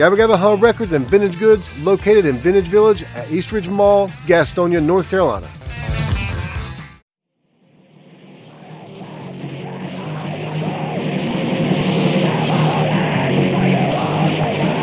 Gabba 0.00 0.16
Gabba 0.16 0.38
Huh 0.38 0.56
Records 0.58 0.92
and 0.92 1.04
Vintage 1.04 1.38
Goods 1.38 1.78
located 1.82 2.24
in 2.24 2.36
Vintage 2.36 2.68
Village 2.68 3.02
at 3.14 3.30
Eastridge 3.30 3.68
Mall, 3.68 4.08
Gastonia, 4.24 4.82
North 4.82 5.10
Carolina. 5.10 5.46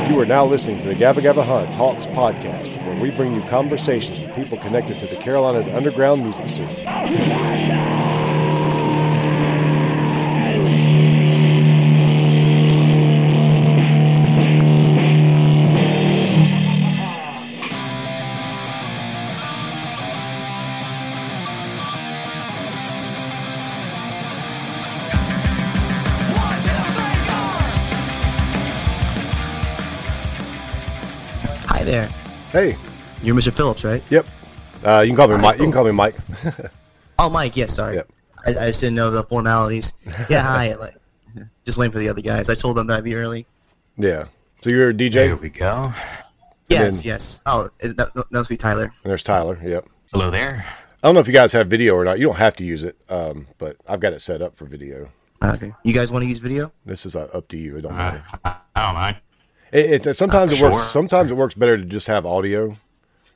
You 0.08 0.20
are 0.22 0.26
now 0.28 0.46
listening 0.46 0.80
to 0.82 0.88
the 0.88 0.94
Gabba 0.94 1.24
Gabba 1.24 1.44
Huh 1.44 1.66
Talks 1.74 2.06
podcast, 2.06 2.70
where 2.86 3.02
we 3.02 3.10
bring 3.10 3.34
you 3.34 3.42
conversations 3.50 4.20
with 4.20 4.36
people 4.36 4.60
connected 4.60 5.00
to 5.00 5.08
the 5.08 5.16
Carolinas 5.16 5.68
underground 5.68 6.22
music 6.22 6.48
scene. 6.48 7.77
Hey, 32.52 32.76
You're 33.22 33.36
Mr. 33.36 33.54
Phillips, 33.54 33.84
right? 33.84 34.04
yep. 34.10 34.26
Uh, 34.86 35.02
you 35.02 35.10
can 35.10 35.16
call 35.18 35.28
me 35.28 35.36
Hi, 35.36 35.42
Mike. 35.42 35.58
You 35.58 35.64
can 35.64 35.72
call 35.72 35.86
me 35.86 35.92
Mike. 35.92 36.16
Oh, 37.20 37.32
Mike. 37.32 37.58
Yes, 37.58 37.74
sorry. 37.74 37.96
Yep. 37.96 38.10
I, 38.46 38.50
I 38.52 38.68
just 38.68 38.80
didn't 38.80 38.94
know 38.96 39.10
the 39.10 39.24
formalities. 39.24 39.94
Yeah, 40.30 40.44
hi. 40.44 40.76
Like, 40.76 40.94
just 41.66 41.80
waiting 41.80 41.92
for 41.92 41.98
the 41.98 42.08
other 42.10 42.22
guys. 42.22 42.48
I 42.48 42.54
told 42.54 42.78
them 42.78 42.86
that 42.88 42.98
I'd 43.00 43.04
be 43.04 43.16
early. 43.16 43.48
yeah. 43.98 44.26
So 44.62 44.70
you're 44.70 44.90
a 44.90 44.94
DJ, 44.94 45.12
There 45.14 45.36
we 45.36 45.50
go. 45.50 45.92
Yes, 46.70 47.02
then- 47.02 47.08
yes. 47.10 47.42
Oh, 47.48 47.70
is 47.80 47.96
that, 47.96 48.14
that 48.14 48.32
must 48.32 48.50
be 48.50 48.56
Tyler. 48.58 48.92
there's 49.04 49.24
Tyler. 49.24 49.60
Yep. 49.64 49.88
Hello 50.14 50.30
there. 50.30 50.64
I 51.04 51.08
don't 51.08 51.16
know 51.16 51.22
if 51.22 51.28
you 51.28 51.34
guys 51.34 51.52
have 51.54 51.68
video 51.68 51.96
or 51.96 52.04
not. 52.06 52.20
You 52.20 52.28
don't 52.28 52.36
have 52.38 52.56
to 52.58 52.64
use 52.64 52.84
it, 52.84 52.96
um, 53.10 53.48
but 53.58 53.78
I've 53.88 54.00
got 54.00 54.14
it 54.14 54.22
set 54.22 54.42
up 54.44 54.56
for 54.56 54.66
video. 54.66 55.10
Okay. 55.44 55.74
You 55.84 55.94
guys 55.94 56.12
want 56.12 56.22
to 56.24 56.30
use 56.30 56.38
video? 56.40 56.72
This 56.86 57.06
is 57.08 57.16
uh, 57.16 57.30
up 57.34 57.48
to 57.50 57.58
you. 57.58 57.78
It 57.78 57.82
don't 57.82 57.94
Uh, 57.94 57.98
matter. 57.98 58.24
I 58.46 58.56
I 58.76 58.86
don't 58.86 58.94
mind. 58.96 59.18
It, 59.72 60.06
it, 60.08 60.14
sometimes 60.16 60.52
Uh, 60.52 60.56
it 60.56 60.62
works. 60.62 60.76
sure. 60.78 60.84
Sometimes 60.86 61.32
it 61.32 61.36
works 61.36 61.56
better 61.56 61.78
to 61.78 61.84
just 61.86 62.08
have 62.08 62.26
audio, 62.26 62.76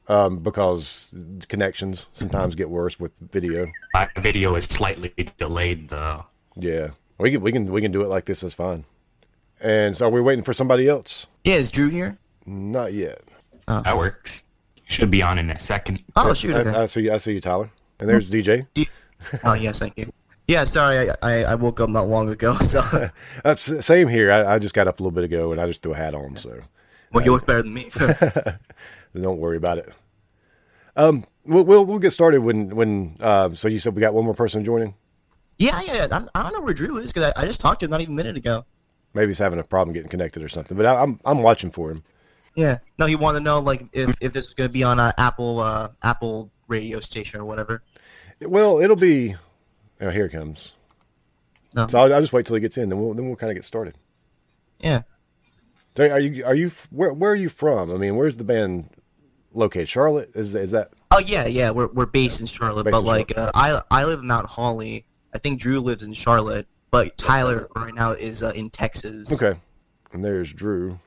um, 0.08 0.38
because 0.40 1.14
connections 1.48 2.08
sometimes 2.14 2.56
get 2.56 2.70
worse 2.70 3.00
with 3.00 3.12
video. 3.20 3.72
My 3.94 4.10
video 4.18 4.56
is 4.56 4.66
slightly 4.66 5.14
delayed 5.38 5.90
though. 5.90 6.26
Yeah, 6.56 6.90
we 7.18 7.32
can 7.32 7.42
we 7.42 7.52
can 7.52 7.72
we 7.72 7.82
can 7.82 7.92
do 7.92 8.02
it 8.02 8.08
like 8.08 8.26
this. 8.26 8.42
That's 8.42 8.54
fine. 8.54 8.86
And 9.60 9.96
so, 9.96 10.08
are 10.08 10.10
we 10.10 10.22
waiting 10.22 10.44
for 10.44 10.54
somebody 10.54 10.88
else? 10.88 11.28
Yeah, 11.44 11.56
is 11.56 11.70
Drew 11.70 11.90
here? 11.90 12.18
Not 12.46 12.94
yet. 12.94 13.22
That 13.68 13.96
works. 13.98 14.44
Should 14.86 15.12
be 15.12 15.22
on 15.24 15.38
in 15.40 15.50
a 15.50 15.60
second. 15.60 16.04
Oh, 16.16 16.34
shoot. 16.34 16.54
I, 16.56 16.60
Okay. 16.62 16.70
I 16.72 16.86
see. 16.88 17.10
I 17.10 17.18
see 17.18 17.34
you, 17.34 17.40
Tyler. 17.42 17.70
And 18.00 18.10
there's 18.10 18.30
DJ. 18.30 18.66
oh, 19.44 19.54
yes, 19.54 19.80
thank 19.80 19.98
you. 19.98 20.12
Yeah, 20.48 20.64
sorry. 20.64 21.10
I, 21.10 21.16
I, 21.22 21.44
I 21.44 21.56
woke 21.56 21.80
up 21.80 21.90
not 21.90 22.08
long 22.08 22.30
ago, 22.30 22.56
so. 22.58 22.82
That's 23.44 23.66
the 23.66 23.82
same 23.82 24.08
here. 24.08 24.32
I, 24.32 24.56
I 24.56 24.60
just 24.60 24.76
got 24.76 24.88
up 24.88 25.00
a 25.00 25.04
little 25.04 25.16
bit 25.16 25.24
ago, 25.24 25.52
and 25.52 25.62
I 25.62 25.68
just 25.68 25.82
threw 25.82 25.94
a 25.94 25.96
hat 25.96 26.14
on. 26.14 26.36
So 26.36 26.62
well, 27.12 27.24
you 27.24 27.32
look 27.32 27.46
better 27.46 27.64
than 27.64 27.74
me. 27.74 27.90
don't 29.22 29.38
worry 29.38 29.58
about 29.58 29.78
it. 29.78 29.90
Um, 30.96 31.26
we'll 31.46 31.64
we'll, 31.64 31.86
we'll 31.86 32.00
get 32.00 32.12
started 32.12 32.42
when 32.42 32.76
when. 32.76 33.18
Uh, 33.20 33.54
so 33.54 33.68
you 33.68 33.80
said 33.80 33.96
we 33.96 34.02
got 34.02 34.14
one 34.14 34.26
more 34.26 34.34
person 34.34 34.64
joining. 34.64 34.96
yeah, 35.58 35.82
yeah. 35.82 35.94
yeah. 35.96 36.08
I'm, 36.12 36.30
I 36.36 36.44
don't 36.44 36.54
know 36.54 36.62
where 36.62 36.74
Drew 36.74 36.98
is 36.98 37.14
because 37.14 37.32
I, 37.36 37.42
I 37.42 37.46
just 37.46 37.60
talked 37.60 37.82
to 37.82 37.86
him 37.86 37.92
not 37.92 38.02
even 38.02 38.14
a 38.14 38.18
minute 38.18 38.38
ago. 38.38 38.66
Maybe 39.14 39.28
he's 39.28 39.40
having 39.40 39.60
a 39.60 39.64
problem 39.64 39.94
getting 39.94 40.10
connected 40.10 40.42
or 40.44 40.50
something. 40.50 40.76
But 40.76 40.86
I, 40.86 40.96
I'm 40.96 41.20
I'm 41.26 41.42
watching 41.44 41.72
for 41.72 41.92
him. 41.92 42.04
Yeah. 42.56 42.80
No, 43.00 43.06
he 43.06 43.16
wanted 43.16 43.40
to 43.40 43.44
know 43.44 43.60
like 43.60 43.84
if, 43.94 44.16
if 44.22 44.34
this 44.34 44.46
was 44.46 44.54
gonna 44.54 44.70
be 44.70 44.84
on 44.84 45.00
a 45.00 45.14
Apple 45.18 45.60
uh 45.60 45.90
Apple 46.04 46.52
radio 46.68 47.00
station 47.00 47.40
or 47.40 47.46
whatever. 47.46 47.84
Well, 48.42 48.80
it'll 48.80 48.96
be. 48.96 49.36
Oh, 50.02 50.10
here 50.10 50.26
it 50.26 50.32
comes. 50.32 50.74
No. 51.74 51.88
So 51.88 52.00
I'll, 52.00 52.14
I'll 52.14 52.22
just 52.22 52.34
wait 52.34 52.46
till 52.46 52.56
he 52.56 52.62
gets 52.62 52.78
in, 52.78 52.90
then 52.90 53.00
we'll 53.00 53.14
then 53.14 53.28
we'll 53.28 53.36
kind 53.36 53.52
of 53.52 53.56
get 53.56 53.66
started. 53.66 53.96
Yeah. 54.80 55.04
So 55.96 56.10
are 56.10 56.20
you 56.20 56.44
are 56.46 56.56
you 56.56 56.72
where 56.90 57.14
where 57.14 57.32
are 57.32 57.36
you 57.36 57.50
from? 57.50 57.92
I 57.92 57.98
mean, 57.98 58.16
where's 58.16 58.38
the 58.38 58.44
band 58.44 58.90
located? 59.54 59.90
Charlotte 59.90 60.32
is 60.36 60.56
is 60.56 60.72
that? 60.72 60.92
Oh 61.12 61.20
yeah, 61.20 61.46
yeah. 61.46 61.70
We're 61.72 61.88
we're 61.88 62.06
based 62.06 62.40
in 62.40 62.46
Charlotte, 62.46 62.86
Based 62.86 62.94
but 62.94 63.02
in 63.02 63.06
like 63.06 63.38
uh, 63.38 63.52
I 63.54 63.82
I 63.92 64.06
live 64.06 64.20
in 64.20 64.28
Mount 64.28 64.50
Holly. 64.50 65.06
I 65.34 65.38
think 65.38 65.60
Drew 65.60 65.80
lives 65.80 66.04
in 66.04 66.14
Charlotte, 66.14 66.68
but 66.90 67.18
Tyler 67.18 67.68
right 67.76 67.94
now 67.94 68.12
is 68.12 68.44
uh, 68.44 68.52
in 68.56 68.70
Texas. 68.70 69.32
Okay, 69.34 69.58
and 70.12 70.24
there's 70.24 70.52
Drew. 70.52 71.00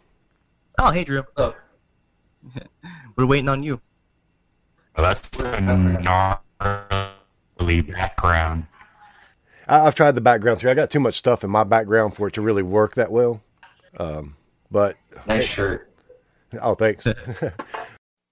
Oh 0.79 0.91
hey 0.91 1.05
Drew. 1.05 1.25
Oh. 1.37 1.55
we're 3.17 3.27
waiting 3.27 3.49
on 3.49 3.63
you. 3.63 3.81
Well, 4.97 5.15
that's 5.15 5.41
a 5.41 5.61
gnarly 7.59 7.81
background. 7.81 8.67
I, 9.69 9.81
I've 9.87 9.95
tried 9.95 10.13
the 10.13 10.21
background 10.21 10.61
too. 10.61 10.71
I 10.71 10.75
got 10.75 10.91
too 10.91 11.01
much 11.01 11.15
stuff 11.17 11.45
in 11.45 11.51
my 11.51 11.65
background 11.65 12.15
for 12.17 12.29
it 12.29 12.35
to 12.35 12.43
really 12.43 12.63
work 12.63 12.95
that 12.95 13.11
well. 13.13 13.43
Um, 13.99 14.37
but 14.71 14.97
Nice 15.27 15.45
shirt. 15.47 15.91
oh, 16.61 16.75
thanks. 16.75 17.07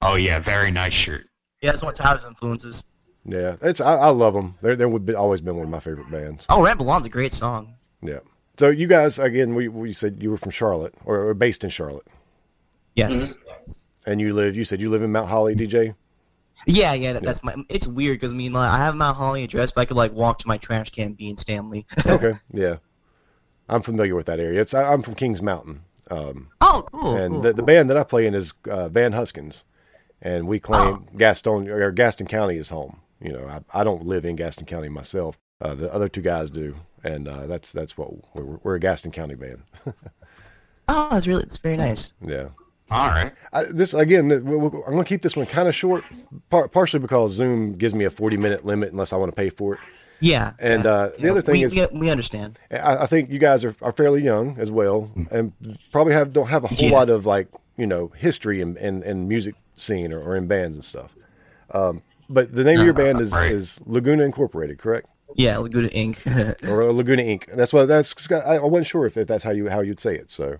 Oh 0.04 0.16
yeah, 0.16 0.41
very 0.41 0.72
nice 0.72 0.94
shirt. 0.94 1.28
Yeah, 1.60 1.71
that's 1.71 1.82
one 1.82 1.92
of 1.92 1.97
Tyler's 1.97 2.25
influences. 2.25 2.84
yeah, 3.25 3.54
it's 3.62 3.81
I, 3.81 3.94
I 3.94 4.09
love 4.09 4.34
them. 4.34 4.56
They're 4.60 4.75
they 4.75 4.84
would 4.84 5.06
be, 5.06 5.15
always 5.15 5.41
been 5.41 5.54
one 5.54 5.62
of 5.66 5.71
my 5.71 5.78
favorite 5.78 6.10
bands. 6.10 6.44
Oh, 6.48 6.65
Ramble 6.65 6.91
On's 6.91 7.06
a 7.06 7.09
great 7.09 7.32
song. 7.32 7.75
Yeah. 8.03 8.19
So 8.59 8.69
you 8.69 8.88
guys 8.88 9.21
again, 9.21 9.54
we 9.54 9.69
we 9.69 9.92
said 9.92 10.21
you 10.21 10.31
were 10.32 10.37
from 10.37 10.50
Charlotte 10.50 10.92
or, 11.04 11.28
or 11.28 11.34
based 11.34 11.62
in 11.62 11.71
Charlotte, 11.71 12.09
Yes. 12.97 13.34
and 14.04 14.21
you 14.21 14.34
live. 14.34 14.56
You 14.56 14.65
said 14.65 14.81
you 14.81 14.91
live 14.91 15.04
in 15.04 15.12
Mount 15.12 15.28
Holly, 15.28 15.54
DJ. 15.54 15.94
Yeah, 16.66 16.94
yeah. 16.94 17.14
That, 17.14 17.24
That's 17.24 17.42
my. 17.42 17.54
It's 17.68 17.88
weird 17.88 18.16
because 18.20 18.32
I 18.32 18.36
mean, 18.36 18.52
like, 18.52 18.70
I 18.70 18.78
have 18.78 18.94
Mount 18.94 19.16
Holly 19.16 19.44
address, 19.44 19.72
but 19.72 19.82
I 19.82 19.84
could 19.84 19.96
like 19.96 20.12
walk 20.12 20.38
to 20.38 20.48
my 20.48 20.58
trash 20.58 20.90
can, 20.90 21.12
be 21.14 21.28
in 21.28 21.36
Stanley. 21.36 21.86
Okay. 22.06 22.34
yeah. 22.52 22.76
I'm 23.68 23.82
familiar 23.82 24.14
with 24.14 24.26
that 24.26 24.40
area. 24.40 24.60
It's 24.60 24.74
I, 24.74 24.92
I'm 24.92 25.02
from 25.02 25.14
Kings 25.14 25.40
Mountain. 25.40 25.82
Um, 26.10 26.48
oh, 26.60 26.84
cool. 26.92 27.16
and 27.16 27.34
cool, 27.34 27.42
the, 27.42 27.52
the 27.54 27.62
band 27.62 27.88
that 27.90 27.96
I 27.96 28.04
play 28.04 28.26
in 28.26 28.34
is 28.34 28.52
uh, 28.68 28.88
Van 28.88 29.12
Huskins, 29.12 29.64
and 30.20 30.46
we 30.46 30.60
claim 30.60 31.06
Gaston 31.16 31.68
or 31.68 31.90
Gaston 31.90 32.26
County 32.26 32.56
is 32.56 32.70
home. 32.70 33.00
You 33.20 33.32
know, 33.32 33.46
I, 33.46 33.80
I 33.80 33.84
don't 33.84 34.04
live 34.04 34.24
in 34.24 34.36
Gaston 34.36 34.66
County 34.66 34.88
myself. 34.88 35.38
Uh, 35.60 35.74
the 35.74 35.92
other 35.94 36.08
two 36.08 36.20
guys 36.20 36.50
do, 36.50 36.74
and 37.04 37.28
uh, 37.28 37.46
that's 37.46 37.72
that's 37.72 37.96
what 37.96 38.12
we're, 38.34 38.58
we're 38.62 38.74
a 38.74 38.80
Gaston 38.80 39.12
County 39.12 39.34
band. 39.34 39.62
Oh, 40.88 41.08
that's 41.12 41.26
really. 41.26 41.42
It's 41.44 41.58
very 41.58 41.76
nice. 41.76 42.12
yeah. 42.26 42.48
All 42.92 43.08
right. 43.08 43.32
I, 43.53 43.64
this 43.64 43.94
again, 43.94 44.28
we- 44.28 44.38
we- 44.38 44.66
I'm 44.86 44.92
going 44.92 44.98
to 44.98 45.04
keep 45.04 45.22
this 45.22 45.36
one 45.36 45.47
kind 45.47 45.69
of 45.69 45.75
short, 45.75 46.04
par- 46.50 46.69
partially 46.69 47.00
because 47.00 47.32
Zoom 47.32 47.75
gives 47.75 47.94
me 47.94 48.04
a 48.04 48.10
40 48.10 48.36
minute 48.36 48.64
limit 48.64 48.92
unless 48.92 49.12
I 49.12 49.16
want 49.16 49.32
to 49.32 49.36
pay 49.36 49.48
for 49.50 49.75
it. 49.75 49.80
Yeah. 50.20 50.53
And, 50.60 50.84
yeah, 50.84 50.91
uh, 50.91 51.08
the 51.19 51.22
yeah. 51.25 51.30
other 51.32 51.42
thing 51.42 51.53
we, 51.54 51.64
is- 51.64 51.75
we, 51.75 52.00
we 52.00 52.10
understand. 52.10 52.58
I, 52.70 52.98
I 52.98 53.06
think 53.06 53.30
you 53.30 53.38
guys 53.38 53.64
are, 53.64 53.75
are 53.82 53.92
fairly 53.92 54.22
young 54.22 54.56
as 54.58 54.70
well, 54.70 55.10
and 55.30 55.53
probably 55.91 56.12
have 56.12 56.32
don't 56.32 56.48
have 56.48 56.64
a 56.64 56.69
whole 56.69 56.88
Yeah. 56.88 56.92
lot 56.97 57.10
of 57.10 57.26
like 57.26 57.48
you 57.76 57.86
know 57.86 58.08
history 58.16 58.60
in 58.60 58.76
in, 58.76 59.03
in 59.03 59.26
music 59.26 59.54
scene 59.74 60.12
or, 60.12 60.20
or 60.22 60.36
in 60.36 60.47
bands 60.47 60.76
and 60.76 60.84
stuff. 60.84 61.10
Um, 61.72 62.03
but 62.28 62.54
the 62.54 62.62
name 62.65 62.78
of 62.78 62.84
your 62.84 62.94
band 62.94 63.21
is, 63.21 63.33
Right. 63.33 63.50
is 63.50 63.80
Laguna 63.86 64.22
Incorporated, 64.24 64.78
correct? 64.78 65.06
Yeah, 65.34 65.56
Laguna 65.59 65.89
Inc. 65.89 66.22
Or 66.68 66.92
Laguna 66.92 67.22
Inc. 67.22 67.54
That's 67.56 67.72
what 67.72 67.86
that's. 67.89 68.15
I 68.30 68.56
I 68.56 68.60
wasn't 68.60 68.86
sure 68.86 69.06
if, 69.06 69.16
if 69.16 69.27
that's 69.27 69.42
how 69.44 69.50
you 69.50 69.71
how 69.71 69.80
you'd 69.80 69.98
say 70.00 70.15
it. 70.15 70.30
So, 70.30 70.59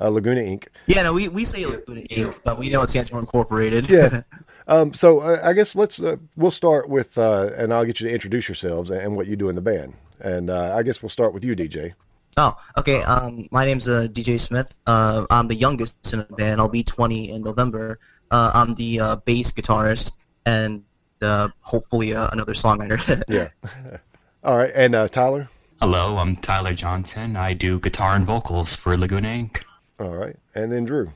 uh, 0.00 0.08
Laguna 0.08 0.40
Inc. 0.40 0.68
yeah, 0.86 1.02
no, 1.02 1.12
we, 1.12 1.28
we 1.28 1.44
say 1.44 1.64
Laguna 1.66 2.02
Inc., 2.02 2.40
but 2.44 2.58
we 2.58 2.70
know 2.70 2.82
it 2.82 2.90
stands 2.90 3.10
for 3.10 3.18
Incorporated. 3.18 3.88
Yeah. 3.88 4.22
Um, 4.68 4.92
so 4.92 5.20
uh, 5.20 5.40
I 5.44 5.52
guess 5.52 5.76
let's 5.76 6.02
uh, 6.02 6.16
we'll 6.34 6.50
start 6.50 6.88
with 6.88 7.16
uh, 7.18 7.50
and 7.56 7.72
I'll 7.72 7.84
get 7.84 8.00
you 8.00 8.08
to 8.08 8.12
introduce 8.12 8.48
yourselves 8.48 8.90
and, 8.90 9.14
what 9.14 9.28
you 9.28 9.36
do 9.36 9.48
in 9.48 9.54
the 9.54 9.60
band. 9.60 9.94
And 10.18 10.50
uh, 10.50 10.74
I 10.74 10.82
guess 10.82 11.00
we'll 11.00 11.08
start 11.08 11.32
with 11.32 11.44
you, 11.44 11.54
DJ. 11.54 11.94
Oh, 12.36 12.54
okay. 12.76 13.00
Um, 13.02 13.46
my 13.52 13.64
name's 13.64 13.88
uh, 13.88 14.08
DJ 14.10 14.40
Smith. 14.40 14.80
Uh, 14.86 15.24
I'm 15.30 15.46
the 15.46 15.54
youngest 15.54 16.12
in 16.12 16.18
the 16.18 16.24
band. 16.34 16.60
I'll 16.60 16.68
be 16.68 16.82
20 16.82 17.30
in 17.30 17.42
November. 17.44 18.00
Uh, 18.32 18.50
I'm 18.54 18.74
the 18.74 18.98
uh, 18.98 19.16
bass 19.16 19.52
guitarist 19.52 20.16
and 20.44 20.82
uh, 21.22 21.48
hopefully 21.60 22.14
uh, 22.14 22.28
another 22.32 22.52
songwriter. 22.52 23.22
Yeah. 23.28 23.48
All 24.44 24.56
right, 24.56 24.70
and 24.74 24.94
uh, 24.94 25.08
Tyler. 25.08 25.48
Hello, 25.80 26.18
I'm 26.18 26.36
Tyler 26.36 26.72
Johnson. 26.72 27.36
I 27.36 27.52
do 27.52 27.80
guitar 27.80 28.14
and 28.14 28.24
vocals 28.24 28.76
for 28.76 28.96
Laguna 28.96 29.28
Inc. 29.28 29.62
All 29.98 30.14
right, 30.14 30.36
and 30.54 30.70
then 30.70 30.84
Drew. 30.84 31.10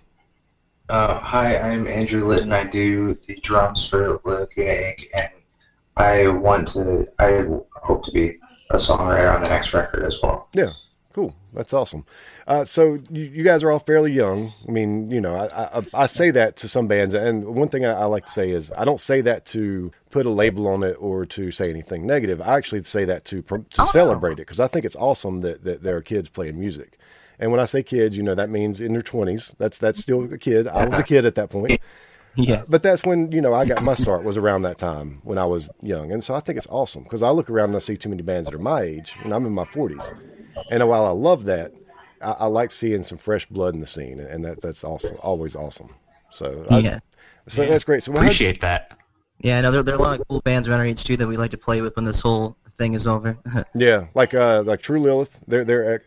Uh, 0.88 1.20
hi, 1.20 1.56
I'm 1.58 1.86
Andrew 1.86 2.26
Litton. 2.26 2.52
I 2.52 2.64
do 2.64 3.14
the 3.14 3.36
drums 3.36 3.86
for 3.86 4.20
Lacuna 4.24 4.70
Inc. 4.70 5.08
and 5.14 5.28
I 5.96 6.28
want 6.28 6.68
to. 6.68 7.06
I 7.18 7.44
hope 7.82 8.04
to 8.06 8.10
be 8.10 8.38
a 8.70 8.76
songwriter 8.76 9.34
on 9.34 9.42
the 9.42 9.48
next 9.48 9.72
record 9.74 10.04
as 10.04 10.16
well. 10.22 10.48
Yeah, 10.54 10.72
cool. 11.12 11.36
That's 11.52 11.72
awesome. 11.74 12.06
Uh, 12.46 12.64
so 12.64 12.94
you, 13.10 13.22
you 13.24 13.44
guys 13.44 13.62
are 13.62 13.70
all 13.70 13.78
fairly 13.80 14.12
young. 14.12 14.52
I 14.66 14.70
mean, 14.70 15.10
you 15.10 15.20
know, 15.20 15.34
I, 15.34 15.78
I, 15.78 15.86
I 15.94 16.06
say 16.06 16.30
that 16.30 16.56
to 16.56 16.68
some 16.68 16.88
bands, 16.88 17.12
and 17.14 17.44
one 17.54 17.68
thing 17.68 17.84
I, 17.84 17.92
I 17.92 18.04
like 18.06 18.24
to 18.26 18.32
say 18.32 18.50
is 18.50 18.72
I 18.78 18.84
don't 18.84 19.00
say 19.00 19.20
that 19.20 19.44
to 19.46 19.92
put 20.10 20.24
a 20.26 20.30
label 20.30 20.66
on 20.66 20.82
it 20.82 20.96
or 20.98 21.26
to 21.26 21.50
say 21.50 21.68
anything 21.70 22.06
negative. 22.06 22.40
I 22.40 22.56
actually 22.56 22.82
say 22.84 23.04
that 23.04 23.24
to 23.26 23.42
to 23.42 23.64
Oh. 23.78 23.86
celebrate 23.86 24.32
it 24.34 24.36
because 24.46 24.58
I 24.60 24.68
think 24.68 24.84
it's 24.86 24.96
awesome 24.96 25.42
that, 25.42 25.64
that 25.64 25.82
there 25.82 25.96
are 25.96 26.02
kids 26.02 26.28
playing 26.30 26.58
music. 26.58 26.98
And 27.40 27.50
when 27.50 27.58
I 27.58 27.64
say 27.64 27.82
kids, 27.82 28.16
you 28.16 28.22
know, 28.22 28.34
that 28.36 28.50
means 28.50 28.80
in 28.80 28.92
their 28.92 29.02
twenties. 29.02 29.54
That's 29.58 29.78
that's 29.78 29.98
still 30.00 30.32
a 30.32 30.38
kid. 30.38 30.68
I 30.68 30.86
was 30.86 31.00
a 31.00 31.02
kid 31.02 31.24
at 31.24 31.34
that 31.36 31.50
point. 31.50 31.80
Yeah. 32.36 32.62
But 32.68 32.84
that's 32.84 33.02
when 33.04 33.30
you 33.32 33.40
know 33.40 33.52
I 33.52 33.64
got 33.64 33.82
my 33.82 33.94
start 33.94 34.22
was 34.22 34.36
around 34.36 34.62
that 34.62 34.78
time 34.78 35.20
when 35.24 35.36
I 35.36 35.46
was 35.46 35.68
young, 35.82 36.12
and 36.12 36.22
so 36.22 36.32
I 36.32 36.38
think 36.38 36.58
it's 36.58 36.66
awesome 36.70 37.02
because 37.02 37.24
I 37.24 37.30
look 37.30 37.50
around 37.50 37.70
and 37.70 37.76
I 37.76 37.80
see 37.80 37.96
too 37.96 38.08
many 38.08 38.22
bands 38.22 38.46
that 38.48 38.54
are 38.54 38.58
my 38.62 38.82
age, 38.82 39.16
and 39.24 39.34
I'm 39.34 39.44
in 39.46 39.52
my 39.52 39.64
40s. 39.64 40.16
And 40.70 40.88
while 40.88 41.04
I 41.06 41.10
love 41.10 41.44
that, 41.46 41.72
I, 42.22 42.30
I 42.38 42.46
like 42.46 42.70
seeing 42.70 43.02
some 43.02 43.18
fresh 43.18 43.46
blood 43.46 43.74
in 43.74 43.80
the 43.80 43.86
scene, 43.86 44.20
and 44.20 44.44
that 44.44 44.60
that's 44.62 44.84
awesome, 44.84 45.16
always 45.24 45.56
awesome. 45.56 45.88
So 46.30 46.64
I- 46.70 46.78
Yeah. 46.78 46.98
so 47.48 47.66
that's 47.66 47.82
great. 47.82 48.04
So 48.04 48.12
how'd- 48.12 48.22
Appreciate 48.22 48.60
that. 48.60 48.96
Yeah, 49.40 49.60
no, 49.62 49.72
there, 49.72 49.82
there 49.82 49.96
are 49.96 49.98
a 49.98 50.02
lot 50.02 50.20
of 50.20 50.28
cool 50.28 50.40
bands 50.42 50.68
around 50.68 50.78
our 50.78 50.86
age 50.86 51.02
too 51.02 51.16
that 51.16 51.26
we 51.26 51.36
like 51.36 51.50
to 51.50 51.58
play 51.58 51.80
with 51.82 51.96
when 51.96 52.04
this 52.04 52.20
whole 52.20 52.56
thing 52.78 52.94
is 52.94 53.08
over. 53.08 53.36
yeah, 53.74 54.06
like 54.14 54.34
uh 54.34 54.62
like 54.64 54.80
True 54.82 55.00
Lilith, 55.00 55.40
they're 55.48 55.64
they're 55.64 55.94
ec- 55.96 56.06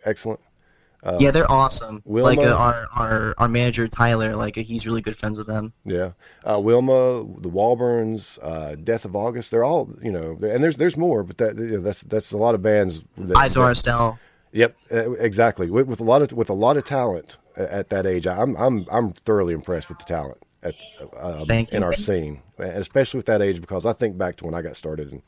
excellent. 1.04 1.22
yeah, 1.22 1.32
they're 1.32 1.52
awesome. 1.52 2.02
Wilma? 2.06 2.30
Like 2.30 2.40
uh, 2.40 2.56
our, 2.56 2.88
our 2.96 3.36
our 3.38 3.48
manager 3.48 3.88
Tyler, 3.88 4.36
like 4.36 4.56
he's 4.56 4.88
really 4.88 5.02
good 5.02 5.16
friends 5.16 5.38
with 5.38 5.48
them. 5.48 5.74
Yeah, 5.86 6.12
uh, 6.44 6.60
Wilma, 6.60 7.24
the 7.40 7.50
Walburns, 7.50 8.40
uh, 8.42 8.76
Death 8.76 9.06
of 9.06 9.16
August, 9.16 9.52
they're 9.52 9.64
all 9.64 9.90
you 10.02 10.12
know, 10.12 10.38
and 10.42 10.64
there's 10.64 10.78
there's 10.78 10.98
more, 10.98 11.24
but 11.24 11.38
that 11.38 11.58
you 11.58 11.72
know, 11.78 11.82
that's 11.82 12.02
that's 12.02 12.32
a 12.32 12.38
lot 12.38 12.56
of 12.56 12.62
bands. 12.62 13.04
That, 13.18 13.38
Izar 13.38 13.72
Estelle. 13.72 14.20
Yep, 14.52 14.76
uh, 14.92 15.12
exactly. 15.14 15.72
With, 15.72 15.88
with 15.88 16.00
a 16.00 16.04
lot 16.04 16.22
of 16.22 16.32
with 16.34 16.50
a 16.50 16.54
lot 16.54 16.78
of 16.78 16.84
talent 16.84 17.38
at 17.58 17.90
that 17.90 18.06
age, 18.06 18.28
I'm 18.28 18.56
I'm 18.56 18.86
I'm 18.92 19.12
thoroughly 19.12 19.54
impressed 19.54 19.90
with 19.90 19.98
the 19.98 20.06
talent 20.06 20.38
at 20.62 20.76
uh, 21.18 21.46
Thank 21.46 21.74
in 21.74 21.84
our 21.84 21.92
scene, 21.92 22.42
and 22.58 22.78
especially 22.78 23.18
with 23.18 23.26
that 23.26 23.42
age 23.42 23.62
because 23.62 23.86
I 23.86 23.94
think 23.94 24.18
back 24.18 24.38
to 24.38 24.46
when 24.46 24.54
I 24.54 24.62
got 24.62 24.78
started 24.78 25.12
and 25.12 25.22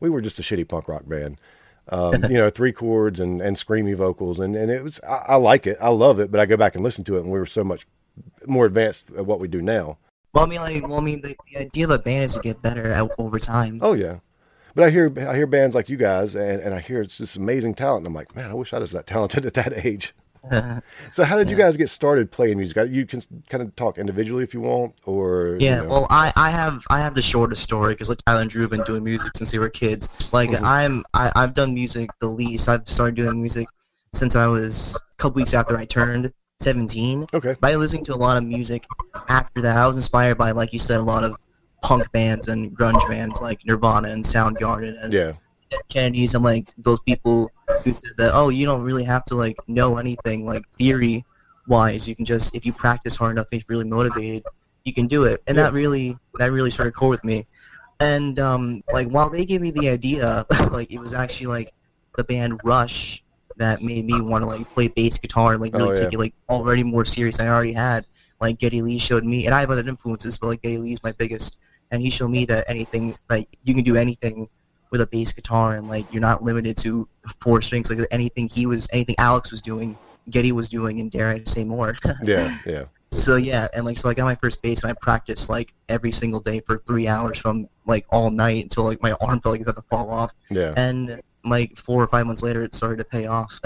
we 0.00 0.08
were 0.08 0.20
just 0.20 0.38
a 0.38 0.42
shitty 0.42 0.68
punk 0.68 0.88
rock 0.88 1.06
band. 1.06 1.38
Um, 1.90 2.22
you 2.24 2.38
know, 2.38 2.48
three 2.50 2.72
chords 2.72 3.18
and, 3.18 3.40
and 3.40 3.56
screamy 3.56 3.96
vocals, 3.96 4.38
and, 4.38 4.54
and 4.54 4.70
it 4.70 4.84
was 4.84 5.00
I, 5.08 5.24
I 5.28 5.34
like 5.36 5.66
it, 5.66 5.76
I 5.80 5.88
love 5.88 6.20
it, 6.20 6.30
but 6.30 6.38
I 6.38 6.46
go 6.46 6.56
back 6.56 6.76
and 6.76 6.84
listen 6.84 7.02
to 7.04 7.16
it, 7.16 7.22
and 7.22 7.30
we 7.30 7.38
were 7.38 7.46
so 7.46 7.64
much 7.64 7.86
more 8.46 8.64
advanced 8.64 9.10
at 9.16 9.26
what 9.26 9.40
we 9.40 9.48
do 9.48 9.60
now. 9.60 9.98
Well, 10.32 10.44
I 10.44 10.48
mean, 10.48 10.60
like, 10.60 10.86
well, 10.86 10.98
I 10.98 11.02
mean, 11.02 11.20
the, 11.20 11.34
the 11.50 11.58
idea 11.58 11.86
of 11.86 11.90
a 11.90 11.98
band 11.98 12.24
is 12.24 12.34
to 12.34 12.40
get 12.40 12.62
better 12.62 12.86
at, 12.86 13.10
over 13.18 13.40
time. 13.40 13.80
Oh 13.82 13.94
yeah, 13.94 14.20
but 14.76 14.84
I 14.84 14.90
hear 14.90 15.12
I 15.28 15.34
hear 15.34 15.48
bands 15.48 15.74
like 15.74 15.88
you 15.88 15.96
guys, 15.96 16.36
and, 16.36 16.62
and 16.62 16.74
I 16.74 16.78
hear 16.78 17.00
it's 17.00 17.18
just 17.18 17.36
amazing 17.36 17.74
talent. 17.74 18.02
And 18.02 18.06
I'm 18.06 18.14
like, 18.14 18.36
man, 18.36 18.50
I 18.50 18.54
wish 18.54 18.72
I 18.72 18.78
was 18.78 18.92
that 18.92 19.08
talented 19.08 19.44
at 19.44 19.54
that 19.54 19.84
age. 19.84 20.14
so 21.12 21.24
how 21.24 21.36
did 21.36 21.50
you 21.50 21.56
guys 21.56 21.76
get 21.76 21.90
started 21.90 22.30
playing 22.30 22.56
music? 22.58 22.76
You 22.90 23.04
can 23.06 23.20
kind 23.48 23.62
of 23.62 23.74
talk 23.76 23.98
individually 23.98 24.42
if 24.44 24.54
you 24.54 24.60
want, 24.60 24.94
or 25.04 25.56
Yeah, 25.60 25.76
you 25.76 25.82
know. 25.84 25.88
well, 25.90 26.06
I, 26.10 26.32
I 26.36 26.50
have 26.50 26.82
I 26.90 27.00
have 27.00 27.14
the 27.14 27.22
shortest 27.22 27.62
story 27.62 27.92
because 27.94 28.08
like 28.08 28.18
Tyler 28.26 28.40
and 28.42 28.50
Drew 28.50 28.62
have 28.62 28.70
been 28.70 28.82
doing 28.84 29.04
music 29.04 29.32
since 29.36 29.50
they 29.52 29.58
were 29.58 29.68
kids. 29.68 30.32
Like 30.32 30.50
Mhm. 30.50 30.62
I'm 30.62 31.04
I, 31.14 31.30
I've 31.36 31.54
done 31.54 31.74
music 31.74 32.10
the 32.20 32.28
least. 32.28 32.68
I've 32.68 32.88
started 32.88 33.16
doing 33.16 33.40
music 33.40 33.66
since 34.12 34.34
I 34.36 34.46
was 34.46 34.96
a 34.96 35.22
couple 35.22 35.36
weeks 35.36 35.54
after 35.54 35.76
I 35.76 35.84
turned 35.84 36.32
17. 36.60 37.26
okay, 37.34 37.56
By 37.60 37.74
listening 37.74 38.04
to 38.04 38.14
a 38.14 38.16
lot 38.16 38.36
of 38.36 38.44
music 38.44 38.86
after 39.28 39.60
that, 39.62 39.76
I 39.76 39.86
was 39.86 39.96
inspired 39.96 40.36
by 40.38 40.50
like 40.52 40.72
you 40.72 40.78
said 40.78 41.00
a 41.00 41.02
lot 41.02 41.22
of 41.24 41.36
punk 41.82 42.10
bands 42.12 42.48
and 42.48 42.76
grunge 42.76 43.08
bands 43.08 43.40
like 43.40 43.60
Nirvana 43.66 44.08
and 44.08 44.22
Soundgarden 44.24 45.02
and 45.02 45.12
yeah, 45.12 45.32
Kennedy's. 45.88 46.34
I'm 46.34 46.42
like 46.42 46.68
those 46.78 47.00
people 47.00 47.50
who 47.84 47.92
says 47.94 48.16
that 48.16 48.30
oh 48.34 48.48
you 48.48 48.66
don't 48.66 48.82
really 48.82 49.04
have 49.04 49.24
to 49.26 49.34
like 49.34 49.56
know 49.68 49.96
anything 49.98 50.44
like 50.46 50.68
theory 50.70 51.24
wise. 51.66 52.08
You 52.08 52.14
can 52.16 52.24
just 52.24 52.54
if 52.54 52.66
you 52.66 52.72
practice 52.72 53.16
hard 53.16 53.32
enough, 53.32 53.46
if 53.52 53.64
you're 53.68 53.78
really 53.78 53.90
motivated, 53.90 54.44
you 54.84 54.92
can 54.92 55.06
do 55.06 55.24
it. 55.24 55.42
And 55.46 55.56
Yeah. 55.56 55.64
that 55.64 55.72
really 55.72 56.16
that 56.38 56.52
really 56.52 56.70
started 56.70 56.92
core 56.94 57.10
with 57.10 57.24
me. 57.24 57.46
And 58.00 58.38
um, 58.38 58.82
like 58.92 59.08
while 59.08 59.28
they 59.30 59.44
gave 59.44 59.60
me 59.60 59.70
the 59.70 59.88
idea, 59.88 60.44
like 60.70 60.92
it 60.92 61.00
was 61.00 61.14
actually 61.14 61.46
like 61.48 61.68
the 62.16 62.24
band 62.24 62.60
Rush 62.64 63.22
that 63.56 63.82
made 63.82 64.04
me 64.06 64.20
want 64.20 64.42
to 64.42 64.46
like 64.46 64.68
play 64.74 64.88
bass 64.88 65.18
guitar 65.18 65.52
and 65.52 65.60
like 65.60 65.74
really 65.74 65.90
Oh, 65.90 65.92
yeah. 65.92 66.00
take 66.00 66.12
it 66.14 66.18
like 66.18 66.34
already 66.48 66.82
more 66.82 67.04
serious 67.04 67.38
than 67.38 67.46
I 67.48 67.50
already 67.50 67.72
had. 67.74 68.06
Like 68.40 68.58
Geddy 68.58 68.80
Lee 68.80 68.98
showed 68.98 69.24
me, 69.24 69.44
and 69.44 69.54
I 69.54 69.60
have 69.60 69.70
other 69.70 69.86
influences, 69.86 70.38
but 70.38 70.46
like 70.46 70.62
Geddy 70.62 70.78
Lee's 70.78 71.02
my 71.04 71.12
biggest. 71.12 71.58
And 71.90 72.00
he 72.00 72.08
showed 72.08 72.30
me 72.30 72.46
that 72.46 72.64
anything 72.68 73.12
like 73.28 73.48
you 73.64 73.74
can 73.74 73.84
do 73.84 73.96
anything 73.96 74.48
with 74.90 75.00
a 75.00 75.06
bass 75.06 75.32
guitar, 75.32 75.76
and 75.76 75.88
like 75.88 76.06
you're 76.12 76.20
not 76.20 76.42
limited 76.42 76.76
to 76.78 77.08
four 77.40 77.60
strings. 77.62 77.90
Like 77.90 78.06
anything 78.10 78.48
he 78.48 78.66
was, 78.66 78.88
anything 78.92 79.14
Alex 79.18 79.50
was 79.50 79.62
doing, 79.62 79.96
Geddy 80.30 80.52
was 80.52 80.68
doing, 80.68 81.00
and 81.00 81.10
dare 81.10 81.28
I 81.28 81.42
say 81.44 81.64
more. 81.64 81.94
yeah, 82.22 82.56
yeah, 82.66 82.84
So 83.12 83.36
yeah, 83.36 83.68
and 83.74 83.84
like 83.84 83.96
so 83.96 84.08
I 84.08 84.14
got 84.14 84.24
my 84.24 84.34
first 84.34 84.62
bass 84.62 84.82
and 84.82 84.90
I 84.90 84.94
practiced 85.00 85.48
like 85.50 85.72
every 85.88 86.10
single 86.12 86.40
day 86.40 86.60
for 86.66 86.78
three 86.86 87.06
hours 87.08 87.38
from 87.38 87.68
like 87.86 88.04
all 88.10 88.30
night 88.30 88.62
until 88.62 88.84
like 88.84 89.02
my 89.02 89.12
arm 89.20 89.40
felt 89.40 89.52
like 89.54 89.60
it 89.60 89.66
was 89.66 89.72
about 89.74 89.82
to 89.82 89.88
fall 89.88 90.10
off. 90.10 90.32
yeah. 90.50 90.74
And 90.76 91.20
like 91.44 91.76
four 91.76 92.02
or 92.02 92.06
five 92.06 92.26
months 92.26 92.42
later, 92.42 92.62
it 92.62 92.74
started 92.74 92.96
to 92.98 93.04
pay 93.04 93.26
off, 93.26 93.58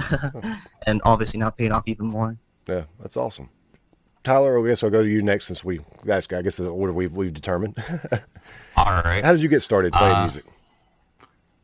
and 0.87 1.01
obviously 1.05 1.41
now 1.41 1.51
paid 1.51 1.73
off 1.73 1.89
even 1.89 2.07
more. 2.07 2.37
Yeah, 2.69 2.85
that's 3.01 3.17
awesome. 3.17 3.49
Tyler, 4.23 4.59
I 4.59 4.69
guess 4.69 4.83
I'll 4.83 4.91
go 4.91 5.03
to 5.03 5.09
you 5.09 5.21
next 5.23 5.47
since 5.47 5.63
we 5.65 5.81
that's 6.05 6.33
I 6.33 6.41
guess 6.43 6.57
the 6.57 6.71
order 6.71 6.93
we've 6.93 7.13
we've 7.13 7.33
determined. 7.35 7.77
All 8.77 9.03
right. 9.05 9.23
How 9.25 9.33
did 9.33 9.43
you 9.43 9.49
get 9.49 9.63
started 9.63 9.93
playing 9.93 10.15
Uh, 10.17 10.23
music? 10.23 10.45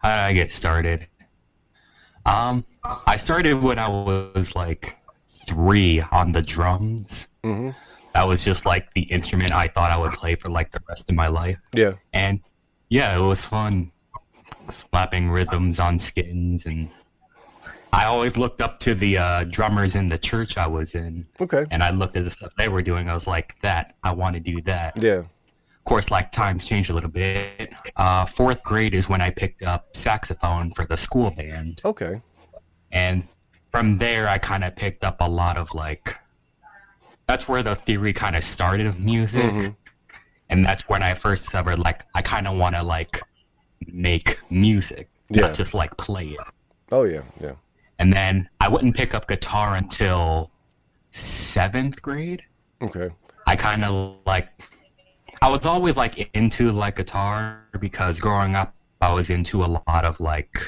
How 0.01 0.09
did 0.09 0.23
I 0.23 0.33
get 0.33 0.51
started? 0.51 1.07
Um, 2.27 2.65
I 2.85 3.17
started 3.17 3.55
when 3.55 3.79
I 3.79 3.89
was 3.89 4.55
like 4.55 4.97
three 5.47 6.01
on 6.13 6.33
the 6.33 6.43
drums. 6.43 7.29
hmm 7.45 7.69
That 8.15 8.27
was 8.27 8.45
just 8.45 8.67
like 8.67 8.93
the 8.95 9.03
instrument 9.03 9.53
I 9.53 9.69
thought 9.69 9.91
I 9.91 9.97
would 9.97 10.13
play 10.13 10.35
for 10.35 10.49
like 10.49 10.71
the 10.71 10.81
rest 10.89 11.09
of 11.09 11.17
my 11.17 11.29
life. 11.29 11.59
Yeah, 11.75 11.95
And 12.13 12.41
yeah, 12.89 13.17
it 13.17 13.21
was 13.21 13.45
fun 13.45 13.93
slapping 14.69 15.31
rhythms 15.31 15.79
on 15.81 15.99
skins 15.99 16.67
and 16.67 16.91
I 17.93 18.05
always 18.05 18.37
looked 18.37 18.61
up 18.61 18.79
to 18.81 18.95
the 18.95 19.19
uh, 19.19 19.45
drummers 19.45 19.97
in 19.97 20.09
the 20.09 20.17
church 20.19 20.57
I 20.57 20.67
was 20.69 20.95
in, 20.95 21.27
okay, 21.41 21.65
and 21.73 21.83
I 21.83 21.91
looked 21.91 22.17
at 22.17 22.23
the 22.23 22.31
stuff 22.31 22.53
they 22.57 22.69
were 22.69 22.83
doing. 22.83 23.09
I 23.09 23.15
was 23.15 23.27
like, 23.27 23.57
"That 23.63 23.97
I 24.05 24.13
want 24.13 24.35
to 24.35 24.41
do 24.41 24.63
that." 24.63 25.03
yeah, 25.03 25.23
course, 25.85 26.11
like 26.11 26.31
times 26.33 26.65
changed 26.67 26.91
a 26.91 26.93
little 26.95 27.11
bit. 27.11 27.73
Uh, 27.97 28.27
fourth 28.27 28.63
grade 28.63 28.95
is 28.95 29.09
when 29.09 29.21
I 29.21 29.31
picked 29.31 29.63
up 29.63 29.97
saxophone 29.97 30.71
for 30.73 30.85
the 30.85 30.97
school 30.97 31.31
band, 31.31 31.81
okay, 31.85 32.21
and 32.93 33.27
from 33.71 33.99
there 33.99 34.29
I 34.29 34.39
kind 34.39 34.65
of 34.65 34.77
picked 34.77 35.05
up 35.05 35.17
a 35.21 35.29
lot 35.29 35.57
of 35.57 35.75
like. 35.75 36.17
That's 37.27 37.47
where 37.49 37.63
the 37.63 37.77
theory 37.77 38.13
kind 38.13 38.35
of 38.35 38.43
started 38.43 38.87
of 38.87 38.99
music, 38.99 39.43
Mhm. 39.45 39.77
and 40.49 40.67
that's 40.67 40.89
when 40.89 41.03
I 41.03 41.15
first 41.15 41.45
discovered 41.45 41.79
like 41.79 42.05
I 42.15 42.23
kind 42.23 42.49
of 42.49 42.57
want 42.59 42.75
to 42.75 42.83
like 42.83 43.21
make 43.87 44.41
music, 44.51 45.09
Yeah. 45.29 45.43
not 45.43 45.55
just 45.55 45.73
like 45.75 45.97
play 45.97 46.27
it. 46.31 46.41
oh 46.93 47.05
yeah, 47.05 47.23
yeah, 47.41 47.53
And 48.01 48.13
then 48.13 48.49
I 48.61 48.67
wouldn't 48.69 48.97
pick 48.97 49.15
up 49.15 49.29
guitar 49.29 49.77
until 49.77 50.51
seventh 51.13 52.03
grade. 52.03 52.43
okay, 52.83 53.11
I 53.47 53.55
kind 53.57 53.85
of 53.85 54.17
like 54.27 54.49
I 55.43 55.49
was 55.49 55.65
always 55.65 55.97
like 55.97 56.31
into 56.35 56.71
like 56.73 56.97
guitar 56.97 57.63
because 57.81 58.21
growing 58.21 58.55
up 58.55 58.75
I 59.01 59.13
was 59.13 59.31
into 59.31 59.65
a 59.65 59.67
lot 59.67 60.05
of 60.05 60.21
like 60.21 60.59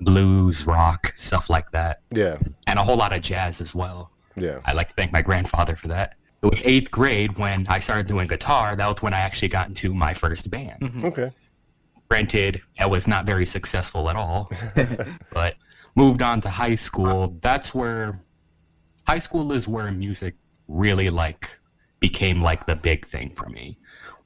blues, 0.00 0.66
rock, 0.66 1.12
stuff 1.16 1.50
like 1.50 1.70
that, 1.72 2.00
yeah, 2.10 2.38
and 2.66 2.78
a 2.78 2.84
whole 2.84 2.96
lot 2.96 3.12
of 3.14 3.22
jazz 3.22 3.60
as 3.60 3.74
well. 3.74 4.10
yeah, 4.36 4.60
I 4.64 4.72
like 4.72 4.88
to 4.88 4.94
thank 4.94 5.12
my 5.12 5.22
grandfather 5.22 5.76
for 5.76 5.88
that. 5.88 6.14
It 6.42 6.46
was 6.46 6.60
eighth 6.64 6.90
grade 6.90 7.38
when 7.38 7.66
I 7.68 7.80
started 7.80 8.06
doing 8.06 8.26
guitar. 8.26 8.76
That 8.76 8.86
was 8.86 9.02
when 9.02 9.14
I 9.14 9.20
actually 9.20 9.48
got 9.48 9.68
into 9.68 9.94
my 9.94 10.14
first 10.14 10.50
band. 10.50 10.80
Mm-hmm. 10.80 11.04
okay, 11.06 11.30
Granted, 12.08 12.62
I 12.78 12.86
was 12.86 13.06
not 13.06 13.26
very 13.26 13.46
successful 13.46 14.08
at 14.08 14.16
all, 14.16 14.50
but 15.32 15.56
moved 15.96 16.22
on 16.22 16.40
to 16.42 16.48
high 16.50 16.74
school. 16.74 17.36
That's 17.40 17.74
where 17.74 18.18
high 19.06 19.18
school 19.18 19.52
is 19.52 19.68
where 19.68 19.90
music 19.90 20.34
really 20.68 21.10
like 21.10 21.50
became 22.00 22.42
like 22.42 22.66
the 22.66 22.76
big 22.76 23.06
thing 23.06 23.30
for 23.34 23.48
me. 23.48 23.78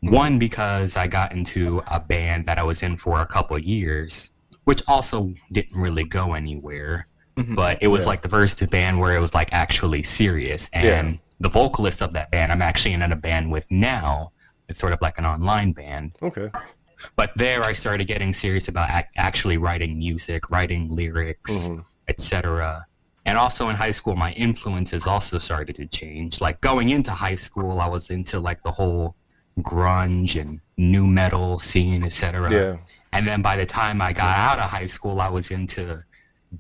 One 0.03 0.39
because 0.39 0.97
I 0.97 1.07
got 1.07 1.33
into 1.33 1.83
a 1.89 1.99
band 1.99 2.47
that 2.47 2.59
I 2.59 2.63
was 2.63 2.83
in 2.83 2.97
for 2.97 3.21
a 3.21 3.27
couple 3.27 3.57
of 3.57 3.65
years, 3.65 4.31
which 4.65 4.83
also 4.87 5.35
didn't 5.51 5.77
really 5.81 6.05
go 6.05 6.35
anywhere. 6.35 7.07
Mhm. 7.37 7.57
But 7.57 7.79
it 7.83 7.89
was 7.89 8.03
Yeah. 8.03 8.09
like 8.09 8.23
the 8.23 8.29
first 8.29 8.65
band 8.71 9.01
where 9.01 9.17
it 9.17 9.21
was 9.21 9.35
like 9.35 9.53
actually 9.53 10.03
serious. 10.05 10.71
And 10.73 10.85
Yeah. 11.15 11.19
the 11.41 11.49
vocalist 11.49 12.01
of 12.01 12.13
that 12.13 12.31
band, 12.31 12.53
I'm 12.53 12.63
actually 12.63 12.93
in 12.95 13.03
a 13.03 13.17
band 13.17 13.51
with 13.51 13.69
now. 13.71 14.33
It's 14.69 14.79
sort 14.79 14.93
of 14.93 15.01
like 15.01 15.19
an 15.19 15.25
online 15.25 15.73
band. 15.73 16.17
okay, 16.23 16.51
But 17.15 17.31
there, 17.37 17.63
I 17.63 17.73
started 17.75 18.07
getting 18.09 18.33
serious 18.33 18.67
about 18.67 18.91
ac- 18.91 19.07
actually 19.17 19.57
writing 19.57 19.99
music, 19.99 20.51
writing 20.51 20.95
lyrics, 20.95 21.53
Mhm. 21.69 21.85
etc. 22.09 22.87
and 23.25 23.37
also 23.39 23.69
in 23.69 23.77
high 23.77 23.91
school, 23.93 24.17
my 24.17 24.33
influences 24.33 25.07
also 25.07 25.37
started 25.39 25.77
to 25.77 25.87
change. 25.87 26.41
Like 26.41 26.61
going 26.63 26.89
into 26.89 27.11
high 27.13 27.35
school, 27.35 27.79
I 27.81 27.87
was 27.87 28.09
into 28.11 28.41
like 28.41 28.63
the 28.63 28.73
whole 28.73 29.15
grunge 29.59 30.41
and 30.41 30.61
nu 30.77 31.07
metal 31.07 31.59
scene, 31.59 32.05
etc. 32.05 32.51
Yeah. 32.51 32.77
And 33.13 33.27
then 33.27 33.43
by 33.43 33.57
the 33.57 33.67
time 33.67 34.03
I 34.03 34.13
got 34.13 34.37
out 34.37 34.59
of 34.59 34.71
high 34.71 34.87
school, 34.87 35.21
I 35.21 35.29
was 35.29 35.51
into 35.51 36.03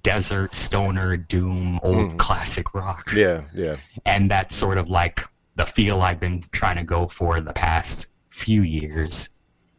desert, 0.02 0.54
stoner, 0.54 1.16
doom, 1.16 1.80
old 1.82 2.10
mm. 2.10 2.18
classic 2.18 2.74
rock. 2.74 3.12
Yeah, 3.14 3.42
yeah. 3.54 3.76
And 4.06 4.30
that's 4.30 4.54
sort 4.54 4.78
of 4.78 4.88
like 4.88 5.24
the 5.56 5.66
feel 5.66 6.02
I've 6.02 6.20
been 6.20 6.44
trying 6.52 6.76
to 6.76 6.84
go 6.84 7.08
for 7.08 7.40
the 7.40 7.52
past 7.52 8.06
few 8.30 8.62
years. 8.62 9.28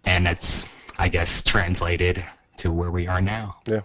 And 0.05 0.27
it's, 0.27 0.69
I 0.97 1.09
guess, 1.09 1.43
translated 1.43 2.23
to 2.57 2.71
where 2.71 2.91
we 2.91 3.07
are 3.07 3.21
now. 3.21 3.57
Yeah. 3.67 3.81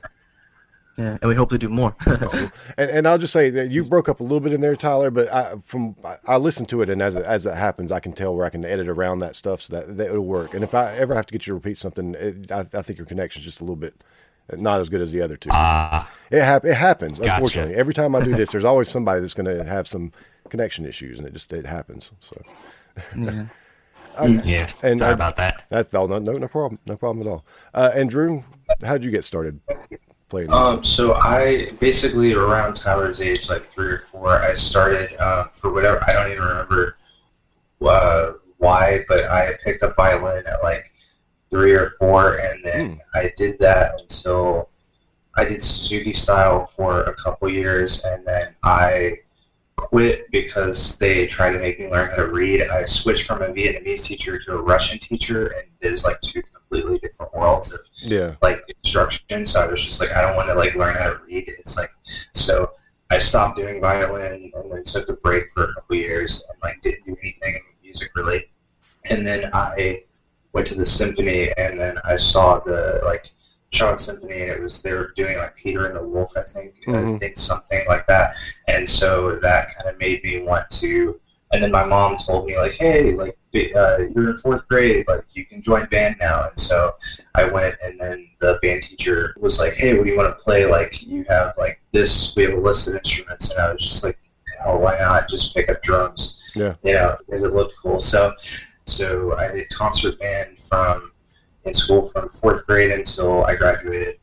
Yeah, 0.97 1.19
and 1.21 1.29
we 1.29 1.35
hope 1.35 1.51
to 1.51 1.59
do 1.59 1.69
more. 1.69 1.97
And, 2.07 2.91
and 2.91 3.09
I'll 3.09 3.19
just 3.19 3.33
say 3.33 3.51
that 3.51 3.71
you 3.71 3.83
broke 3.85 4.09
up 4.09 4.21
a 4.21 4.23
little 4.23 4.39
bit 4.41 4.53
in 4.53 4.61
there, 4.61 4.77
Tyler. 4.77 5.11
But 5.11 5.33
I, 5.33 5.57
from 5.65 5.97
I, 6.05 6.17
I 6.27 6.37
listened 6.37 6.69
to 6.69 6.83
it, 6.83 6.89
and 6.89 7.03
as 7.03 7.17
it, 7.17 7.25
as 7.25 7.47
it 7.47 7.55
happens, 7.55 7.91
I 7.91 7.99
can 8.01 8.13
tell 8.13 8.35
where 8.37 8.47
I 8.47 8.51
can 8.51 8.65
edit 8.65 8.89
around 8.89 9.19
that 9.21 9.35
stuff 9.35 9.63
so 9.63 9.75
that, 9.77 9.97
that 9.97 10.07
it'll 10.11 10.21
work. 10.25 10.55
And 10.55 10.63
if 10.63 10.73
I 10.75 10.95
ever 10.97 11.15
have 11.15 11.27
to 11.27 11.33
get 11.33 11.47
you 11.47 11.51
to 11.51 11.55
repeat 11.55 11.79
something, 11.79 12.15
it, 12.15 12.53
I, 12.53 12.61
I 12.73 12.83
think 12.83 12.99
your 12.99 13.07
connection's 13.07 13.45
just 13.45 13.61
a 13.61 13.65
little 13.65 13.75
bit 13.77 13.95
not 14.53 14.79
as 14.81 14.89
good 14.89 15.01
as 15.01 15.11
the 15.11 15.23
other 15.23 15.37
two. 15.37 15.49
Ah, 15.53 16.11
it 16.31 16.43
hap- 16.43 16.65
it 16.67 16.75
happens. 16.75 17.19
Gotcha. 17.19 17.33
Unfortunately, 17.35 17.75
every 17.75 17.95
time 17.95 18.15
I 18.15 18.21
do 18.23 18.35
this, 18.35 18.53
there's 18.53 18.65
always 18.65 18.89
somebody 18.89 19.21
that's 19.21 19.35
going 19.35 19.47
to 19.47 19.65
have 19.65 19.89
some 19.89 20.13
connection 20.51 20.85
issues, 20.87 21.19
and 21.19 21.27
it 21.27 21.33
just 21.33 21.53
it 21.53 21.67
happens. 21.67 22.13
So 22.21 22.41
yeah. 23.17 23.47
yeah. 24.45 24.69
And 24.83 24.99
Sorry 25.01 25.11
I- 25.11 25.15
about 25.15 25.37
that. 25.39 25.65
that's 25.71 25.93
all. 25.95 26.09
No, 26.09 26.19
no, 26.19 26.33
no 26.35 26.47
problem. 26.49 26.79
No 26.87 26.97
problem 26.97 27.27
at 27.27 27.31
all. 27.31 27.45
Uh, 27.73 27.91
and 27.95 28.11
Drew, 28.11 28.45
how'd 28.83 29.03
you 29.03 29.11
get 29.11 29.25
started 29.25 29.61
Um, 30.49 30.83
so 30.83 31.15
I 31.15 31.71
basically 31.81 32.35
around 32.35 32.75
Tyler's 32.75 33.21
age, 33.21 33.49
like 33.49 33.67
three 33.67 33.87
or 33.87 33.99
four, 34.11 34.43
I 34.43 34.55
started 34.55 35.17
um, 35.19 35.51
for 35.53 35.73
whatever 35.73 36.03
I 36.07 36.13
don't 36.13 36.31
even 36.33 36.43
remember 36.43 36.97
uh, 37.81 38.33
why, 38.59 39.05
but 39.09 39.25
I 39.25 39.57
picked 39.65 39.83
up 39.83 39.97
violin 39.97 40.47
at 40.47 40.63
like 40.63 40.87
three 41.51 41.73
or 41.73 41.91
four, 41.99 42.37
and 42.37 42.65
then 42.65 43.01
I 43.15 43.33
did 43.37 43.59
that 43.61 44.01
until 44.01 44.71
I 45.37 45.45
did 45.45 45.63
Suzuki 45.63 46.13
style 46.13 46.67
for 46.67 47.03
a 47.03 47.15
couple 47.15 47.51
years, 47.51 48.05
and 48.05 48.27
then 48.27 48.55
I 48.63 49.19
quit 49.77 50.31
because 50.31 50.99
they 50.99 51.27
tried 51.27 51.53
to 51.53 51.59
make 51.59 51.79
me 51.79 51.89
learn 51.89 52.11
how 52.11 52.17
to 52.17 52.29
read. 52.29 52.63
I 52.69 52.85
switched 52.85 53.25
from 53.25 53.43
a 53.43 53.49
Vietnamese 53.49 54.05
teacher 54.05 54.39
to 54.39 54.53
a 54.53 54.63
Russian 54.63 54.99
teacher, 54.99 55.49
and 55.49 55.67
it 55.81 55.91
was 55.91 56.05
like 56.05 56.21
two 56.21 56.43
completely 56.75 56.99
different 56.99 57.35
worlds 57.35 57.73
of 57.73 57.81
yeah, 58.03 58.35
like 58.43 58.63
instruction. 58.83 59.45
So 59.45 59.63
I 59.63 59.67
was 59.67 59.83
just 59.85 60.01
like, 60.01 60.13
I 60.13 60.21
don't 60.23 60.37
want 60.37 60.49
to 60.49 60.55
like 60.55 60.75
learn 60.75 60.97
how 60.97 61.11
to 61.11 61.19
read. 61.27 61.45
It's 61.59 61.77
like, 61.77 61.91
so 62.33 62.73
I 63.11 63.19
stopped 63.19 63.57
doing 63.57 63.81
violin 63.81 64.51
and 64.55 64.73
then 64.73 64.83
took 64.83 65.09
a 65.09 65.13
break 65.15 65.51
for 65.51 65.65
a 65.65 65.75
couple 65.75 65.97
years 65.97 66.45
and 66.51 66.59
like 66.63 66.81
didn't 66.81 67.07
do 67.07 67.17
anything 67.23 67.61
music 67.83 68.11
related. 68.17 68.49
And 69.11 69.27
then 69.27 69.51
I 69.53 70.03
went 70.53 70.67
to 70.69 70.75
the 70.75 70.85
symphony 70.85 71.53
and 71.57 71.79
then 71.79 71.99
I 72.05 72.17
saw 72.17 72.59
the 72.61 73.01
like 73.05 73.31
Charlotte 73.71 74.01
Symphony 74.01 74.43
and 74.43 74.51
it 74.53 74.63
was 74.63 74.83
they 74.83 74.93
were 74.93 75.13
doing 75.17 75.37
like 75.39 75.57
Peter 75.57 75.87
and 75.87 75.97
the 75.97 76.03
Wolf, 76.03 76.37
I 76.37 76.43
think, 76.43 76.75
I 76.87 76.91
Mhm. 76.93 77.19
think 77.19 77.37
something 77.37 77.85
like 77.89 78.07
that. 78.07 78.35
And 78.69 78.89
so 78.89 79.39
that 79.43 79.77
kind 79.77 79.91
of 79.91 79.99
made 79.99 80.23
me 80.23 80.43
want 80.43 80.71
to. 80.71 81.21
And 81.55 81.63
then 81.63 81.71
my 81.71 81.85
mom 81.85 82.17
told 82.17 82.47
me 82.47 82.57
like, 82.59 82.73
hey, 82.73 83.15
like 83.15 83.39
uh, 83.55 83.99
you're 84.15 84.31
in 84.31 84.37
fourth 84.37 84.67
grade, 84.67 85.07
like 85.07 85.23
you 85.35 85.47
can 85.47 85.63
join 85.63 85.87
band 85.87 86.17
now. 86.19 86.49
And 86.49 86.59
so 86.59 86.95
I 87.37 87.45
went, 87.45 87.77
and 87.83 87.99
then 88.01 88.29
the 88.41 88.59
band 88.61 88.83
teacher 88.83 89.37
was 89.39 89.61
like, 89.61 89.75
"Hey, 89.75 89.95
what 89.97 90.05
do 90.07 90.13
you 90.13 90.19
want 90.19 90.37
to 90.37 90.43
play? 90.43 90.67
Like, 90.67 91.01
you 91.03 91.25
have 91.29 91.55
like 91.57 91.81
this. 91.93 92.35
We 92.37 92.43
have 92.45 92.55
a 92.55 92.61
list 92.61 92.89
of 92.89 92.97
instruments." 92.97 93.53
And 93.53 93.61
I 93.61 93.73
was 93.73 93.83
just 93.83 94.03
like, 94.03 94.19
"Hell, 94.61 94.81
why 94.81 94.99
not 94.99 95.29
just 95.29 95.55
pick 95.55 95.69
up 95.69 95.81
drums?" 95.83 96.41
Yeah. 96.57 96.75
you 96.83 96.95
know, 96.95 97.17
because 97.27 97.45
it 97.45 97.53
looked 97.53 97.75
cool. 97.81 98.01
So, 98.01 98.33
so 98.87 99.37
I 99.37 99.49
did 99.49 99.69
concert 99.71 100.19
band 100.19 100.59
from 100.59 101.13
in 101.65 101.75
school 101.75 102.05
from 102.05 102.29
fourth 102.31 102.67
grade 102.67 102.91
until 102.91 103.45
I 103.45 103.55
graduated, 103.55 104.19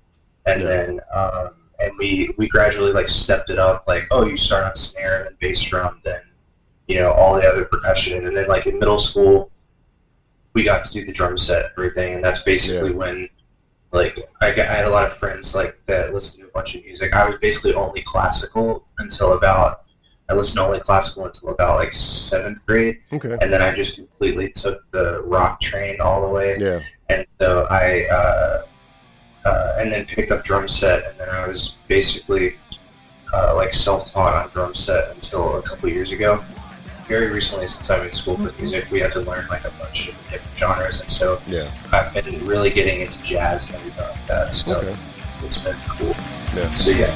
and 0.45 0.61
Yeah. 0.61 0.67
then 0.67 1.00
um, 1.13 1.50
and 1.79 1.91
we 1.97 2.29
we 2.38 2.50
gradually 2.50 2.91
like 2.91 3.07
stepped 3.07 3.50
it 3.50 3.59
up. 3.59 3.85
Like, 3.88 4.07
oh, 4.11 4.25
you 4.25 4.35
start 4.35 4.65
on 4.65 4.75
snare 4.75 5.19
and 5.19 5.25
then 5.27 5.38
bass 5.39 5.61
drum, 5.61 6.01
then 6.03 6.19
you 6.91 7.00
know 7.00 7.12
all 7.12 7.36
the 7.36 7.48
other 7.48 7.65
percussion, 7.65 8.27
and 8.27 8.36
then 8.36 8.48
like 8.48 8.67
in 8.67 8.77
middle 8.79 8.98
school 8.98 9.51
we 10.53 10.63
got 10.63 10.83
to 10.83 10.91
do 10.91 11.05
the 11.05 11.12
drum 11.12 11.38
set 11.38 11.63
and 11.63 11.71
everything, 11.77 12.15
and 12.15 12.24
that's 12.24 12.43
basically 12.43 12.91
when 12.91 13.29
like 13.93 14.19
I, 14.41 14.51
got, 14.51 14.69
I 14.69 14.75
had 14.75 14.86
a 14.86 14.89
lot 14.89 15.05
of 15.05 15.13
friends 15.13 15.55
like 15.55 15.79
that 15.86 16.13
listened 16.13 16.43
to 16.43 16.50
a 16.50 16.51
bunch 16.51 16.75
of 16.75 16.83
music. 16.86 17.13
I 17.13 17.27
was 17.27 17.38
basically 17.38 17.74
only 17.74 18.01
classical 18.01 18.86
until 19.00 19.33
about 19.33 19.83
I 20.29 20.33
listened 20.33 20.57
to 20.57 20.65
only 20.65 20.79
classical 20.79 21.25
until 21.25 21.50
about 21.50 21.77
like 21.77 21.93
seventh 21.93 22.65
grade, 22.65 23.00
okay, 23.13 23.38
and 23.41 23.51
then 23.51 23.62
I 23.62 23.74
just 23.74 23.95
completely 23.95 24.50
took 24.50 24.89
the 24.91 25.21
rock 25.24 25.60
train 25.62 26.00
all 26.00 26.21
the 26.21 26.29
way. 26.29 26.55
yeah, 26.60 26.81
And 27.10 27.25
so 27.39 27.67
I 27.69 28.05
uh, 28.05 28.65
uh, 29.45 29.75
and 29.79 29.91
then 29.91 30.05
picked 30.05 30.31
up 30.31 30.43
drum 30.43 30.67
set, 30.67 31.05
and 31.05 31.19
then 31.19 31.29
I 31.29 31.48
was 31.48 31.75
basically 31.88 32.55
uh, 33.33 33.55
like 33.55 33.74
self-taught 33.74 34.33
on 34.45 34.50
drum 34.51 34.74
set 34.74 35.13
until 35.15 35.57
a 35.57 35.62
couple 35.62 35.89
years 35.89 36.12
ago. 36.12 36.43
Very 37.12 37.30
recently, 37.30 37.68
since 37.68 37.89
I'm 37.89 38.03
in 38.03 38.13
school 38.13 38.38
for 38.38 38.44
mm-hmm. 38.44 38.62
music, 38.62 38.89
we 38.89 39.01
had 39.01 39.12
to 39.12 39.20
learn 39.20 39.46
like 39.50 39.65
a 39.65 39.72
bunch 39.72 40.08
of 40.08 40.15
different 40.30 40.58
genres, 40.58 41.01
and 41.01 41.12
so 41.12 41.41
yeah, 41.46 41.70
I've 41.91 42.13
been 42.13 42.48
really 42.48 42.70
getting 42.70 43.01
into 43.01 43.22
jazz 43.22 43.68
and 43.68 43.80
everything 43.80 44.06
like 44.06 44.27
that. 44.27 44.53
So 44.53 44.77
okay, 44.77 44.96
it's 45.44 45.58
been 45.58 45.75
cool. 45.89 46.15
yeah. 46.56 46.74
So 46.75 46.91
yeah, 46.91 47.12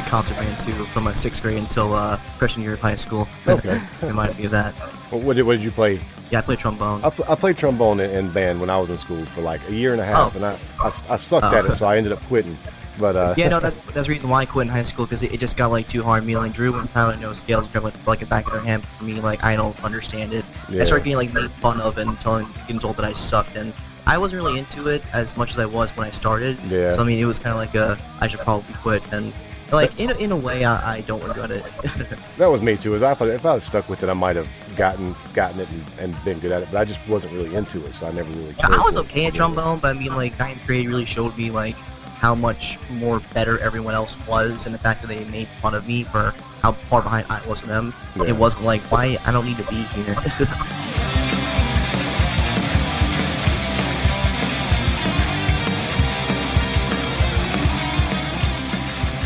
that 0.00 0.12
I 0.12 0.16
was 0.18 0.28
in 0.28 0.34
concert 0.34 0.36
band 0.36 0.58
too 0.78 0.84
from 0.84 1.06
a 1.06 1.14
sixth 1.14 1.42
grade 1.42 1.58
until 1.58 1.92
uh, 1.94 2.16
freshman 2.38 2.64
year 2.64 2.74
of 2.74 2.80
high 2.80 2.94
school. 2.94 3.28
Okay. 3.48 3.80
Reminded 4.02 4.38
me 4.38 4.44
of 4.46 4.50
that. 4.52 4.74
Well, 5.10 5.20
what 5.20 5.36
did 5.36 5.42
what 5.44 5.52
did 5.54 5.62
you 5.62 5.70
play? 5.70 6.00
Yeah, 6.30 6.38
I 6.40 6.42
played 6.42 6.58
trombone. 6.58 7.04
I, 7.04 7.10
pl- 7.10 7.24
I 7.28 7.36
played 7.36 7.56
trombone 7.56 8.00
in, 8.00 8.10
in 8.10 8.30
band 8.32 8.60
when 8.60 8.68
I 8.68 8.76
was 8.78 8.90
in 8.90 8.98
school 8.98 9.24
for 9.26 9.40
like 9.42 9.60
a 9.68 9.72
year 9.72 9.92
and 9.92 10.00
a 10.00 10.04
half, 10.04 10.34
Oh. 10.34 10.36
and 10.36 10.44
I, 10.44 10.58
I, 10.80 10.86
I 10.86 11.16
sucked 11.16 11.46
Oh. 11.46 11.56
at 11.56 11.64
it, 11.64 11.76
so 11.76 11.86
I 11.86 11.96
ended 11.96 12.12
up 12.12 12.20
quitting. 12.24 12.58
But 12.98 13.14
uh, 13.14 13.34
Yeah, 13.36 13.48
no, 13.48 13.60
that's 13.60 13.78
that's 13.78 14.06
the 14.08 14.12
reason 14.12 14.28
why 14.30 14.40
I 14.40 14.46
quit 14.46 14.66
in 14.66 14.72
high 14.72 14.82
school 14.82 15.04
because 15.06 15.22
it, 15.22 15.32
it 15.34 15.38
just 15.38 15.56
got 15.56 15.70
like 15.70 15.86
too 15.86 16.02
hard. 16.02 16.24
Me 16.26 16.36
like 16.36 16.52
Drew 16.52 16.74
and 16.76 16.88
Tyler 16.90 17.16
know 17.16 17.32
scales 17.32 17.68
grab 17.68 17.84
like, 17.84 18.06
like 18.06 18.18
the 18.20 18.26
back 18.26 18.46
of 18.46 18.52
their 18.54 18.62
hand. 18.62 18.84
For 18.88 19.04
me, 19.04 19.20
like 19.20 19.44
I 19.44 19.54
don't 19.54 19.80
understand 19.84 20.32
it. 20.32 20.44
Yeah. 20.68 20.80
I 20.80 20.84
started 20.84 21.04
getting 21.04 21.18
like 21.18 21.32
made 21.32 21.50
fun 21.60 21.80
of 21.80 21.98
and 21.98 22.18
telling, 22.20 22.48
getting 22.62 22.78
told 22.80 22.96
that 22.96 23.04
I 23.04 23.12
sucked, 23.12 23.54
and 23.56 23.72
I 24.06 24.18
wasn't 24.18 24.42
really 24.42 24.58
into 24.58 24.88
it 24.88 25.02
as 25.12 25.36
much 25.36 25.52
as 25.52 25.58
I 25.60 25.66
was 25.66 25.96
when 25.96 26.06
I 26.06 26.10
started. 26.10 26.58
Yeah. 26.68 26.90
So 26.92 27.02
I 27.02 27.04
mean, 27.06 27.18
it 27.20 27.24
was 27.26 27.38
kind 27.38 27.52
of 27.52 27.58
like 27.58 27.74
a 27.76 27.96
I 28.20 28.26
should 28.26 28.40
probably 28.40 28.74
quit, 28.74 29.02
and 29.12 29.32
like 29.72 29.98
in 30.00 30.10
a, 30.10 30.14
in 30.14 30.32
a 30.32 30.36
way, 30.36 30.64
I, 30.64 30.96
I 30.96 31.00
don't 31.02 31.22
regret 31.22 31.50
it. 31.50 31.64
that 32.38 32.46
was 32.46 32.62
me 32.62 32.76
too. 32.76 32.94
Is 32.94 33.02
I 33.02 33.14
thought, 33.14 33.28
if 33.28 33.44
I 33.44 33.54
had 33.54 33.62
stuck 33.62 33.88
with 33.88 34.02
it, 34.02 34.08
I 34.08 34.14
might 34.14 34.36
have 34.36 34.48
gotten 34.76 35.14
gotten 35.34 35.60
it 35.60 35.68
and, 35.70 35.84
and 35.98 36.24
been 36.24 36.38
good 36.38 36.52
at 36.52 36.62
it. 36.62 36.68
But 36.70 36.78
I 36.78 36.84
just 36.84 37.06
wasn't 37.08 37.32
really 37.32 37.54
into 37.54 37.84
it, 37.86 37.94
so 37.94 38.06
I 38.06 38.12
never 38.12 38.30
really. 38.30 38.54
Yeah, 38.58 38.68
I 38.70 38.82
was 38.82 38.96
okay 38.98 39.26
at 39.26 39.34
trombone, 39.34 39.80
but 39.80 39.96
I 39.96 39.98
mean, 39.98 40.14
like 40.14 40.38
ninth 40.38 40.64
grade 40.66 40.88
really 40.88 41.06
showed 41.06 41.36
me 41.36 41.50
like 41.50 41.76
how 42.16 42.34
much 42.34 42.78
more 42.90 43.20
better 43.34 43.58
everyone 43.60 43.94
else 43.94 44.16
was, 44.26 44.66
and 44.66 44.74
the 44.74 44.78
fact 44.78 45.02
that 45.02 45.08
they 45.08 45.24
made 45.24 45.48
fun 45.48 45.74
of 45.74 45.86
me 45.86 46.04
for 46.04 46.32
how 46.62 46.72
far 46.72 47.02
behind 47.02 47.26
I 47.28 47.44
was 47.46 47.60
from 47.60 47.70
them. 47.70 47.94
Yeah. 48.16 48.24
It 48.24 48.36
wasn't 48.36 48.64
like 48.64 48.82
why 48.82 49.18
I 49.26 49.32
don't 49.32 49.44
need 49.44 49.58
to 49.58 49.64
be 49.64 49.82
here. 49.82 50.16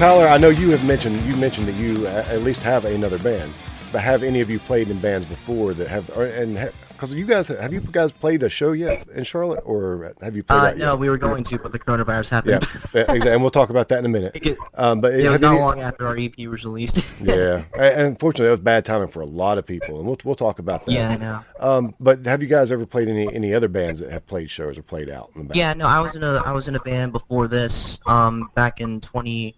Tyler, 0.01 0.29
I 0.29 0.39
know 0.39 0.49
you 0.49 0.71
have 0.71 0.83
mentioned 0.87 1.21
you 1.27 1.37
mentioned 1.37 1.69
that 1.69 1.75
you 1.75 2.07
at 2.07 2.41
least 2.41 2.63
have 2.63 2.87
another 2.87 3.19
band, 3.19 3.53
but 3.93 4.01
have 4.01 4.23
any 4.23 4.41
of 4.41 4.49
you 4.49 4.59
played 4.59 4.89
in 4.89 4.99
bands 4.99 5.27
before 5.27 5.75
that 5.75 5.89
have? 5.89 6.09
Or, 6.17 6.25
and 6.25 6.73
because 6.89 7.13
you 7.13 7.27
guys 7.27 7.49
have 7.49 7.71
you 7.75 7.83
guys 7.83 8.11
played 8.11 8.43
a 8.43 8.49
show 8.49 8.73
yet 8.73 9.07
in 9.09 9.25
Charlotte, 9.25 9.61
or 9.67 10.15
have 10.23 10.35
you 10.37 10.43
played 10.43 10.57
Uh, 10.59 10.71
no, 10.77 10.93
yet? 10.93 10.99
we 11.01 11.11
were 11.11 11.19
going 11.19 11.45
to, 11.45 11.59
but 11.59 11.73
the 11.73 11.79
coronavirus 11.79 12.31
happened. 12.31 12.53
yeah, 12.95 13.01
exactly. 13.03 13.31
And 13.31 13.43
we'll 13.43 13.51
talk 13.51 13.69
about 13.69 13.89
that 13.89 13.99
in 13.99 14.07
a 14.07 14.09
minute. 14.09 14.59
Um, 14.73 15.03
but 15.03 15.13
it 15.13 15.29
was 15.29 15.43
not 15.43 15.53
any- 15.53 15.61
long 15.61 15.81
after 15.83 16.07
our 16.07 16.17
EP 16.17 16.35
was 16.49 16.65
released. 16.65 17.27
yeah, 17.29 17.63
and 17.79 18.01
unfortunately, 18.01 18.47
that 18.47 18.53
was 18.53 18.61
bad 18.61 18.87
timing 18.87 19.09
for 19.09 19.21
a 19.21 19.27
lot 19.27 19.59
of 19.59 19.67
people, 19.67 19.99
and 19.99 20.07
we'll 20.07 20.17
we'll 20.25 20.35
talk 20.35 20.61
about 20.61 20.87
that. 20.87 20.93
yeah, 20.93 21.11
I 21.11 21.17
know. 21.19 21.45
Um, 21.61 21.95
but 22.01 22.25
have 22.25 22.41
you 22.41 22.49
guys 22.49 22.73
ever 22.73 22.87
played 22.87 23.09
any 23.09 23.31
any 23.35 23.53
other 23.53 23.69
bands 23.69 24.01
that 24.01 24.11
have 24.11 24.27
played 24.27 24.51
shows 24.51 24.79
or 24.79 24.83
played 24.83 25.11
out 25.11 25.31
in 25.37 25.49
the? 25.49 25.55
Yeah, 25.59 25.75
no, 25.75 25.87
I 25.87 26.01
was 26.01 26.17
in 26.17 26.23
a 26.23 26.41
I 26.47 26.53
was 26.53 26.69
in 26.69 26.75
a 26.75 26.81
band 26.81 27.13
before 27.13 27.49
this, 27.49 28.01
um, 28.07 28.51
back 28.55 28.81
in 28.81 29.01
twenty, 29.01 29.57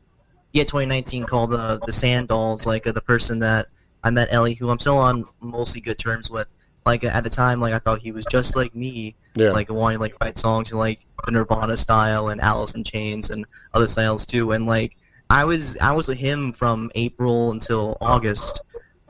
yeah, 0.53 0.65
twenty 0.65 0.87
nineteen, 0.87 1.25
called 1.25 1.51
the 1.51 1.81
the 1.87 1.93
Sand 1.93 2.29
Dolls. 2.29 2.67
Like 2.67 2.87
uh, 2.87 2.93
the 2.93 3.01
person 3.01 3.39
that 3.41 3.69
I 4.05 4.11
met, 4.11 4.29
Ellie, 4.31 4.55
who 4.55 4.71
I'm 4.71 4.79
still 4.79 4.99
on 4.99 5.25
mostly 5.41 5.81
good 5.81 5.99
terms 5.99 6.31
with. 6.31 6.49
Like 6.85 7.05
at 7.05 7.23
the 7.23 7.31
time, 7.31 7.61
like 7.61 7.75
I 7.75 7.79
thought 7.79 8.01
he 8.01 8.11
was 8.11 8.25
just 8.25 8.57
like 8.57 8.75
me, 8.75 9.15
yeah, 9.37 9.53
like 9.53 9.71
wanting 9.71 10.01
like 10.01 10.15
write 10.21 10.37
songs 10.37 10.73
in 10.73 10.79
like 10.79 11.07
the 11.25 11.31
Nirvana 11.31 11.77
style 11.77 12.29
and 12.29 12.41
Alice 12.41 12.75
in 12.75 12.83
Chains 12.83 13.31
and 13.31 13.47
other 13.73 13.87
styles 13.87 14.27
too. 14.27 14.51
And 14.51 14.67
like 14.67 14.97
I 15.31 15.45
was 15.45 15.79
I 15.79 15.93
was 15.93 16.09
with 16.09 16.19
him 16.19 16.53
from 16.53 16.91
April 16.95 17.53
until 17.53 17.97
August. 18.01 18.63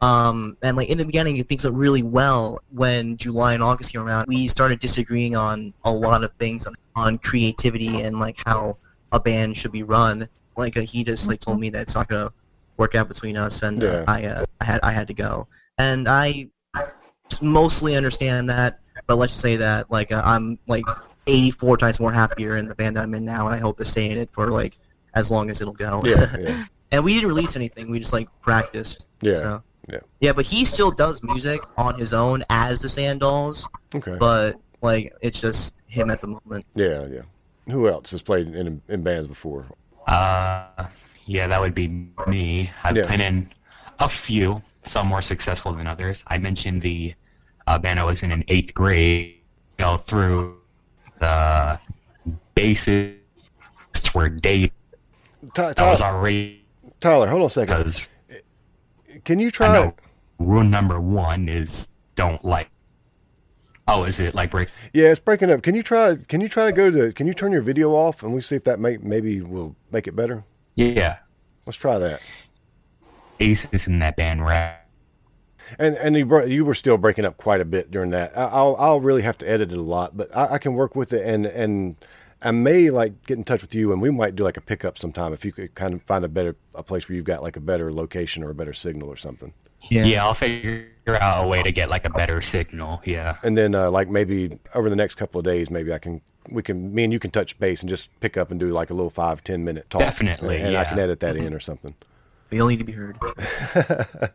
Um, 0.03 0.57
and 0.63 0.77
like 0.77 0.91
in 0.91 0.99
the 0.99 1.05
beginning, 1.05 1.43
things 1.45 1.65
went 1.65 1.77
really 1.77 2.03
well. 2.03 2.59
When 2.71 3.17
July 3.17 3.55
and 3.55 3.63
August 3.63 3.93
came 3.93 4.03
around, 4.03 4.27
we 4.29 4.49
started 4.49 4.79
disagreeing 4.79 5.35
on 5.35 5.73
a 5.85 5.93
lot 5.93 6.25
of 6.25 6.33
things 6.35 6.67
on, 6.67 6.75
on 6.95 7.19
creativity 7.19 8.03
and 8.03 8.21
like 8.21 8.37
how 8.45 8.77
a 9.13 9.21
band 9.21 9.57
should 9.57 9.73
be 9.73 9.83
run. 9.83 10.29
Like 10.57 10.77
uh, 10.77 10.81
he 10.83 11.05
just 11.05 11.29
like 11.29 11.41
told 11.41 11.59
me 11.61 11.71
that 11.71 11.83
it's 11.83 11.95
not 11.95 12.09
gonna 12.09 12.33
work 12.77 12.95
out 12.95 13.09
between 13.09 13.37
us, 13.37 13.63
and 13.63 13.83
Yeah. 13.83 13.89
uh, 13.89 14.05
I 14.09 14.25
uh, 14.27 14.45
I 14.61 14.65
had 14.65 14.81
I 14.83 14.93
had 14.93 15.07
to 15.09 15.15
go. 15.15 15.47
And 15.79 16.09
I 16.09 16.49
mostly 17.41 17.97
understand 17.97 18.49
that, 18.51 18.79
but 19.07 19.17
let's 19.17 19.33
just 19.33 19.43
say 19.43 19.57
that 19.57 19.91
like 19.91 20.13
uh, 20.13 20.23
I'm 20.25 20.59
like 20.69 20.85
84 21.27 21.77
times 21.79 22.01
more 22.01 22.13
happier 22.13 22.57
in 22.57 22.69
the 22.69 22.75
band 22.75 22.97
that 22.97 23.03
I'm 23.05 23.15
in 23.15 23.25
now, 23.25 23.47
and 23.47 23.55
I 23.55 23.59
hope 23.59 23.77
to 23.79 23.85
stay 23.85 24.11
in 24.11 24.19
it 24.19 24.31
for 24.31 24.51
like 24.51 24.79
as 25.15 25.31
long 25.31 25.51
as 25.51 25.61
it'll 25.61 25.73
go. 25.73 26.01
yeah, 26.05 26.37
yeah, 26.39 26.65
and 26.93 27.05
we 27.05 27.15
didn't 27.15 27.29
release 27.29 27.57
anything; 27.57 27.91
we 27.91 27.99
just 27.99 28.13
like 28.13 28.29
practiced. 28.41 29.09
yeah. 29.21 29.35
So. 29.35 29.63
yeah. 29.91 29.99
Yeah, 30.21 30.33
but 30.33 30.47
he 30.47 30.65
still 30.65 30.91
does 30.93 31.23
music 31.25 31.61
on 31.77 31.99
his 31.99 32.13
own 32.13 32.45
as 32.51 32.81
the 32.81 32.89
Sandals, 32.89 33.69
Okay. 33.95 34.17
but 34.19 34.57
like 34.83 35.13
it's 35.23 35.41
just 35.41 35.81
him 35.87 36.11
at 36.11 36.21
the 36.21 36.29
moment. 36.29 36.65
Yeah, 36.75 37.07
yeah. 37.07 37.23
Who 37.73 37.89
else 37.89 38.11
has 38.13 38.23
played 38.23 38.55
in 38.55 38.81
in 38.89 39.03
bands 39.03 39.27
before? 39.29 39.67
Uh, 40.07 40.87
yeah, 41.27 41.47
that 41.47 41.61
would 41.61 41.75
be 41.75 41.89
me. 42.27 42.71
I've 42.83 42.97
Yeah. 42.97 43.07
been 43.07 43.21
in 43.21 43.53
a 43.99 44.09
few, 44.09 44.63
some 44.83 45.07
more 45.07 45.23
successful 45.23 45.73
than 45.73 45.87
others. 45.87 46.23
I 46.27 46.39
mentioned 46.39 46.83
the 46.83 47.15
uh, 47.67 47.79
band 47.79 48.01
I 48.01 48.05
was 48.05 48.23
in 48.23 48.33
in 48.33 48.45
eighth 48.49 48.75
grade. 48.75 49.39
Know, 49.79 49.97
through 49.97 50.59
the 51.19 51.79
bassists 52.55 54.15
were 54.15 54.29
Dave. 54.29 54.71
Ty- 55.55 55.73
That 55.73 55.87
was 55.91 55.99
Tyler, 56.01 56.17
already 56.19 56.65
Tyler, 57.01 57.27
hold 57.29 57.43
on 57.43 57.47
a 57.47 57.51
second. 57.51 58.09
Can 59.25 59.39
you 59.41 59.51
try? 59.51 59.93
rule 60.39 60.63
number 60.65 61.01
one 61.01 61.49
is 61.49 61.89
don't 62.15 62.45
like. 62.45 62.69
Oh, 63.89 64.05
is 64.05 64.21
it 64.21 64.35
like 64.35 64.51
break? 64.53 64.69
Yeah, 64.93 65.09
it's 65.09 65.21
breaking 65.21 65.51
up. 65.51 65.63
Can 65.63 65.75
you 65.75 65.83
try? 65.83 66.15
Can 66.17 66.41
you 66.41 66.49
try 66.49 66.67
to 66.67 66.73
go 66.73 66.91
to? 66.91 67.13
Can 67.13 67.27
you 67.27 67.35
turn 67.35 67.53
your 67.53 67.63
video 67.63 67.91
off 67.93 68.23
and 68.23 68.33
we 68.33 68.41
see 68.41 68.55
if 68.57 68.65
that 68.65 68.79
may 68.79 68.97
maybe 68.99 69.41
will 69.41 69.75
make 69.91 70.07
it 70.07 70.15
better? 70.15 70.45
Yeah, 70.75 71.19
Let's 71.67 71.77
try 71.77 71.99
that. 71.99 72.21
bassists 73.39 73.87
in 73.87 73.99
that 73.99 74.17
band 74.17 74.45
rap. 74.47 74.79
And 75.79 75.97
and 75.97 76.17
you 76.17 76.45
you 76.47 76.65
were 76.65 76.75
still 76.75 76.97
breaking 76.97 77.25
up 77.25 77.37
quite 77.37 77.61
a 77.61 77.65
bit 77.65 77.91
during 77.91 78.11
that. 78.11 78.37
I- 78.37 78.45
I'll 78.45 78.77
I'll 78.79 79.01
really 79.01 79.23
have 79.23 79.39
to 79.39 79.49
edit 79.49 79.73
it 79.73 79.79
a 79.79 79.83
lot, 79.83 80.17
but 80.17 80.35
I, 80.37 80.55
I 80.55 80.59
can 80.59 80.75
work 80.75 80.95
with 80.95 81.13
it 81.13 81.27
and 81.27 81.47
and 81.47 81.97
I 82.41 82.51
may 82.51 82.91
like 82.91 83.27
get 83.27 83.39
in 83.39 83.45
touch 83.45 83.63
with 83.63 83.75
you 83.75 83.93
and 83.93 84.01
we 84.03 84.11
might 84.11 84.35
do 84.37 84.43
like 84.45 84.57
a 84.57 84.61
pickup 84.61 84.99
sometime 84.99 85.33
if 85.33 85.45
you 85.45 85.53
could 85.53 85.75
kind 85.75 85.95
of 85.95 86.03
find 86.03 86.25
a 86.25 86.29
better 86.29 86.57
a 86.75 86.83
place 86.83 87.09
where 87.09 87.17
you've 87.17 87.25
got 87.25 87.43
like 87.43 87.57
a 87.57 87.61
better 87.61 87.93
location 87.93 88.43
or 88.43 88.51
a 88.51 88.55
better 88.55 88.73
signal 88.73 89.09
or 89.09 89.17
something. 89.17 89.53
Yeah. 89.91 90.25
I'll 90.25 90.35
figure 90.35 90.89
out 91.09 91.45
a 91.45 91.49
way 91.49 91.63
to 91.63 91.73
get 91.73 91.91
like 91.91 92.05
a 92.05 92.11
better 92.11 92.41
signal. 92.41 93.03
Yeah. 93.05 93.37
And 93.43 93.57
then 93.57 93.75
uh, 93.75 93.91
like 93.91 94.09
maybe 94.09 94.59
over 94.75 94.89
the 94.89 94.97
next 94.97 95.17
couple 95.17 95.39
of 95.39 95.45
days, 95.45 95.71
maybe 95.71 95.93
I 95.93 95.99
can 95.99 96.21
we 96.51 96.63
can 96.63 96.95
me 96.95 97.05
and 97.05 97.13
you 97.13 97.19
can 97.19 97.31
touch 97.31 97.59
base 97.59 97.81
and 97.81 97.89
just 97.89 98.09
pick 98.21 98.37
up 98.37 98.51
and 98.51 98.59
do 98.59 98.71
like 98.71 98.91
a 98.91 98.95
little 98.95 99.11
five 99.11 99.45
ten 99.45 99.65
minute 99.65 99.89
talk. 99.91 100.01
Definitely, 100.01 100.57
and, 100.57 100.69
and 100.69 100.77
I 100.77 100.85
can 100.85 100.99
edit 100.99 101.21
that 101.21 101.37
in 101.37 101.55
or 101.55 101.61
something. 101.61 101.95
We 102.51 102.61
all 102.61 102.69
need 102.69 102.81
to 102.81 102.85
be 102.85 102.93
heard. 102.93 103.17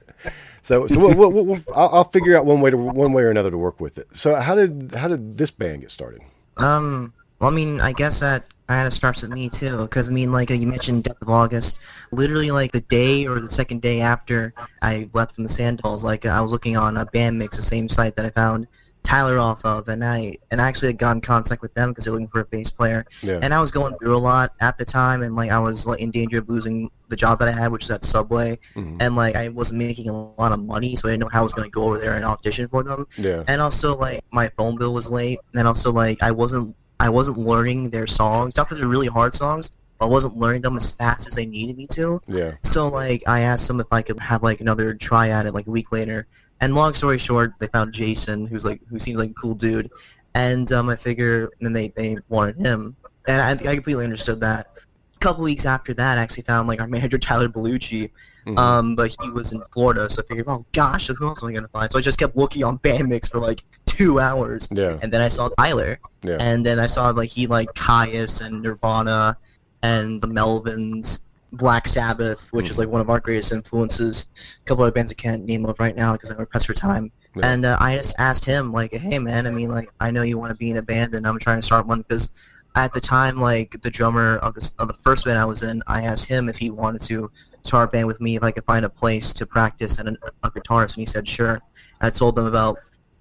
So, 0.68 0.86
so 0.86 1.00
we'll, 1.00 1.16
we'll, 1.16 1.46
we'll, 1.46 1.64
I'll, 1.74 1.90
I'll 1.94 2.04
figure 2.04 2.36
out 2.36 2.46
one 2.46 2.60
way 2.60 2.70
to 2.70 2.76
one 2.76 3.14
way 3.14 3.24
or 3.24 3.32
another 3.32 3.50
to 3.52 3.58
work 3.58 3.80
with 3.80 3.98
it. 3.98 4.14
So, 4.14 4.36
how 4.36 4.54
did 4.54 4.96
how 4.96 5.08
did 5.08 5.38
this 5.38 5.50
band 5.50 5.80
get 5.80 5.92
started? 5.92 6.20
Um, 6.58 7.14
well, 7.40 7.50
I 7.50 7.54
mean, 7.54 7.80
I 7.80 7.94
guess 7.94 8.20
that 8.20 8.44
kind 8.68 8.86
of 8.88 8.94
starts 8.94 9.22
with 9.22 9.32
me 9.32 9.50
too, 9.50 9.84
because 9.84 10.10
I 10.10 10.14
mean, 10.14 10.32
like 10.32 10.50
you 10.50 10.68
mentioned, 10.68 11.04
Death 11.04 11.22
of 11.22 11.30
August. 11.30 11.80
Literally, 12.12 12.52
like 12.52 12.72
the 12.72 12.82
day 12.82 13.26
or 13.26 13.40
the 13.40 13.50
second 13.50 13.82
day 13.82 14.02
after 14.02 14.54
I 14.82 15.10
left 15.14 15.36
from 15.36 15.44
the 15.44 15.50
Sandals, 15.50 16.04
like 16.04 16.26
I 16.26 16.42
was 16.42 16.52
looking 16.52 16.78
on 16.78 16.98
a 16.98 17.06
Bandmix, 17.06 17.56
the 17.56 17.62
same 17.62 17.88
site 17.90 18.16
that 18.18 18.26
I 18.26 18.30
found 18.30 18.68
Tyler 19.04 19.40
off 19.40 19.64
of, 19.64 19.88
and 19.88 20.04
I 20.04 20.38
and 20.52 20.60
I 20.60 20.68
actually 20.68 20.90
had 20.90 20.98
got 20.98 21.16
in 21.16 21.22
contact 21.22 21.62
with 21.62 21.74
them 21.76 21.92
because 21.92 22.04
they're 22.04 22.12
looking 22.12 22.28
for 22.28 22.42
a 22.42 22.46
bass 22.46 22.70
player. 22.70 23.06
Yeah, 23.24 23.40
And 23.42 23.54
I 23.54 23.62
was 23.62 23.72
going 23.72 23.98
through 24.00 24.18
a 24.18 24.20
lot 24.20 24.52
at 24.60 24.78
the 24.78 24.84
time, 24.84 25.24
and 25.24 25.34
like 25.36 25.50
I 25.50 25.60
was 25.60 25.88
like 25.88 26.00
in 26.02 26.12
danger 26.12 26.40
of 26.40 26.50
losing 26.50 26.90
the 27.08 27.16
job 27.16 27.40
that 27.40 27.48
I 27.48 27.52
had, 27.54 27.72
which 27.72 27.86
is 27.86 27.92
at 27.92 28.04
Subway, 28.04 28.60
Mhm. 28.76 28.98
and 29.00 29.16
like 29.16 29.38
I 29.38 29.48
wasn't 29.48 29.80
making 29.80 30.10
a 30.10 30.14
lot 30.14 30.52
of 30.52 30.60
money, 30.62 30.94
so 30.98 31.08
I 31.08 31.12
didn't 31.12 31.22
know 31.22 31.30
how 31.32 31.40
I 31.40 31.44
was 31.44 31.54
going 31.54 31.68
to 31.70 31.72
go 31.72 31.84
over 31.86 32.00
there 32.00 32.16
and 32.16 32.26
audition 32.26 32.68
for 32.68 32.84
them 32.84 33.06
yeah, 33.18 33.44
and 33.48 33.62
also 33.62 33.96
like 33.96 34.26
my 34.32 34.50
phone 34.58 34.76
bill 34.78 34.94
was 34.94 35.10
late 35.10 35.40
and 35.56 35.66
also 35.70 35.90
like 35.92 36.22
i 36.22 36.32
wasn't 36.32 36.76
i 37.00 37.10
wasn't 37.10 37.38
learning 37.38 37.90
their 37.90 38.08
songs. 38.08 38.56
Not 38.58 38.70
that 38.70 38.76
they're 38.76 38.88
really 38.88 39.08
hard 39.08 39.34
songs 39.34 39.72
but 40.00 40.06
i 40.06 40.10
wasn't 40.10 40.38
learning 40.38 40.62
them 40.62 40.76
as 40.78 40.92
fast 40.92 41.28
as 41.28 41.36
they 41.36 41.46
needed 41.46 41.76
me 41.76 41.88
to. 41.88 42.22
Yeah, 42.28 42.52
so 42.62 42.88
like 42.88 43.24
i 43.28 43.42
asked 43.42 43.68
them 43.68 43.80
if 43.80 43.92
i 43.92 44.02
could 44.02 44.20
have 44.20 44.44
like 44.44 44.62
another 44.62 44.94
try 44.94 45.30
at 45.30 45.46
it 45.46 45.54
like 45.54 45.68
a 45.68 45.72
week 45.72 45.92
later. 45.92 46.28
And 46.62 46.74
long 46.76 46.94
story 46.94 47.18
short 47.18 47.54
they 47.60 47.68
found 47.68 47.94
jason 47.94 48.48
who's 48.48 48.66
like 48.66 48.82
who 48.90 49.00
seemed 49.00 49.18
like 49.20 49.32
a 49.32 49.34
cool 49.34 49.56
dude. 49.56 49.90
And 50.36 50.72
um 50.72 50.90
i 50.90 50.96
figure 50.96 51.46
and 51.60 51.66
then 51.66 51.74
they, 51.74 51.88
they 51.90 52.18
wanted 52.30 52.58
him. 52.58 52.96
And 53.28 53.42
I, 53.42 53.52
I 53.72 53.74
completely 53.76 54.04
understood 54.06 54.40
that. 54.42 54.68
A 55.16 55.20
couple 55.20 55.44
weeks 55.44 55.66
after 55.66 55.94
that 55.96 56.18
i 56.18 56.22
actually 56.22 56.44
found 56.44 56.68
like 56.68 56.80
our 56.80 56.88
manager 56.96 57.18
tyler 57.18 57.50
bellucci. 57.50 58.12
Mhm. 58.46 58.58
um, 58.58 58.96
but 58.96 59.14
he 59.22 59.30
was 59.32 59.52
in 59.52 59.62
Florida, 59.74 60.10
so 60.10 60.22
I 60.22 60.26
figured, 60.26 60.46
oh 60.48 60.66
gosh, 60.72 61.08
who 61.08 61.28
else 61.28 61.44
am 61.44 61.50
I 61.50 61.52
gonna 61.52 61.68
find? 61.68 61.92
So 61.92 62.00
I 62.00 62.02
just 62.02 62.18
kept 62.18 62.38
looking 62.38 62.64
on 62.64 62.78
Bandmix 62.80 63.30
for 63.30 63.40
like 63.40 63.62
two 63.98 64.20
hours, 64.20 64.68
yeah, 64.72 64.98
and 65.02 65.12
then 65.12 65.22
I 65.22 65.28
saw 65.28 65.50
Tyler, 65.58 66.00
Yeah. 66.24 66.38
and 66.40 66.66
then 66.66 66.80
I 66.80 66.86
saw 66.86 67.10
like 67.10 67.30
he 67.30 67.48
like 67.48 67.70
Kyuss 67.74 68.46
and 68.46 68.62
Nirvana, 68.62 69.36
and 69.84 70.22
the 70.22 70.28
Melvins, 70.28 71.22
Black 71.54 71.88
Sabbath, 71.88 72.50
which 72.52 72.68
Hmm. 72.68 72.72
is 72.72 72.78
like 72.80 72.90
one 72.90 73.02
of 73.02 73.10
our 73.10 73.20
greatest 73.20 73.52
influences. 73.52 74.30
A 74.36 74.66
couple 74.66 74.84
other 74.84 74.92
bands 74.92 75.12
I 75.12 75.16
can't 75.16 75.46
name 75.46 75.66
off 75.66 75.80
right 75.80 75.96
now 75.96 76.12
because 76.14 76.30
I'm 76.30 76.46
pressed 76.46 76.68
for 76.68 76.74
time. 76.74 77.12
Yeah. 77.36 77.48
And 77.52 77.66
uh, 77.66 77.78
I 77.80 77.96
just 77.96 78.16
asked 78.20 78.46
him 78.46 78.72
like, 78.72 78.92
hey 78.94 79.18
man, 79.20 79.48
I 79.48 79.52
mean 79.52 79.70
like 79.72 79.90
I 80.00 80.12
know 80.12 80.22
you 80.24 80.38
want 80.38 80.52
to 80.52 80.56
be 80.58 80.70
in 80.72 80.78
a 80.78 80.82
band, 80.82 81.14
and 81.14 81.26
I'm 81.28 81.40
trying 81.40 81.60
to 81.60 81.66
start 81.66 81.88
one 81.88 82.02
because 82.02 82.30
at 82.76 82.94
the 82.94 83.00
time 83.02 83.38
like 83.38 83.82
the 83.82 83.90
drummer 83.90 84.38
of 84.38 84.54
this 84.54 84.74
of 84.78 84.88
the 84.88 84.94
first 84.94 85.26
band 85.26 85.40
I 85.40 85.46
was 85.46 85.64
in, 85.64 85.82
I 85.88 86.04
asked 86.04 86.26
him 86.28 86.50
if 86.50 86.58
he 86.58 86.70
wanted 86.70 87.02
to 87.04 87.32
start 87.64 87.90
a 87.90 87.92
band 87.92 88.08
with 88.08 88.22
me 88.22 88.36
if 88.36 88.44
I 88.44 88.52
could 88.52 88.66
find 88.66 88.86
a 88.86 88.90
place 88.90 89.34
to 89.34 89.46
practice 89.46 89.98
and 90.00 90.10
a, 90.10 90.48
a 90.48 90.52
guitarist, 90.52 90.94
and 90.96 91.02
he 91.02 91.06
said 91.06 91.28
sure. 91.28 91.60
I 92.02 92.10
told 92.12 92.36
them 92.36 92.46
about 92.46 92.78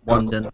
London, 0.07 0.51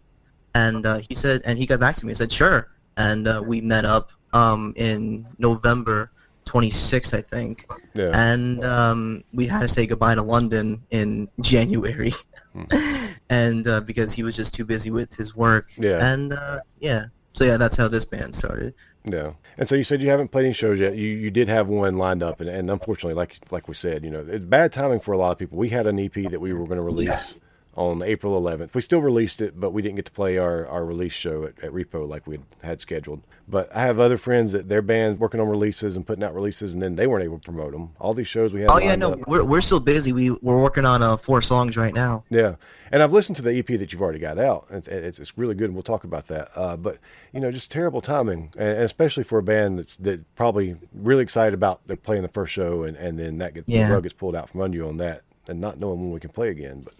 and 0.55 0.85
uh, 0.85 0.99
he 1.07 1.15
said, 1.15 1.41
and 1.45 1.57
he 1.57 1.65
got 1.65 1.79
back 1.79 1.95
to 1.97 2.05
me. 2.05 2.11
He 2.11 2.15
said 2.15 2.31
sure, 2.31 2.69
and 2.97 3.27
uh, 3.27 3.41
we 3.45 3.61
met 3.61 3.85
up 3.85 4.11
um, 4.33 4.73
in 4.75 5.25
November 5.39 6.11
26th, 6.45 7.17
I 7.17 7.21
think, 7.21 7.65
yeah, 7.95 8.11
and 8.13 8.63
um, 8.65 9.23
we 9.33 9.45
had 9.47 9.61
to 9.61 9.67
say 9.67 9.85
goodbye 9.85 10.15
to 10.15 10.23
London 10.23 10.81
in 10.91 11.29
January, 11.41 12.11
Hmm. 12.53 12.63
and 13.31 13.67
uh, 13.67 13.81
because 13.81 14.13
he 14.13 14.21
was 14.21 14.35
just 14.35 14.53
too 14.53 14.63
busy 14.65 14.91
with 14.91 15.15
his 15.15 15.35
work, 15.35 15.69
Yeah. 15.77 16.13
and 16.13 16.33
uh, 16.33 16.59
yeah, 16.79 17.05
so 17.33 17.45
yeah, 17.45 17.57
that's 17.57 17.75
how 17.77 17.87
this 17.87 18.05
band 18.05 18.35
started. 18.35 18.73
yeah. 19.05 19.31
And 19.57 19.67
so 19.69 19.75
you 19.75 19.83
said 19.83 20.01
you 20.01 20.09
haven't 20.09 20.29
played 20.29 20.45
any 20.45 20.53
shows 20.53 20.79
yet. 20.79 20.95
You 20.95 21.07
you 21.07 21.29
did 21.31 21.47
have 21.47 21.67
one 21.67 21.97
lined 21.97 22.23
up, 22.23 22.41
and, 22.41 22.49
and 22.49 22.69
unfortunately, 22.71 23.13
like 23.13 23.37
like 23.51 23.67
we 23.67 23.73
said, 23.75 24.03
you 24.03 24.09
know, 24.11 24.25
it's 24.27 24.45
bad 24.45 24.71
timing 24.71 24.99
for 24.99 25.13
a 25.13 25.17
lot 25.17 25.31
of 25.31 25.37
people. 25.37 25.57
We 25.59 25.69
had 25.69 25.85
an 25.87 25.99
EP 25.99 26.13
that 26.31 26.41
we 26.41 26.53
were 26.53 26.65
going 26.65 26.77
to 26.77 26.83
release 26.83 27.37
on 27.75 28.01
April 28.03 28.39
11th. 28.39 28.73
We 28.73 28.81
still 28.81 29.01
released 29.01 29.41
it, 29.41 29.59
but 29.59 29.71
we 29.71 29.81
didn't 29.81 29.95
get 29.95 30.05
to 30.05 30.11
play 30.11 30.37
our, 30.37 30.67
our 30.67 30.85
release 30.85 31.13
show 31.13 31.43
at, 31.45 31.59
at 31.63 31.71
Repo 31.71 32.07
like 32.07 32.27
we 32.27 32.39
had 32.63 32.81
scheduled. 32.81 33.21
But 33.47 33.75
I 33.75 33.81
have 33.81 33.99
other 33.99 34.15
friends 34.17 34.51
that 34.53 34.69
their 34.69 34.81
bands 34.81 35.19
working 35.19 35.39
on 35.41 35.47
releases 35.49 35.97
and 35.97 36.05
putting 36.07 36.23
out 36.23 36.33
releases, 36.33 36.73
and 36.73 36.81
then 36.81 36.95
they 36.95 37.07
weren't 37.07 37.23
able 37.25 37.39
to 37.39 37.43
promote 37.43 37.71
them. 37.73 37.89
All 37.99 38.13
these 38.13 38.27
shows 38.27 38.53
we 38.53 38.61
had. 38.61 38.69
Oh 38.71 38.77
yeah, 38.77 38.95
no, 38.95 39.13
up. 39.13 39.27
we're, 39.27 39.43
we're 39.43 39.61
still 39.61 39.79
busy. 39.81 40.13
We 40.13 40.31
we're 40.31 40.61
working 40.61 40.85
on 40.85 41.01
uh, 41.03 41.17
four 41.17 41.41
songs 41.41 41.75
right 41.75 41.93
now. 41.93 42.23
Yeah, 42.29 42.55
and 42.91 43.03
I've 43.03 43.11
listened 43.11 43.35
to 43.37 43.41
the 43.41 43.57
EP 43.57 43.65
that 43.65 43.91
you've 43.91 44.01
already 44.01 44.19
got 44.19 44.37
out. 44.39 44.67
It's, 44.69 44.87
it's, 44.87 45.19
it's 45.19 45.37
really 45.37 45.55
good, 45.55 45.65
and 45.65 45.73
we'll 45.73 45.83
talk 45.83 46.03
about 46.05 46.27
that. 46.27 46.51
Uh, 46.55 46.77
but 46.77 46.99
you 47.33 47.41
know, 47.41 47.51
just 47.51 47.69
terrible 47.69 47.99
timing, 48.01 48.51
and, 48.57 48.69
and 48.69 48.83
especially 48.83 49.23
for 49.23 49.39
a 49.39 49.43
band 49.43 49.79
that's 49.79 49.97
that 49.97 50.23
probably 50.35 50.77
really 50.93 51.23
excited 51.23 51.53
about 51.53 51.81
they're 51.85 51.97
playing 51.97 52.21
the 52.21 52.29
first 52.29 52.53
show, 52.53 52.83
and, 52.83 52.95
and 52.95 53.19
then 53.19 53.39
that 53.39 53.55
gets 53.55 53.67
Yeah. 53.67 53.87
the 53.89 53.93
rug 53.95 54.03
gets 54.03 54.13
pulled 54.13 54.35
out 54.37 54.49
from 54.49 54.61
under 54.61 54.77
you 54.77 54.87
on 54.87 54.97
that, 54.97 55.23
and 55.49 55.59
not 55.59 55.79
knowing 55.79 55.99
when 55.99 56.11
we 56.11 56.19
can 56.21 56.29
play 56.29 56.47
again. 56.47 56.79
But 56.81 56.93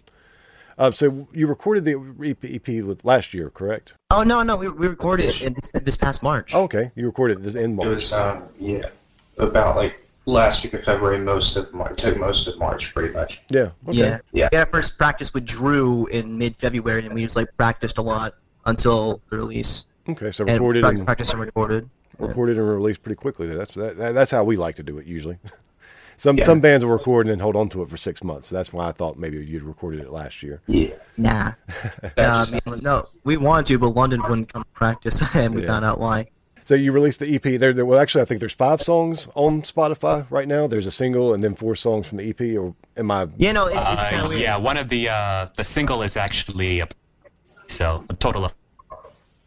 Uh, 0.76 0.90
so 0.90 1.28
you 1.32 1.46
recorded 1.46 1.84
the 1.84 1.94
EP, 2.22 2.44
EP 2.68 3.04
last 3.04 3.32
year, 3.34 3.50
correct? 3.50 3.94
Oh 4.10 4.22
no, 4.22 4.42
no, 4.42 4.56
we, 4.56 4.68
we 4.68 4.88
recorded 4.88 5.26
it 5.26 5.42
in 5.42 5.54
this, 5.54 5.70
this 5.82 5.96
past 5.96 6.22
March. 6.22 6.54
Oh, 6.54 6.62
okay, 6.64 6.90
you 6.96 7.06
recorded 7.06 7.42
this 7.42 7.54
in 7.54 7.72
It 7.72 7.74
March. 7.74 7.88
was 7.88 8.12
um 8.12 8.42
yeah 8.58 8.86
about 9.38 9.76
like 9.76 9.96
last 10.26 10.64
week 10.64 10.74
of 10.74 10.82
February, 10.84 11.18
most 11.18 11.56
of 11.56 11.72
March, 11.74 12.00
took 12.00 12.16
most 12.18 12.48
of 12.48 12.58
March 12.58 12.92
pretty 12.94 13.12
much. 13.14 13.42
Yeah. 13.50 13.70
Okay. 13.88 13.98
Yeah. 13.98 14.18
Yeah. 14.32 14.48
We 14.52 14.56
had 14.56 14.64
our 14.66 14.70
first 14.70 14.98
practice 14.98 15.32
with 15.34 15.44
Drew 15.44 16.06
in 16.06 16.36
mid 16.38 16.56
February, 16.56 17.04
and 17.06 17.14
we 17.14 17.22
just 17.22 17.36
like 17.36 17.48
practiced 17.56 17.98
a 17.98 18.02
lot 18.02 18.34
until 18.66 19.20
the 19.28 19.36
release. 19.36 19.86
Okay. 20.08 20.30
So 20.32 20.44
And 20.44 20.54
recorded 20.54 20.82
practice, 20.82 21.00
and 21.00 21.06
practice 21.06 21.30
and 21.32 21.40
recorded. 21.40 21.88
recorded 22.18 22.56
and 22.58 22.68
released 22.68 23.02
pretty 23.02 23.16
quickly. 23.16 23.46
That's 23.48 23.74
that, 23.74 23.96
that- 23.98 24.14
that's 24.14 24.30
how 24.30 24.42
we 24.44 24.56
like 24.56 24.76
to 24.76 24.82
do 24.82 24.98
it 24.98 25.06
usually. 25.06 25.38
Some 26.16 26.36
Yeah. 26.38 26.44
some 26.44 26.60
bands 26.60 26.84
will 26.84 26.92
record 26.92 27.26
and 27.26 27.32
then 27.32 27.40
hold 27.40 27.56
on 27.56 27.68
to 27.70 27.82
it 27.82 27.90
for 27.90 27.96
six 27.96 28.22
months. 28.22 28.48
So 28.48 28.56
that's 28.56 28.72
why 28.72 28.88
I 28.88 28.92
thought 28.92 29.18
maybe 29.18 29.44
you'd 29.44 29.62
recorded 29.62 30.00
it 30.00 30.10
last 30.10 30.42
year. 30.42 30.60
Yeah. 30.66 30.88
Nah. 31.16 31.52
That 32.02 32.16
Nah, 32.16 32.44
I 32.44 32.70
mean, 32.70 32.78
no, 32.82 33.06
we 33.24 33.36
wanted 33.36 33.66
to, 33.66 33.78
but 33.78 33.90
London 33.90 34.22
wouldn't 34.22 34.52
come 34.52 34.62
to 34.62 34.68
practice, 34.70 35.34
and 35.36 35.54
we 35.54 35.62
Yeah. 35.62 35.68
found 35.68 35.84
out 35.84 35.98
why. 36.00 36.26
So 36.66 36.74
you 36.74 36.92
released 36.92 37.20
the 37.20 37.34
EP. 37.34 37.42
There, 37.58 37.74
there 37.74 37.84
well, 37.84 37.98
actually, 37.98 38.22
I 38.22 38.24
think 38.24 38.40
there's 38.40 38.54
five 38.54 38.80
songs 38.80 39.28
on 39.34 39.60
Spotify 39.62 40.26
right 40.30 40.48
now. 40.48 40.66
There's 40.66 40.86
a 40.86 40.90
single 40.90 41.34
and 41.34 41.42
then 41.42 41.54
four 41.54 41.74
songs 41.74 42.06
from 42.08 42.16
the 42.16 42.24
EP. 42.30 42.40
Or 42.56 42.74
am 42.96 43.10
I? 43.10 43.28
Yeah, 43.36 43.52
no, 43.52 43.66
it's, 43.66 43.76
it's 43.76 44.06
kind 44.06 44.22
Uh, 44.22 44.24
of 44.24 44.28
weird. 44.30 44.40
yeah, 44.40 44.56
one 44.56 44.78
of 44.78 44.88
the 44.88 45.10
uh, 45.10 45.48
the 45.56 45.64
single 45.64 46.02
is 46.02 46.16
actually 46.16 46.80
a, 46.80 46.88
so 47.66 48.04
a 48.08 48.14
total 48.14 48.46
of 48.46 48.54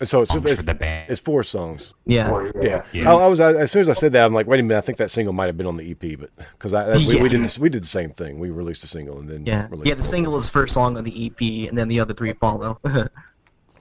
So 0.03 0.21
it's, 0.21 0.33
it's, 0.35 0.53
for 0.53 0.61
the 0.61 0.75
band. 0.75 1.09
it's 1.09 1.19
four 1.19 1.41
songs. 1.41 1.93
Yeah. 2.05 2.29
Or, 2.31 2.51
Yeah. 2.61 2.83
Yeah. 2.93 3.11
I, 3.11 3.15
I 3.15 3.27
was 3.27 3.39
I, 3.39 3.53
as 3.53 3.71
soon 3.71 3.81
as 3.81 3.89
I 3.89 3.93
said 3.93 4.13
that, 4.13 4.25
I'm 4.25 4.33
like, 4.33 4.45
wait 4.45 4.59
a 4.59 4.63
minute. 4.63 4.77
I 4.77 4.81
think 4.81 4.99
that 4.99 5.09
single 5.09 5.33
might 5.33 5.47
have 5.47 5.57
been 5.57 5.65
on 5.65 5.75
the 5.77 5.89
EP, 5.89 6.19
but 6.19 6.29
because 6.35 6.73
I 6.75 6.89
we, 6.89 7.07
we 7.07 7.15
Yeah. 7.23 7.27
did 7.29 7.43
this, 7.43 7.57
we 7.57 7.69
did 7.69 7.81
the 7.83 7.87
same 7.87 8.11
thing. 8.11 8.37
We 8.37 8.51
released 8.51 8.83
a 8.83 8.87
single 8.87 9.17
and 9.19 9.27
then 9.27 9.45
Yeah, 9.45 9.67
released 9.69 9.87
yeah. 9.87 9.95
The 9.95 10.03
single 10.03 10.35
is 10.35 10.45
the 10.45 10.51
first 10.51 10.73
song 10.75 10.97
on 10.97 11.03
the 11.03 11.25
EP, 11.25 11.67
and 11.69 11.75
then 11.77 11.87
the 11.87 11.99
other 11.99 12.13
three 12.13 12.33
follow. 12.33 12.79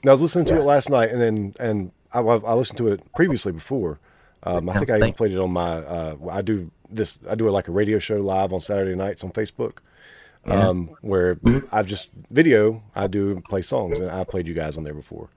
And 0.02 0.10
I 0.10 0.12
was 0.12 0.22
listening 0.22 0.44
to 0.46 0.54
Yeah. 0.54 0.60
it 0.60 0.64
last 0.64 0.88
night, 0.88 1.10
and 1.10 1.20
then 1.20 1.54
and 1.58 1.90
I, 2.12 2.20
I 2.20 2.54
listened 2.54 2.78
to 2.78 2.88
it 2.88 3.00
previously 3.14 3.50
before. 3.52 3.98
Um, 4.44 4.68
I 4.68 4.72
Yeah, 4.74 4.78
think 4.78 4.90
I 4.90 4.96
even 4.98 5.12
played 5.14 5.32
it 5.32 5.38
on 5.38 5.52
my. 5.52 5.78
Uh, 5.78 6.16
I 6.30 6.42
do 6.42 6.70
this. 6.88 7.18
I 7.28 7.34
do 7.34 7.48
it 7.48 7.50
like 7.50 7.66
a 7.66 7.72
radio 7.72 7.98
show 7.98 8.16
live 8.20 8.52
on 8.52 8.60
Saturday 8.60 8.94
nights 8.94 9.24
on 9.24 9.32
Facebook, 9.32 9.78
um, 10.48 10.90
where 11.00 11.38
I 11.72 11.82
just 11.82 12.10
video. 12.30 12.82
I 12.94 13.06
do 13.06 13.42
play 13.48 13.62
songs, 13.62 13.98
and 13.98 14.10
I 14.10 14.24
played 14.24 14.46
you 14.48 14.54
guys 14.54 14.76
on 14.76 14.84
there 14.84 14.94
before, 14.94 15.28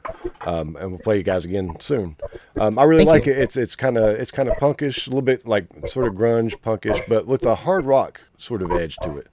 um, 0.45 0.75
and 0.79 0.91
we'll 0.91 0.99
play 0.99 1.17
you 1.17 1.23
guys 1.23 1.45
again 1.45 1.75
soon. 1.79 2.15
Um, 2.59 2.77
I 2.79 2.83
really 2.83 3.05
Thank 3.05 3.25
like 3.25 3.27
it. 3.27 3.37
It's 3.37 3.55
it's 3.57 3.75
kind 3.75 3.97
of 3.97 4.09
it's 4.19 4.31
kind 4.31 4.49
of 4.49 4.57
punkish, 4.57 5.07
a 5.07 5.09
little 5.09 5.21
bit 5.21 5.47
like 5.47 5.67
sort 5.87 6.07
of 6.07 6.13
grunge 6.13 6.59
punkish, 6.61 7.01
but 7.07 7.27
with 7.27 7.45
a 7.45 7.55
hard 7.55 7.85
rock 7.85 8.21
sort 8.37 8.61
of 8.61 8.71
edge 8.71 8.95
to 9.03 9.17
it. 9.17 9.27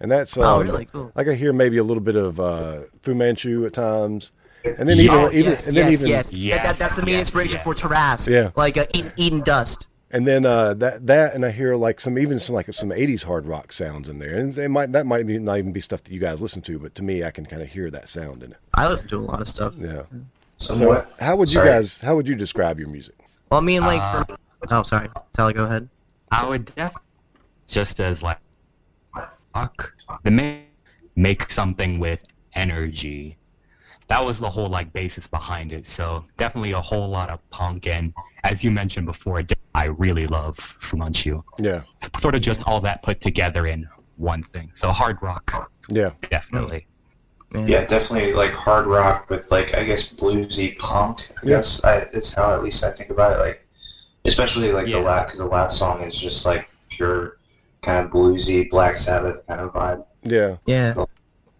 And 0.00 0.10
that's 0.10 0.36
um, 0.36 0.42
Oh, 0.44 0.62
really? 0.62 0.84
Cool. 0.86 1.12
Like 1.14 1.28
I 1.28 1.34
hear 1.34 1.52
maybe 1.52 1.76
a 1.76 1.84
little 1.84 2.02
bit 2.02 2.16
of 2.16 2.40
uh, 2.40 2.80
Fu 3.02 3.14
Manchu 3.14 3.64
at 3.66 3.72
times, 3.72 4.32
and 4.64 4.88
then 4.88 4.96
Yeah. 4.96 5.02
even 5.04 5.14
Oh, 5.16 5.28
even 5.30 5.50
yes, 5.52 5.68
and 5.68 5.76
then 5.76 5.90
yes, 5.90 6.00
even 6.00 6.10
yes. 6.10 6.30
That- 6.30 6.62
that- 6.64 6.76
that's 6.78 6.96
the 6.96 7.02
main 7.04 7.14
yes, 7.14 7.20
inspiration 7.28 7.54
yes. 7.56 7.64
for 7.64 7.74
Tarask. 7.74 8.28
Yeah. 8.28 8.50
Like 8.56 8.76
uh, 8.76 8.86
Eden, 8.94 9.12
Eden 9.16 9.40
Dust. 9.44 9.86
And 10.12 10.26
then 10.26 10.44
uh, 10.44 10.74
that 10.74 11.06
that 11.06 11.34
and 11.34 11.44
I 11.44 11.50
hear 11.50 11.74
like 11.74 11.98
some 11.98 12.18
even 12.18 12.38
some 12.38 12.54
like 12.54 12.72
some 12.72 12.90
'80s 12.90 13.24
hard 13.24 13.46
rock 13.46 13.72
sounds 13.72 14.08
in 14.08 14.18
there, 14.18 14.38
and 14.38 14.56
it 14.56 14.68
might 14.68 14.92
that 14.92 15.06
might 15.06 15.26
be 15.26 15.38
not 15.38 15.58
even 15.58 15.72
be 15.72 15.80
stuff 15.80 16.04
that 16.04 16.12
you 16.12 16.20
guys 16.20 16.42
listen 16.42 16.62
to, 16.62 16.78
but 16.78 16.94
to 16.96 17.02
me, 17.02 17.24
I 17.24 17.30
can 17.30 17.46
kind 17.46 17.62
of 17.62 17.68
hear 17.68 17.90
that 17.90 18.08
sound 18.08 18.42
in 18.42 18.52
it. 18.52 18.58
I 18.74 18.88
listen 18.88 19.08
to 19.08 19.16
a 19.16 19.18
lot 19.18 19.40
of 19.40 19.48
stuff. 19.48 19.74
Yeah. 19.78 20.02
So 20.58 21.04
how 21.18 21.36
would 21.36 21.48
you 21.48 21.56
Sorry. 21.56 21.68
guys 21.70 22.00
how 22.00 22.14
would 22.14 22.28
you 22.28 22.34
describe 22.34 22.78
your 22.78 22.88
music? 22.88 23.14
Well, 23.50 23.60
I 23.60 23.64
mean, 23.64 23.82
like, 23.82 24.02
Uh, 24.02 24.24
for, 24.24 24.36
oh, 24.70 24.82
sorry, 24.82 25.08
Sally, 25.34 25.54
go 25.54 25.64
ahead. 25.64 25.88
I 26.30 26.46
would 26.46 26.66
definitely 26.66 27.02
just 27.66 27.98
as 28.00 28.22
like 28.22 28.38
rock, 29.54 29.94
the 30.22 30.30
make 30.30 30.68
make 31.16 31.50
something 31.50 31.98
with 31.98 32.22
energy. 32.54 33.36
That 34.08 34.24
was 34.24 34.38
the 34.38 34.50
whole 34.50 34.68
like 34.68 34.92
basis 34.92 35.26
behind 35.26 35.72
it. 35.72 35.86
So 35.86 36.24
definitely 36.36 36.72
a 36.72 36.80
whole 36.80 37.08
lot 37.08 37.30
of 37.30 37.38
punk 37.50 37.86
and 37.86 38.12
as 38.44 38.62
you 38.64 38.70
mentioned 38.70 39.06
before, 39.06 39.42
I 39.74 39.84
really 39.86 40.26
love 40.26 40.56
Fu 40.58 40.96
Manchu. 40.96 41.42
Yeah. 41.58 41.82
Sort 42.18 42.34
of 42.34 42.42
just 42.42 42.62
all 42.66 42.80
that 42.80 43.02
put 43.02 43.20
together 43.20 43.66
in 43.66 43.88
one 44.16 44.42
thing. 44.52 44.70
So 44.74 44.90
hard 44.90 45.22
rock, 45.22 45.70
Yeah. 45.88 46.10
definitely. 46.30 46.86
Man. 47.54 47.68
Yeah, 47.68 47.84
definitely 47.86 48.32
like 48.32 48.52
hard 48.52 48.86
rock 48.86 49.28
with 49.30 49.50
like 49.50 49.74
I 49.76 49.84
guess 49.84 50.08
bluesy 50.08 50.76
punk. 50.78 51.30
I 51.36 51.40
Yeah. 51.46 51.56
guess 51.56 51.84
I, 51.84 51.96
it's 52.12 52.34
how 52.34 52.54
at 52.54 52.62
least 52.62 52.82
I 52.84 52.90
think 52.92 53.10
about 53.10 53.32
it. 53.32 53.40
Like, 53.40 53.66
especially 54.24 54.72
like 54.72 54.86
Yeah. 54.86 54.98
the 54.98 55.04
last 55.04 55.26
because 55.26 55.38
the 55.40 55.46
last 55.46 55.78
song 55.78 56.02
is 56.02 56.18
just 56.18 56.44
like 56.46 56.68
pure 56.90 57.38
kind 57.82 58.04
of 58.04 58.10
bluesy 58.12 58.68
Black 58.70 58.96
Sabbath 58.96 59.46
kind 59.46 59.60
of 59.60 59.72
vibe. 59.72 60.04
Yeah. 60.24 60.56
Yeah. 60.66 60.94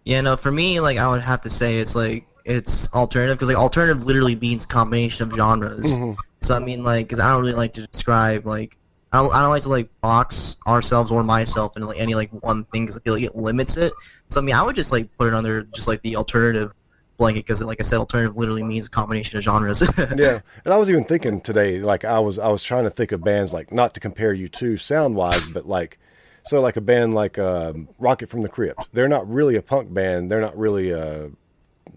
Yeah, 0.05 0.19
no, 0.21 0.35
for 0.35 0.51
me, 0.51 0.79
like, 0.81 0.97
I 0.97 1.07
would 1.07 1.21
have 1.21 1.39
to 1.41 1.49
say 1.49 1.77
it's 1.77 1.95
like, 1.95 2.25
it's 2.45 2.93
alternative, 2.93 3.37
because, 3.37 3.49
like, 3.49 3.57
alternative 3.57 4.05
literally 4.05 4.35
means 4.35 4.65
combination 4.65 5.27
of 5.27 5.35
genres. 5.35 5.97
Mhm. 5.97 6.15
So, 6.41 6.55
I 6.55 6.59
mean, 6.59 6.83
like, 6.83 7.07
because 7.07 7.19
I 7.19 7.29
don't 7.31 7.41
really 7.41 7.53
like 7.53 7.73
to 7.73 7.87
describe, 7.87 8.45
like, 8.45 8.77
I 9.11 9.17
don't, 9.17 9.33
I 9.33 9.41
don't 9.41 9.49
like 9.49 9.63
to, 9.63 9.69
like, 9.69 9.89
box 10.01 10.57
ourselves 10.67 11.11
or 11.11 11.23
myself 11.23 11.75
into, 11.75 11.87
like, 11.87 11.99
any, 11.99 12.15
like, 12.15 12.31
one 12.43 12.63
thing, 12.65 12.83
because 12.83 12.97
I 12.97 13.01
feel 13.01 13.13
like 13.13 13.23
it 13.23 13.35
limits 13.35 13.77
it. 13.77 13.93
So, 14.27 14.41
I 14.41 14.43
mean, 14.43 14.55
I 14.55 14.63
would 14.63 14.75
just, 14.75 14.91
like, 14.91 15.09
put 15.17 15.27
it 15.27 15.33
under 15.33 15.63
just, 15.63 15.87
like, 15.87 16.01
the 16.01 16.15
alternative 16.15 16.71
blanket, 17.17 17.45
because, 17.45 17.61
like 17.61 17.79
I 17.79 17.83
said, 17.83 17.99
alternative 17.99 18.35
literally 18.35 18.63
means 18.63 18.87
a 18.87 18.89
combination 18.89 19.37
of 19.37 19.43
genres. 19.43 19.81
Yeah. 20.17 20.39
And 20.65 20.73
I 20.73 20.77
was 20.77 20.89
even 20.89 21.05
thinking 21.05 21.39
today, 21.41 21.79
like 21.79 22.03
I 22.03 22.19
was 22.19 22.39
I 22.39 22.47
was 22.47 22.63
trying 22.63 22.83
to 22.85 22.89
think 22.89 23.11
of 23.11 23.21
bands 23.21 23.53
like 23.53 23.71
not 23.71 23.93
to 23.93 23.99
compare 23.99 24.33
you 24.33 24.47
to 24.49 24.77
sound 24.77 25.15
wise, 25.15 25.45
but 25.47 25.67
like 25.67 25.99
so 26.45 26.59
like 26.59 26.75
a 26.75 26.81
band 26.81 27.13
like 27.13 27.37
um, 27.37 27.87
Rocket 27.99 28.29
from 28.29 28.41
the 28.41 28.49
Crypt. 28.49 28.89
They're 28.93 29.07
not 29.07 29.29
really 29.29 29.55
a 29.55 29.61
punk 29.61 29.93
band. 29.93 30.31
They're 30.31 30.41
not 30.41 30.57
really 30.57 30.91
uh 30.93 31.27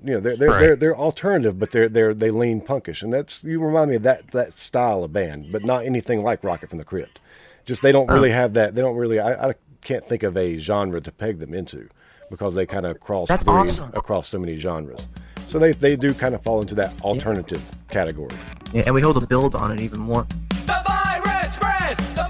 you 0.04 0.14
know 0.14 0.20
they're 0.20 0.36
they're, 0.36 0.48
Right. 0.48 0.60
they're 0.60 0.76
they're 0.76 0.96
alternative, 0.96 1.58
but 1.58 1.70
they're 1.70 1.88
they're 1.88 2.14
they 2.14 2.30
lean 2.30 2.60
punkish, 2.60 3.02
and 3.02 3.12
that's 3.12 3.42
you 3.44 3.60
remind 3.62 3.90
me 3.90 3.96
of 3.96 4.02
that 4.02 4.30
that 4.32 4.52
style 4.52 5.04
of 5.04 5.12
band, 5.12 5.50
but 5.52 5.64
not 5.64 5.84
anything 5.84 6.22
like 6.22 6.42
Rocket 6.44 6.68
from 6.68 6.78
the 6.78 6.84
Crypt. 6.84 7.20
Just 7.64 7.82
they 7.82 7.92
don't 7.92 8.10
oh. 8.10 8.14
really 8.14 8.30
have 8.30 8.52
that. 8.54 8.74
They 8.74 8.82
don't 8.82 8.96
really. 8.96 9.18
I, 9.18 9.50
I 9.50 9.54
can't 9.82 10.04
think 10.04 10.22
of 10.22 10.36
a 10.36 10.56
genre 10.56 11.00
to 11.00 11.12
peg 11.12 11.38
them 11.38 11.54
into 11.54 11.88
because 12.30 12.54
they 12.54 12.66
kind 12.66 12.86
of 12.86 12.98
cross 13.00 13.28
That's 13.28 13.44
very- 13.44 13.58
awesome. 13.58 13.90
across 13.94 14.28
so 14.28 14.38
many 14.38 14.56
genres. 14.56 15.08
So 15.46 15.58
they 15.60 15.72
they 15.72 15.94
do 15.96 16.12
kind 16.14 16.34
of 16.34 16.42
fall 16.42 16.60
into 16.60 16.74
that 16.76 16.92
alternative 17.02 17.64
category. 17.88 18.34
yeah, 18.72 18.82
and 18.86 18.94
we 18.94 19.00
hold 19.00 19.16
the 19.16 19.26
build 19.26 19.54
on 19.54 19.70
it 19.72 19.80
even 19.80 20.00
more. 20.00 20.26
The 20.66 20.82
virus 20.86 21.54
spreads! 21.54 22.14
The 22.14 22.28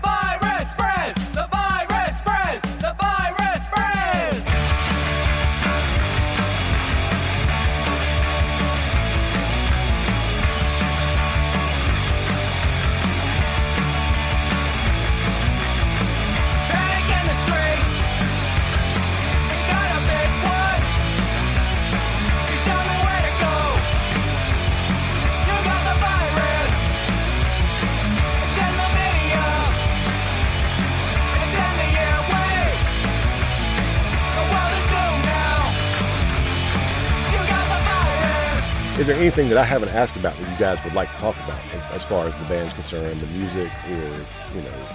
Is 39.07 39.11
there 39.11 39.21
anything 39.21 39.49
that 39.51 39.59
I 39.59 39.63
haven't 39.63 39.91
asked 39.91 40.17
about 40.17 40.37
that 40.37 40.51
you 40.51 40.59
guys 40.59 40.83
would 40.83 40.95
like 40.95 41.09
to 41.13 41.19
talk 41.19 41.37
about 41.45 41.61
as 41.93 42.05
far 42.05 42.27
as 42.27 42.35
the 42.35 42.45
band's 42.47 42.73
concerned, 42.73 43.21
the 43.21 43.27
music, 43.29 43.71
or 43.89 43.93
you 43.93 44.63
know? 44.63 44.89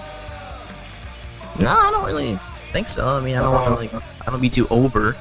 No, 1.62 1.70
I 1.70 1.92
don't 1.92 2.06
really 2.06 2.38
think 2.74 2.90
so. 2.90 3.08
I 3.08 3.22
mean, 3.22 3.38
I 3.38 3.42
don't 3.42 3.54
want 3.54 3.70
to 3.70 3.76
like, 3.76 3.94
I 3.94 4.30
don't 4.30 4.42
be 4.42 4.50
too 4.50 4.68
over. 4.68 5.16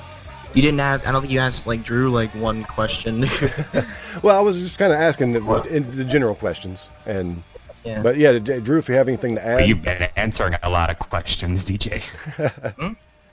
You 0.55 0.62
didn't 0.62 0.81
ask. 0.81 1.07
I 1.07 1.12
don't 1.12 1.20
think 1.20 1.33
you 1.33 1.38
asked 1.38 1.68
like 1.68 1.85
Drew 1.85 2.11
like 2.11 2.31
one 2.31 2.64
question. 2.64 3.26
Well, 4.24 4.37
I 4.37 4.40
was 4.40 4.59
just 4.59 4.76
kind 4.76 4.92
of 4.92 4.98
asking 4.98 5.35
the, 5.35 5.68
in 5.70 5.88
the 5.92 6.05
general 6.05 6.35
questions, 6.35 6.90
and 7.07 7.44
yeah. 7.85 8.03
but 8.03 8.16
yeah, 8.16 8.40
Drew, 8.40 8.79
if 8.79 8.88
you 8.88 8.96
have 8.96 9.07
anything 9.07 9.37
to 9.37 9.46
add, 9.46 9.68
you've 9.68 9.83
been 9.83 10.09
answering 10.16 10.57
a 10.64 10.68
lot 10.68 10.90
of 10.90 10.98
questions, 10.98 11.64
DJ. 11.64 12.03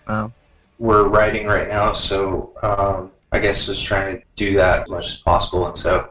Wow. 0.07 0.31
We're 0.77 1.05
writing 1.05 1.47
right 1.47 1.67
now, 1.67 1.93
so 1.93 2.51
um, 2.61 3.11
I 3.31 3.39
guess 3.39 3.65
just 3.65 3.85
trying 3.85 4.17
to 4.19 4.23
do 4.35 4.55
that 4.55 4.83
as 4.83 4.89
much 4.89 5.05
as 5.07 5.17
possible, 5.17 5.67
and 5.67 5.77
so 5.77 6.09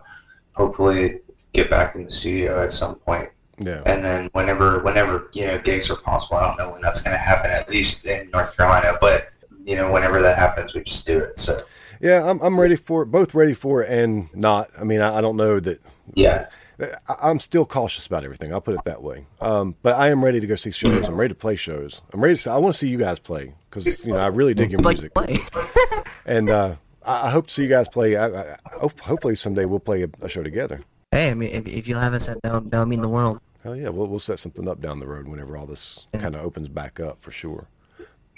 hopefully 0.52 1.20
get 1.52 1.70
back 1.70 1.94
in 1.94 2.04
the 2.04 2.10
studio 2.10 2.62
at 2.62 2.72
some 2.72 2.96
point. 2.96 3.28
yeah, 3.58 3.82
And 3.86 4.04
then 4.04 4.28
whenever 4.32 4.80
whenever 4.80 5.30
you 5.32 5.46
know 5.46 5.58
gigs 5.58 5.90
are 5.90 5.96
possible, 5.96 6.36
I 6.36 6.46
don't 6.48 6.58
know 6.58 6.72
when 6.72 6.82
that's 6.82 7.02
going 7.02 7.14
to 7.16 7.18
happen. 7.22 7.50
At 7.50 7.70
least 7.70 8.04
in 8.06 8.30
North 8.30 8.56
Carolina, 8.56 8.98
but 9.00 9.30
you 9.64 9.76
know 9.76 9.90
whenever 9.90 10.20
that 10.22 10.38
happens, 10.38 10.74
we 10.74 10.82
just 10.82 11.06
do 11.06 11.18
it. 11.18 11.38
So 11.38 11.62
yeah, 12.00 12.28
I'm 12.28 12.40
I'm 12.40 12.60
ready 12.60 12.76
for 12.76 13.02
it, 13.02 13.06
both 13.06 13.34
ready 13.34 13.54
for 13.54 13.82
it 13.82 13.90
and 13.90 14.28
not. 14.34 14.68
I 14.78 14.84
mean, 14.84 15.00
I, 15.00 15.16
I 15.18 15.20
don't 15.22 15.36
know 15.36 15.58
that. 15.60 15.80
yeah, 16.14 16.46
I, 16.78 17.14
I'm 17.22 17.40
still 17.40 17.64
cautious 17.64 18.06
about 18.06 18.22
everything. 18.24 18.52
I'll 18.52 18.60
put 18.60 18.74
it 18.74 18.84
that 18.84 19.02
way. 19.02 19.24
Um, 19.40 19.74
but 19.82 19.94
I 19.94 20.10
am 20.10 20.22
ready 20.22 20.40
to 20.40 20.46
go 20.46 20.54
see 20.56 20.70
shows. 20.70 21.08
I'm 21.08 21.16
ready 21.16 21.32
to 21.32 21.38
play 21.38 21.56
shows. 21.56 22.02
I'm 22.12 22.20
ready 22.20 22.34
to. 22.34 22.42
See, 22.42 22.50
I 22.50 22.58
want 22.58 22.74
to 22.74 22.78
see 22.78 22.88
you 22.88 22.98
guys 22.98 23.18
play 23.18 23.54
because 23.70 24.04
you 24.04 24.12
know 24.12 24.18
I 24.18 24.26
really 24.26 24.52
dig 24.52 24.70
your 24.70 24.80
like 24.80 24.96
music. 24.98 25.14
play. 25.14 25.36
and 26.26 26.50
uh, 26.50 26.76
I, 27.06 27.26
I 27.28 27.30
hope 27.30 27.46
to 27.48 27.52
see 27.54 27.62
you 27.62 27.68
guys 27.68 27.88
play. 27.88 28.16
I, 28.16 28.26
I, 28.26 28.56
hopefully 28.74 29.36
someday 29.36 29.64
we'll 29.64 29.80
play 29.80 30.02
a, 30.02 30.08
a 30.22 30.28
show 30.28 30.42
together. 30.42 30.80
Hey, 31.12 31.30
I 31.30 31.34
mean, 31.34 31.50
if, 31.50 31.66
if 31.66 31.88
you 31.88 31.96
have 31.96 32.12
us 32.14 32.28
at 32.28 32.42
that, 32.42 32.52
would- 32.52 32.70
that'll 32.70 32.86
mean 32.86 33.00
the 33.00 33.08
world. 33.08 33.40
Hell 33.62 33.74
yeah, 33.74 33.88
we'll 33.88 34.06
we'll 34.06 34.18
set 34.20 34.38
something 34.38 34.68
up 34.68 34.80
down 34.80 35.00
the 35.00 35.06
road 35.08 35.26
whenever 35.26 35.56
all 35.56 35.66
this 35.66 36.06
Yeah. 36.14 36.20
kind 36.20 36.34
of 36.36 36.42
opens 36.42 36.68
back 36.68 37.00
up 37.00 37.20
for 37.20 37.30
sure. 37.32 37.66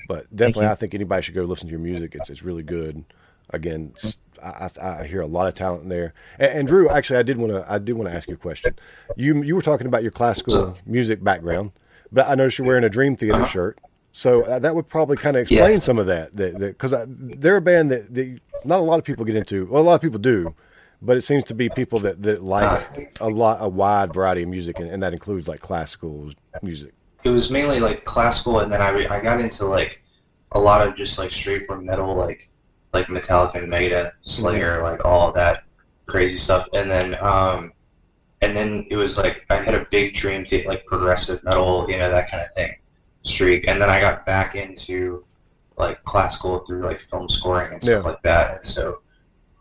But 0.09 0.35
definitely. 0.35 0.67
I 0.69 0.75
think 0.75 0.95
anybody 0.95 1.21
should 1.23 1.35
go 1.35 1.43
listen 1.45 1.67
to 1.69 1.71
your 1.71 1.81
music. 1.81 2.15
It's 2.15 2.31
it's 2.31 2.43
really 2.43 2.63
good. 2.63 3.05
Again, 3.51 3.93
I 4.43 5.05
hear 5.05 5.21
a 5.21 5.27
lot 5.27 5.49
of 5.49 5.55
talent 5.55 5.89
there. 5.89 6.15
And, 6.39 6.51
and 6.61 6.69
Drew, 6.69 6.89
actually, 6.89 7.19
I 7.19 7.23
did 7.25 7.37
want 7.37 7.53
to 7.53 7.71
I 7.71 7.79
did 7.79 7.93
want 7.95 8.09
to 8.09 8.15
ask 8.15 8.29
you 8.29 8.35
a 8.35 8.39
question. 8.39 8.75
You 9.17 9.43
you 9.43 9.55
were 9.55 9.63
talking 9.63 9.87
about 9.87 10.03
your 10.03 10.13
classical 10.13 10.75
music 10.87 11.23
background, 11.23 11.73
but 12.11 12.27
I 12.29 12.35
noticed 12.35 12.57
you're 12.59 12.67
wearing 12.67 12.85
a 12.85 12.89
Dream 12.91 13.15
Theater 13.17 13.45
shirt. 13.47 13.79
So 14.13 14.43
uh, 14.43 14.59
that 14.59 14.75
would 14.75 14.89
probably 14.89 15.17
kind 15.17 15.37
of 15.37 15.43
explain 15.43 15.73
Yes. 15.75 15.85
some 15.85 15.99
of 15.99 16.07
that. 16.07 16.35
That 16.37 16.59
because 16.59 16.95
they're 17.07 17.57
a 17.57 17.61
band 17.61 17.91
that, 17.91 18.15
that 18.15 18.41
not 18.65 18.81
a 18.81 18.83
lot 18.83 18.99
of 18.99 19.05
people 19.05 19.25
get 19.25 19.37
into. 19.37 19.67
Well, 19.67 19.83
a 19.83 19.85
lot 19.85 19.95
of 19.95 20.01
people 20.01 20.19
do, 20.19 20.55
but 21.03 21.17
it 21.17 21.23
seems 21.23 21.45
to 21.45 21.55
be 21.55 21.69
people 21.69 22.01
that, 22.01 22.23
that 22.23 22.43
like 22.43 22.89
a 23.21 23.29
lot 23.29 23.59
a 23.61 23.69
wide 23.69 24.13
variety 24.13 24.43
of 24.43 24.49
music, 24.49 24.79
and, 24.81 24.91
and 24.91 25.03
that 25.03 25.13
includes 25.13 25.47
like 25.47 25.61
classical 25.61 26.31
music. 26.63 26.93
it 27.25 27.31
was 27.31 27.51
mainly 27.51 27.81
like 27.81 28.05
classical, 28.05 28.61
and 28.61 28.73
then 28.73 28.81
I, 28.81 28.91
re- 28.91 29.07
I 29.07 29.21
got 29.21 29.41
into 29.41 29.67
like 29.67 30.03
a 30.53 30.59
lot 30.59 30.87
of 30.87 30.97
just 30.97 31.19
like 31.19 31.31
straight 31.31 31.57
straightforward 31.59 31.85
metal, 31.87 32.15
like 32.17 32.49
like 32.93 33.07
Metallica 33.07 33.57
and 33.63 33.71
Megadeth, 33.73 34.13
Slayer, 34.23 34.83
like 34.83 35.05
all 35.05 35.31
that 35.33 35.65
crazy 36.07 36.39
stuff. 36.39 36.67
And 36.73 36.91
then 36.91 37.17
um, 37.23 37.73
and 38.41 38.57
then 38.57 38.87
it 38.91 38.97
was 38.97 39.19
like 39.19 39.45
I 39.51 39.57
had 39.57 39.75
a 39.75 39.87
big 39.91 40.15
dream 40.15 40.45
to 40.47 40.67
like 40.67 40.87
progressive 40.87 41.45
metal, 41.45 41.87
you 41.89 41.99
know, 41.99 42.11
that 42.11 42.31
kind 42.31 42.43
of 42.43 42.53
thing 42.55 42.75
streak. 43.29 43.69
And 43.69 43.81
then 43.81 43.91
I 43.91 44.01
got 44.01 44.25
back 44.27 44.55
into 44.55 45.25
like 45.77 46.03
classical 46.05 46.61
through 46.61 46.83
like 46.85 47.01
film 47.01 47.29
scoring 47.29 47.73
and 47.75 47.83
stuff 47.83 48.05
Yeah. 48.05 48.11
like 48.11 48.23
that. 48.23 48.55
And 48.57 48.65
so 48.65 49.01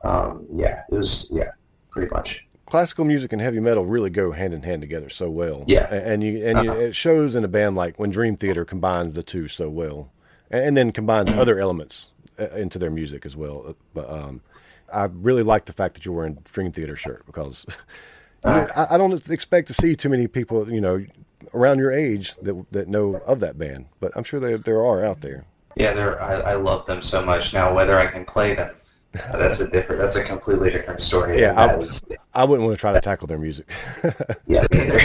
um, 0.03 0.45
yeah, 0.53 0.83
it 0.91 0.95
was 0.95 1.29
yeah, 1.31 1.51
pretty 1.91 2.13
much. 2.13 2.43
Classical 2.65 3.05
music 3.05 3.31
and 3.31 3.41
heavy 3.41 3.59
metal 3.59 3.85
really 3.85 4.09
go 4.09 4.31
hand 4.31 4.53
in 4.53 4.61
hand 4.63 4.81
together 4.81 5.09
so 5.09 5.29
well. 5.29 5.63
Yeah. 5.67 5.93
And 5.93 6.23
you 6.23 6.45
and 6.45 6.63
you, 6.65 6.71
Uh-huh. 6.71 6.79
it 6.81 6.95
shows 6.95 7.35
in 7.35 7.43
a 7.43 7.47
band 7.47 7.75
like 7.75 7.97
when 7.99 8.09
Dream 8.09 8.35
Theater 8.35 8.65
combines 8.65 9.13
the 9.13 9.23
two 9.23 9.47
so 9.47 9.69
well, 9.69 10.11
and, 10.51 10.75
then 10.75 10.91
combines 10.91 11.29
Mm-hmm. 11.29 11.39
other 11.39 11.59
elements 11.59 12.13
uh, 12.39 12.49
into 12.49 12.77
their 12.77 12.91
music 12.91 13.25
as 13.25 13.35
well. 13.37 13.63
Uh, 13.69 13.73
But 13.93 14.09
um, 14.09 14.41
I 14.93 15.05
really 15.05 15.43
like 15.43 15.65
the 15.65 15.73
fact 15.73 15.93
that 15.95 16.05
you're 16.05 16.13
wearing 16.15 16.37
Dream 16.43 16.71
Theater 16.71 16.95
shirt 16.95 17.25
because 17.25 17.65
know, 18.43 18.67
I, 18.75 18.95
I 18.95 18.97
don't 18.97 19.29
expect 19.29 19.67
to 19.67 19.73
see 19.73 19.95
too 19.95 20.09
many 20.09 20.27
people, 20.27 20.71
you 20.71 20.81
know, 20.81 21.03
around 21.53 21.79
your 21.79 21.91
age 21.91 22.35
that 22.41 22.71
that 22.71 22.87
know 22.87 23.15
of 23.25 23.39
that 23.41 23.57
band. 23.57 23.85
But 23.99 24.11
I'm 24.15 24.23
sure 24.23 24.39
there 24.39 24.57
there 24.57 24.83
are 24.85 25.05
out 25.05 25.21
there. 25.21 25.45
Yeah, 25.75 25.93
they're 25.93 26.21
I, 26.21 26.33
I 26.35 26.53
love 26.55 26.85
them 26.85 27.01
so 27.01 27.23
much. 27.23 27.53
Now 27.53 27.73
whether 27.73 27.97
I 27.99 28.07
can 28.07 28.25
play 28.25 28.55
them, 28.55 28.75
that's 29.31 29.59
a 29.59 29.69
different 29.69 30.01
that's 30.01 30.15
a 30.15 30.23
completely 30.23 30.69
different 30.71 30.99
story. 30.99 31.39
Yeah, 31.39 31.53
I- 31.53 31.75
is- 31.75 32.03
I 32.33 32.43
wouldn't 32.43 32.67
want 32.67 32.77
to 32.77 32.81
try 32.81 32.91
to 32.93 33.01
tackle 33.01 33.27
their 33.27 33.39
music. 33.39 33.69
yeah, 34.47 34.65
neither. 34.71 34.99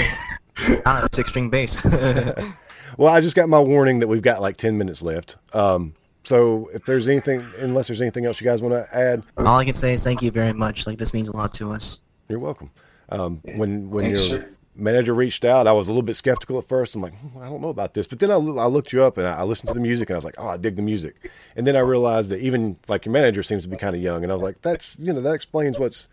I 0.86 1.06
six 1.12 1.30
string 1.30 1.50
bass. 1.50 1.84
Well, 2.98 3.12
I 3.12 3.22
just 3.22 3.34
got 3.34 3.48
my 3.48 3.58
warning 3.58 4.00
that 4.00 4.06
we've 4.08 4.20
got 4.20 4.42
like 4.42 4.58
10 4.58 4.76
minutes 4.76 5.02
left. 5.02 5.36
Um, 5.54 5.94
so 6.24 6.68
if 6.74 6.84
there's 6.84 7.08
anything, 7.08 7.42
unless 7.58 7.88
there's 7.88 8.02
anything 8.02 8.26
else 8.26 8.38
you 8.38 8.44
guys 8.44 8.60
want 8.60 8.74
to 8.74 8.94
add, 8.96 9.22
All 9.38 9.46
I 9.56 9.64
can 9.64 9.72
say 9.72 9.94
is 9.94 10.04
thank 10.04 10.20
you 10.20 10.30
very 10.30 10.52
much. 10.52 10.86
Like 10.86 10.98
this 10.98 11.14
means 11.14 11.28
a 11.28 11.34
lot 11.34 11.54
to 11.54 11.72
us. 11.72 12.00
you're 12.28 12.38
welcome. 12.38 12.70
Um, 13.08 13.40
when 13.56 13.88
when 13.90 14.04
Thanks, 14.04 14.28
your 14.28 14.40
sir. 14.42 14.50
Manager 14.74 15.14
reached 15.14 15.44
out, 15.44 15.66
I 15.66 15.72
was 15.72 15.88
a 15.88 15.90
little 15.90 16.02
bit 16.02 16.16
skeptical 16.16 16.58
at 16.58 16.66
first. 16.66 16.94
I'm 16.94 17.02
like, 17.02 17.14
"Hmm, 17.18 17.38
I 17.38 17.48
don't 17.48 17.60
know 17.60 17.68
about 17.68 17.94
this. 17.94 18.06
But 18.06 18.18
then 18.18 18.30
I, 18.30 18.34
I 18.34 18.66
looked 18.66 18.92
you 18.92 19.02
up 19.02 19.18
and 19.18 19.26
I, 19.26 19.42
listened 19.42 19.68
to 19.68 19.74
the 19.74 19.80
music 19.80 20.08
and 20.08 20.16
I 20.16 20.18
was 20.18 20.24
like, 20.24 20.36
oh, 20.38 20.48
I 20.48 20.56
dig 20.56 20.76
the 20.76 20.82
music. 20.82 21.30
And 21.56 21.66
then 21.66 21.76
I 21.76 21.80
realized 21.80 22.30
that 22.30 22.40
even 22.40 22.76
like 22.88 23.04
your 23.04 23.12
manager 23.12 23.42
seems 23.42 23.62
to 23.62 23.68
be 23.68 23.76
kind 23.76 23.94
of 23.94 24.02
young. 24.02 24.22
And 24.22 24.32
I 24.32 24.34
was 24.34 24.42
like, 24.42 24.62
that's, 24.62 24.98
you 24.98 25.12
know, 25.12 25.20
that 25.20 25.32
explains 25.32 25.78
what's, 25.78 26.08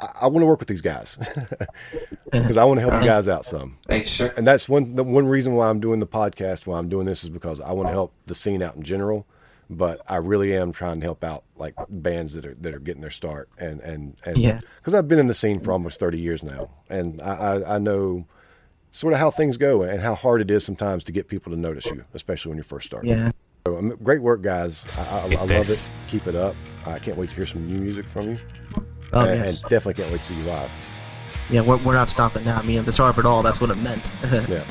I, 0.00 0.06
I 0.22 0.26
want 0.26 0.42
to 0.42 0.46
work 0.46 0.58
with 0.58 0.68
these 0.68 0.80
guys 0.80 1.18
because 2.30 2.56
I 2.56 2.64
want 2.64 2.80
to 2.80 2.88
help 2.88 3.02
you 3.02 3.08
guys 3.08 3.28
out 3.28 3.44
some. 3.44 3.78
Thanks, 3.86 4.10
sure. 4.10 4.32
and 4.36 4.46
that's 4.46 4.68
one 4.68 4.94
the 4.94 5.04
one 5.04 5.26
reason 5.26 5.54
why 5.54 5.68
I'm 5.68 5.80
doing 5.80 6.00
the 6.00 6.06
podcast. 6.06 6.66
Why 6.66 6.78
I'm 6.78 6.88
doing 6.88 7.06
this 7.06 7.24
is 7.24 7.30
because 7.30 7.60
I 7.60 7.72
want 7.72 7.88
to 7.88 7.92
help 7.92 8.12
the 8.26 8.34
scene 8.34 8.62
out 8.62 8.76
in 8.76 8.82
general, 8.82 9.26
but 9.68 10.00
I 10.08 10.16
really 10.16 10.54
am 10.56 10.72
trying 10.72 11.00
to 11.00 11.02
help 11.06 11.24
out 11.24 11.44
like 11.56 11.74
bands 11.88 12.34
that 12.34 12.46
are 12.46 12.54
that 12.60 12.74
are 12.74 12.78
getting 12.78 13.00
their 13.02 13.10
start 13.10 13.48
and 13.58 13.80
and 13.80 14.14
and 14.24 14.36
Yeah. 14.38 14.60
because 14.78 14.94
I've 14.94 15.08
been 15.08 15.18
in 15.18 15.26
the 15.26 15.34
scene 15.34 15.60
for 15.60 15.72
almost 15.72 15.98
30 16.00 16.18
years 16.20 16.42
now, 16.42 16.70
and 16.90 17.20
I, 17.22 17.32
I 17.34 17.74
I 17.76 17.78
know 17.78 18.26
sort 18.90 19.12
of 19.12 19.18
how 19.18 19.30
things 19.30 19.56
go 19.56 19.82
and 19.82 20.00
how 20.00 20.14
hard 20.14 20.40
it 20.40 20.50
is 20.50 20.64
sometimes 20.64 21.04
to 21.04 21.12
get 21.12 21.28
people 21.28 21.52
to 21.52 21.58
notice 21.58 21.84
you, 21.86 22.02
especially 22.14 22.50
when 22.50 22.56
you're 22.56 22.64
first 22.64 22.86
starting. 22.86 23.10
Yeah. 23.10 23.30
So, 23.66 23.76
um, 23.76 23.90
great 24.02 24.22
work, 24.22 24.42
guys. 24.42 24.86
I, 24.96 25.00
I, 25.02 25.18
I 25.18 25.26
love 25.34 25.48
Thanks. 25.48 25.86
it. 25.86 25.90
Keep 26.08 26.28
it 26.28 26.34
up. 26.36 26.54
I 26.86 26.98
can't 27.00 27.16
wait 27.18 27.28
to 27.30 27.34
hear 27.34 27.46
some 27.46 27.66
new 27.66 27.78
music 27.80 28.08
from 28.08 28.30
you, 28.30 28.38
Oh 29.12 29.24
and, 29.26 29.40
yes. 29.40 29.60
and 29.60 29.70
definitely 29.70 29.94
can't 29.94 30.12
wait 30.12 30.20
to 30.22 30.24
see 30.26 30.34
you 30.34 30.44
live. 30.44 30.70
Yeah, 31.50 31.60
we're, 31.62 31.76
we're 31.78 31.92
not 31.94 32.08
stopping 32.08 32.44
now. 32.44 32.58
I 32.58 32.62
mean, 32.62 32.84
the 32.84 32.92
start 32.92 33.10
of 33.10 33.18
it 33.18 33.26
all, 33.26 33.42
that's 33.42 33.60
what 33.60 33.70
it 33.70 33.76
meant. 33.78 34.12
Yeah. 34.48 34.64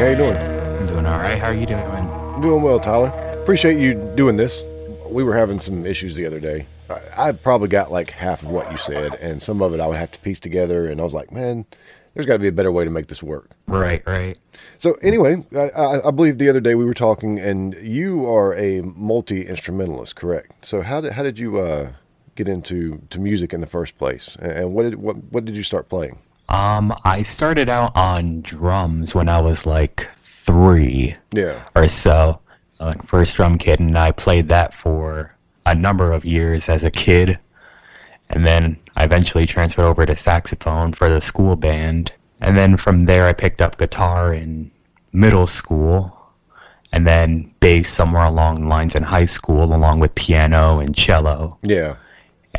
How 0.00 0.06
you 0.06 0.16
doing? 0.16 0.34
I'm 0.34 0.86
doing 0.86 1.04
all 1.04 1.18
right. 1.18 1.38
How 1.38 1.48
are 1.48 1.54
you 1.54 1.66
doing? 1.66 1.84
Doing 2.40 2.62
well, 2.62 2.80
Tyler. 2.80 3.08
Appreciate 3.42 3.78
you 3.78 3.92
doing 4.16 4.38
this. 4.38 4.64
We 5.06 5.22
were 5.22 5.36
having 5.36 5.60
some 5.60 5.84
issues 5.84 6.14
the 6.14 6.24
other 6.24 6.40
day. 6.40 6.66
I, 6.88 7.28
I 7.28 7.32
probably 7.32 7.68
got 7.68 7.92
like 7.92 8.08
half 8.08 8.42
of 8.42 8.48
what 8.48 8.70
you 8.70 8.78
said, 8.78 9.16
and 9.16 9.42
some 9.42 9.60
of 9.60 9.74
it 9.74 9.78
I 9.78 9.86
would 9.86 9.98
have 9.98 10.10
to 10.12 10.20
piece 10.20 10.40
together. 10.40 10.88
And 10.88 11.02
I 11.02 11.04
was 11.04 11.12
like, 11.12 11.30
man, 11.30 11.66
there's 12.14 12.24
got 12.24 12.32
to 12.32 12.38
be 12.38 12.48
a 12.48 12.52
better 12.52 12.72
way 12.72 12.84
to 12.84 12.90
make 12.90 13.08
this 13.08 13.22
work. 13.22 13.50
Right, 13.66 14.02
right. 14.06 14.38
So 14.78 14.94
anyway, 15.02 15.44
I, 15.54 16.00
I, 16.02 16.10
believe 16.10 16.38
the 16.38 16.48
other 16.48 16.60
day 16.60 16.74
we 16.74 16.86
were 16.86 16.94
talking, 16.94 17.38
and 17.38 17.74
you 17.74 18.26
are 18.26 18.56
a 18.56 18.80
multi 18.80 19.46
instrumentalist, 19.46 20.16
correct? 20.16 20.64
So 20.64 20.80
how 20.80 21.02
did 21.02 21.12
how 21.12 21.24
did 21.24 21.38
you 21.38 21.58
uh, 21.58 21.92
get 22.36 22.48
into 22.48 23.02
to 23.10 23.20
music 23.20 23.52
in 23.52 23.60
the 23.60 23.66
first 23.66 23.98
place, 23.98 24.34
and, 24.40 24.50
and 24.50 24.72
what 24.72 24.84
did 24.84 24.94
what 24.94 25.16
what 25.30 25.44
did 25.44 25.58
you 25.58 25.62
start 25.62 25.90
playing? 25.90 26.20
Um, 26.50 26.92
I 27.04 27.22
started 27.22 27.68
out 27.68 27.96
on 27.96 28.40
drums 28.42 29.14
when 29.14 29.28
I 29.28 29.40
was 29.40 29.66
like 29.66 30.08
three 30.16 31.14
Yeah, 31.32 31.62
or 31.76 31.86
so. 31.88 32.40
Like 32.80 33.06
first 33.06 33.36
drum 33.36 33.56
kit, 33.56 33.78
and 33.78 33.96
I 33.96 34.10
played 34.10 34.48
that 34.48 34.74
for 34.74 35.30
a 35.66 35.74
number 35.74 36.12
of 36.12 36.24
years 36.24 36.68
as 36.68 36.82
a 36.82 36.90
kid, 36.90 37.38
and 38.30 38.44
then 38.44 38.76
I 38.96 39.04
eventually 39.04 39.46
transferred 39.46 39.84
over 39.84 40.06
to 40.06 40.16
saxophone 40.16 40.92
for 40.92 41.08
the 41.08 41.20
school 41.20 41.56
band, 41.56 42.12
and 42.40 42.56
then 42.56 42.76
from 42.76 43.04
there 43.04 43.26
I 43.26 43.32
picked 43.32 43.60
up 43.60 43.78
guitar 43.78 44.32
in 44.32 44.70
middle 45.12 45.46
school, 45.46 46.16
and 46.92 47.06
then 47.06 47.52
bass 47.60 47.90
somewhere 47.90 48.24
along 48.24 48.62
the 48.62 48.68
lines 48.68 48.94
in 48.94 49.02
high 49.02 49.26
school, 49.26 49.74
along 49.74 50.00
with 50.00 50.14
piano 50.14 50.80
and 50.80 50.96
cello, 50.96 51.58
yeah. 51.62 51.96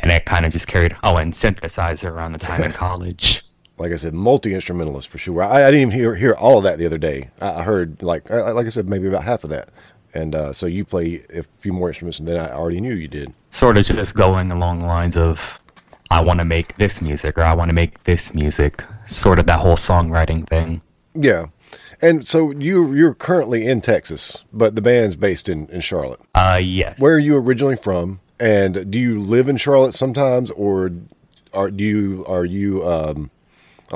and 0.02 0.12
it 0.12 0.24
kind 0.24 0.46
of 0.46 0.52
just 0.52 0.68
carried. 0.68 0.96
Oh, 1.02 1.16
and 1.16 1.32
synthesizer 1.32 2.10
around 2.10 2.32
the 2.32 2.38
time 2.38 2.62
in 2.62 2.72
college. 2.86 3.42
Like 3.82 3.92
I 3.92 3.96
said, 3.96 4.14
multi 4.14 4.54
instrumentalist 4.54 5.08
for 5.08 5.18
sure. 5.18 5.42
I, 5.42 5.66
I 5.66 5.70
didn't 5.72 5.88
even 5.88 5.90
hear 5.90 6.14
hear 6.14 6.34
all 6.34 6.58
of 6.58 6.64
that 6.64 6.78
the 6.78 6.86
other 6.86 6.98
day. 6.98 7.30
I, 7.40 7.54
I 7.54 7.62
heard 7.62 8.00
like 8.00 8.30
I, 8.30 8.52
like 8.52 8.66
I 8.66 8.70
said, 8.70 8.88
maybe 8.88 9.08
about 9.08 9.24
half 9.24 9.42
of 9.42 9.50
that. 9.50 9.70
And 10.14 10.34
uh, 10.34 10.52
so 10.52 10.66
you 10.66 10.84
play 10.84 11.24
a 11.34 11.42
few 11.60 11.72
more 11.72 11.88
instruments 11.88 12.18
than 12.18 12.36
I 12.36 12.52
already 12.52 12.80
knew 12.80 12.94
you 12.94 13.08
did. 13.08 13.34
sort 13.50 13.78
of 13.78 13.84
just 13.84 14.14
going 14.14 14.52
along 14.52 14.80
the 14.80 14.86
lines 14.86 15.16
of 15.16 15.58
I 16.12 16.22
want 16.22 16.38
to 16.38 16.44
make 16.44 16.76
this 16.76 17.02
music 17.02 17.38
or 17.38 17.42
I 17.42 17.54
want 17.54 17.70
to 17.70 17.74
make 17.74 18.04
this 18.04 18.34
music, 18.34 18.84
sort 19.06 19.38
of 19.38 19.46
that 19.46 19.58
whole 19.58 19.76
songwriting 19.76 20.46
thing. 20.46 20.82
Yeah. 21.14 21.46
And 22.00 22.24
so 22.26 22.52
you 22.52 22.92
you're 22.94 23.14
currently 23.14 23.66
in 23.66 23.80
Texas, 23.80 24.44
but 24.52 24.76
the 24.76 24.82
band's 24.82 25.16
based 25.16 25.48
in, 25.48 25.68
in 25.70 25.80
Charlotte. 25.80 26.20
Uh, 26.34 26.60
yes. 26.62 27.00
Where 27.00 27.14
are 27.14 27.18
you 27.18 27.36
originally 27.36 27.76
from? 27.76 28.20
And 28.38 28.90
do 28.90 28.98
you 28.98 29.20
live 29.20 29.48
in 29.48 29.56
Charlotte 29.56 29.94
sometimes, 29.94 30.52
or 30.52 30.92
are 31.52 31.70
do 31.70 31.82
you 31.82 32.24
are 32.26 32.44
you 32.44 32.86
um, 32.86 33.30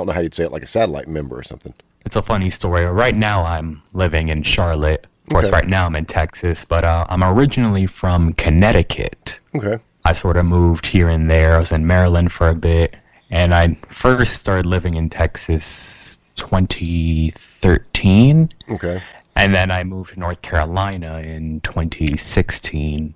don't 0.00 0.06
know 0.06 0.12
how 0.12 0.20
you'd 0.20 0.34
say 0.34 0.44
it, 0.44 0.52
like 0.52 0.62
a 0.62 0.66
satellite 0.66 1.08
member 1.08 1.36
or 1.38 1.42
something? 1.42 1.74
It's 2.04 2.16
a 2.16 2.22
funny 2.22 2.50
story. 2.50 2.84
Right 2.86 3.16
now 3.16 3.44
I'm 3.44 3.82
living 3.92 4.28
in 4.28 4.42
Charlotte. 4.44 5.06
Of 5.26 5.30
course, 5.32 5.46
Okay. 5.46 5.52
right 5.56 5.66
now 5.68 5.86
I'm 5.86 5.96
in 5.96 6.06
Texas, 6.06 6.64
but 6.64 6.84
uh, 6.84 7.04
I'm 7.08 7.24
originally 7.24 7.86
from 7.86 8.32
Connecticut. 8.34 9.40
Okay. 9.56 9.78
I 10.04 10.12
sort 10.12 10.36
of 10.36 10.46
moved 10.46 10.86
here 10.86 11.08
and 11.08 11.28
there. 11.28 11.56
I 11.56 11.58
was 11.58 11.72
in 11.72 11.84
Maryland 11.86 12.30
for 12.30 12.48
a 12.48 12.54
bit, 12.54 12.94
and 13.30 13.52
I 13.52 13.76
first 13.90 14.40
started 14.40 14.66
living 14.66 14.94
in 14.94 15.10
Texas 15.10 16.20
2013. 16.36 18.48
Okay. 18.70 19.02
And 19.34 19.54
then 19.54 19.70
I 19.70 19.84
moved 19.84 20.14
to 20.14 20.20
North 20.20 20.40
Carolina 20.42 21.18
in 21.18 21.60
2016. 21.60 23.14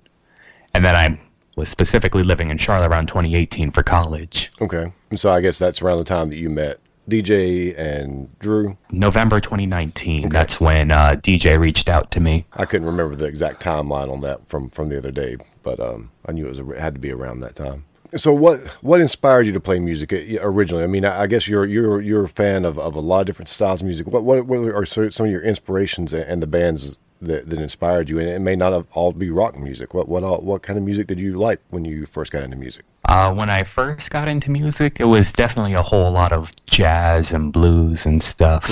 And 0.73 0.85
then 0.85 0.95
I 0.95 1.19
was 1.55 1.69
specifically 1.69 2.23
living 2.23 2.49
in 2.49 2.57
Charlotte 2.57 2.89
around 2.89 3.07
2018 3.07 3.71
for 3.71 3.83
college. 3.83 4.51
Okay. 4.61 4.91
So 5.15 5.31
I 5.31 5.41
guess 5.41 5.59
that's 5.59 5.81
around 5.81 5.99
the 5.99 6.03
time 6.03 6.29
that 6.29 6.37
you 6.37 6.49
met 6.49 6.79
DJ 7.09 7.77
and 7.77 8.29
Drew. 8.39 8.77
November 8.91 9.39
2019, 9.39 10.29
that's 10.29 10.61
when 10.61 10.91
uh, 10.91 11.15
DJ 11.21 11.59
reached 11.59 11.89
out 11.89 12.11
to 12.11 12.19
me. 12.19 12.45
I 12.53 12.65
couldn't 12.65 12.87
remember 12.87 13.15
the 13.15 13.25
exact 13.25 13.61
timeline 13.61 14.11
on 14.11 14.21
that 14.21 14.47
from 14.47 14.69
from 14.69 14.89
the 14.89 14.97
other 14.97 15.11
day, 15.11 15.37
but 15.63 15.79
um, 15.79 16.11
I 16.25 16.31
knew 16.31 16.45
it 16.45 16.49
was 16.49 16.59
it 16.59 16.77
had 16.77 16.93
to 16.93 16.99
be 16.99 17.11
around 17.11 17.41
that 17.41 17.55
time. 17.55 17.85
So 18.15 18.33
what 18.33 18.59
what 18.81 18.99
inspired 18.99 19.45
you 19.45 19.53
to 19.53 19.59
play 19.59 19.79
music 19.79 20.13
uh, 20.13 20.39
originally? 20.41 20.83
I 20.83 20.87
mean, 20.87 21.05
I 21.05 21.27
guess 21.27 21.47
you're 21.47 21.65
you're 21.65 22.01
you're 22.01 22.25
a 22.25 22.29
fan 22.29 22.65
of, 22.65 22.77
of 22.77 22.95
a 22.95 22.99
lot 22.99 23.21
of 23.21 23.25
different 23.25 23.49
styles 23.49 23.81
of 23.81 23.85
music. 23.85 24.07
What 24.07 24.23
what, 24.23 24.45
what 24.45 24.59
are 24.59 24.85
some 24.85 25.25
of 25.25 25.31
your 25.31 25.41
inspirations 25.41 26.13
and 26.13 26.41
the 26.41 26.47
bands 26.47 26.97
that, 27.21 27.49
that 27.49 27.59
inspired 27.59 28.09
you? 28.09 28.19
And 28.19 28.27
it 28.27 28.39
may 28.39 28.55
not 28.55 28.73
have 28.73 28.87
all 28.93 29.11
be 29.11 29.29
rock 29.29 29.57
music. 29.57 29.93
What 29.93 30.07
what 30.07 30.23
all, 30.23 30.39
what 30.41 30.61
kind 30.63 30.77
of 30.77 30.83
music 30.83 31.07
did 31.07 31.19
you 31.19 31.35
like 31.35 31.59
when 31.69 31.85
you 31.85 32.05
first 32.05 32.31
got 32.31 32.43
into 32.43 32.57
music? 32.57 32.83
Uh, 33.05 33.33
when 33.33 33.49
I 33.49 33.63
first 33.63 34.11
got 34.11 34.27
into 34.27 34.51
music, 34.51 34.99
it 34.99 35.05
was 35.05 35.33
definitely 35.33 35.73
a 35.73 35.81
whole 35.81 36.11
lot 36.11 36.31
of 36.31 36.51
jazz 36.65 37.31
and 37.31 37.51
blues 37.51 38.05
and 38.05 38.21
stuff. 38.21 38.69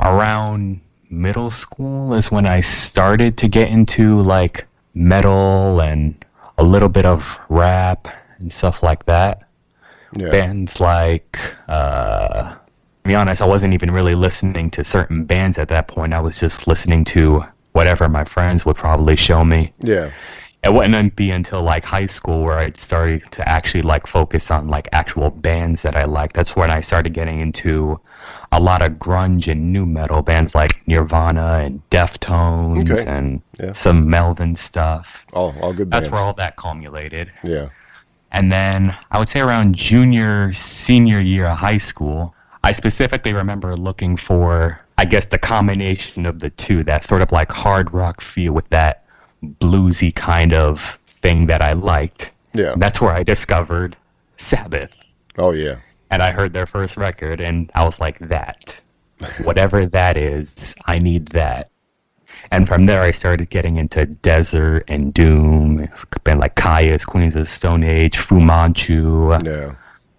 Around 0.00 0.80
middle 1.10 1.50
school 1.50 2.14
is 2.14 2.30
when 2.30 2.46
I 2.46 2.60
started 2.60 3.36
to 3.38 3.48
get 3.48 3.68
into 3.68 4.16
like 4.22 4.66
metal 4.94 5.80
and 5.80 6.14
a 6.58 6.64
little 6.64 6.88
bit 6.88 7.06
of 7.06 7.38
rap 7.48 8.08
and 8.40 8.52
stuff 8.52 8.82
like 8.82 9.04
that. 9.06 9.44
Yeah. 10.16 10.30
bands 10.30 10.80
like 10.80 11.38
uh 11.68 12.54
to 12.54 12.58
be 13.04 13.14
honest 13.14 13.42
i 13.42 13.44
wasn't 13.44 13.74
even 13.74 13.90
really 13.90 14.14
listening 14.14 14.70
to 14.70 14.82
certain 14.82 15.26
bands 15.26 15.58
at 15.58 15.68
that 15.68 15.86
point 15.86 16.14
i 16.14 16.20
was 16.20 16.40
just 16.40 16.66
listening 16.66 17.04
to 17.04 17.44
whatever 17.78 18.04
my 18.08 18.24
friends 18.34 18.60
would 18.66 18.76
probably 18.86 19.16
show 19.28 19.40
me 19.54 19.60
Yeah. 19.94 20.10
it 20.66 20.72
wouldn't 20.74 21.14
be 21.22 21.28
until 21.38 21.62
like 21.72 21.84
high 21.96 22.06
school 22.16 22.38
where 22.46 22.58
i 22.64 22.66
started 22.88 23.20
to 23.36 23.42
actually 23.56 23.82
like 23.94 24.04
focus 24.18 24.44
on 24.56 24.62
like 24.76 24.86
actual 25.02 25.28
bands 25.48 25.78
that 25.84 25.94
i 26.02 26.04
liked 26.18 26.34
that's 26.38 26.54
when 26.60 26.70
i 26.78 26.80
started 26.90 27.10
getting 27.20 27.38
into 27.46 28.00
a 28.58 28.60
lot 28.68 28.80
of 28.86 28.90
grunge 29.04 29.44
and 29.52 29.60
nu 29.72 29.82
metal 29.98 30.22
bands 30.30 30.50
like 30.60 30.72
nirvana 30.92 31.48
and 31.64 31.74
deftones 31.96 32.82
Okay. 32.90 33.04
and 33.16 33.26
Yeah. 33.62 33.72
some 33.84 33.98
melvin 34.16 34.52
stuff 34.68 35.06
All 35.38 35.50
all 35.62 35.72
good 35.78 35.88
that's 35.90 36.08
bands. 36.08 36.10
where 36.12 36.22
all 36.26 36.34
that 36.44 36.56
culminated 36.56 37.26
yeah. 37.54 37.68
and 38.36 38.50
then 38.56 38.80
I 39.12 39.18
would 39.20 39.28
say 39.34 39.40
around 39.40 39.68
junior, 39.90 40.52
senior 40.52 41.20
year 41.32 41.46
of 41.52 41.56
high 41.68 41.78
school, 41.90 42.20
I 42.68 42.72
specifically 42.82 43.32
remember 43.42 43.70
looking 43.88 44.14
for, 44.28 44.78
I 44.98 45.04
guess, 45.04 45.26
the 45.26 45.38
combination 45.38 46.26
of 46.26 46.40
the 46.40 46.50
two, 46.50 46.82
that 46.84 47.04
sort 47.04 47.22
of 47.22 47.32
like 47.32 47.50
hard 47.50 47.92
rock 47.94 48.20
feel 48.20 48.52
with 48.52 48.68
that 48.70 49.04
bluesy 49.60 50.14
kind 50.14 50.52
of 50.52 50.98
thing 51.06 51.46
that 51.46 51.62
I 51.62 51.72
liked. 51.72 52.32
Yeah. 52.52 52.74
That's 52.76 53.00
where 53.00 53.12
I 53.12 53.22
discovered 53.22 53.96
Sabbath. 54.36 54.94
Oh 55.38 55.52
yeah. 55.52 55.76
And 56.10 56.22
I 56.22 56.32
heard 56.32 56.52
their 56.52 56.66
first 56.66 56.96
record, 56.96 57.40
and 57.40 57.70
I 57.74 57.84
was 57.84 58.00
like, 58.00 58.18
that. 58.28 58.80
Whatever 59.42 59.84
that 59.86 60.16
is, 60.16 60.74
I 60.86 60.98
need 60.98 61.28
that. 61.28 61.70
And 62.50 62.66
from 62.66 62.86
there, 62.86 63.02
I 63.02 63.10
started 63.10 63.50
getting 63.50 63.76
into 63.76 64.06
Desert 64.06 64.84
and 64.88 65.12
Doom, 65.12 65.86
band 66.24 66.40
like 66.40 66.54
Kyuss 66.54 67.04
Queens 67.04 67.36
of 67.36 67.46
Stone 67.48 67.84
Age, 67.84 68.16
Fu 68.18 68.40
Manchu, 68.40 69.30
Yeah. 69.44 69.74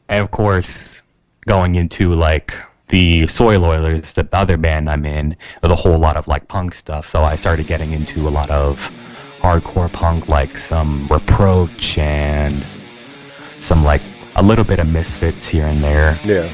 and 0.10 0.24
of 0.24 0.32
course, 0.32 1.02
going 1.48 1.76
into 1.76 2.14
like 2.14 2.54
the 2.90 3.28
Soil 3.28 3.64
Oilers, 3.64 4.14
the 4.14 4.28
other 4.34 4.58
band 4.58 4.90
I'm 4.90 5.06
in, 5.06 5.36
with 5.62 5.72
a 5.72 5.76
whole 5.76 5.98
lot 5.98 6.18
of 6.18 6.28
like 6.28 6.48
punk 6.48 6.74
stuff. 6.76 7.08
So 7.08 7.24
I 7.24 7.36
started 7.36 7.68
getting 7.68 7.94
into 7.94 8.28
a 8.28 8.32
lot 8.32 8.50
of 8.50 8.92
hardcore 9.40 9.92
punk, 9.92 10.28
like 10.28 10.58
some 10.58 11.08
Reproach 11.08 11.98
and 11.98 12.64
some 13.60 13.84
like 13.84 14.02
a 14.36 14.44
little 14.44 14.66
bit 14.66 14.80
of 14.80 14.88
Misfits 14.88 15.48
here 15.48 15.68
and 15.68 15.84
there. 15.84 16.20
Yeah. 16.24 16.54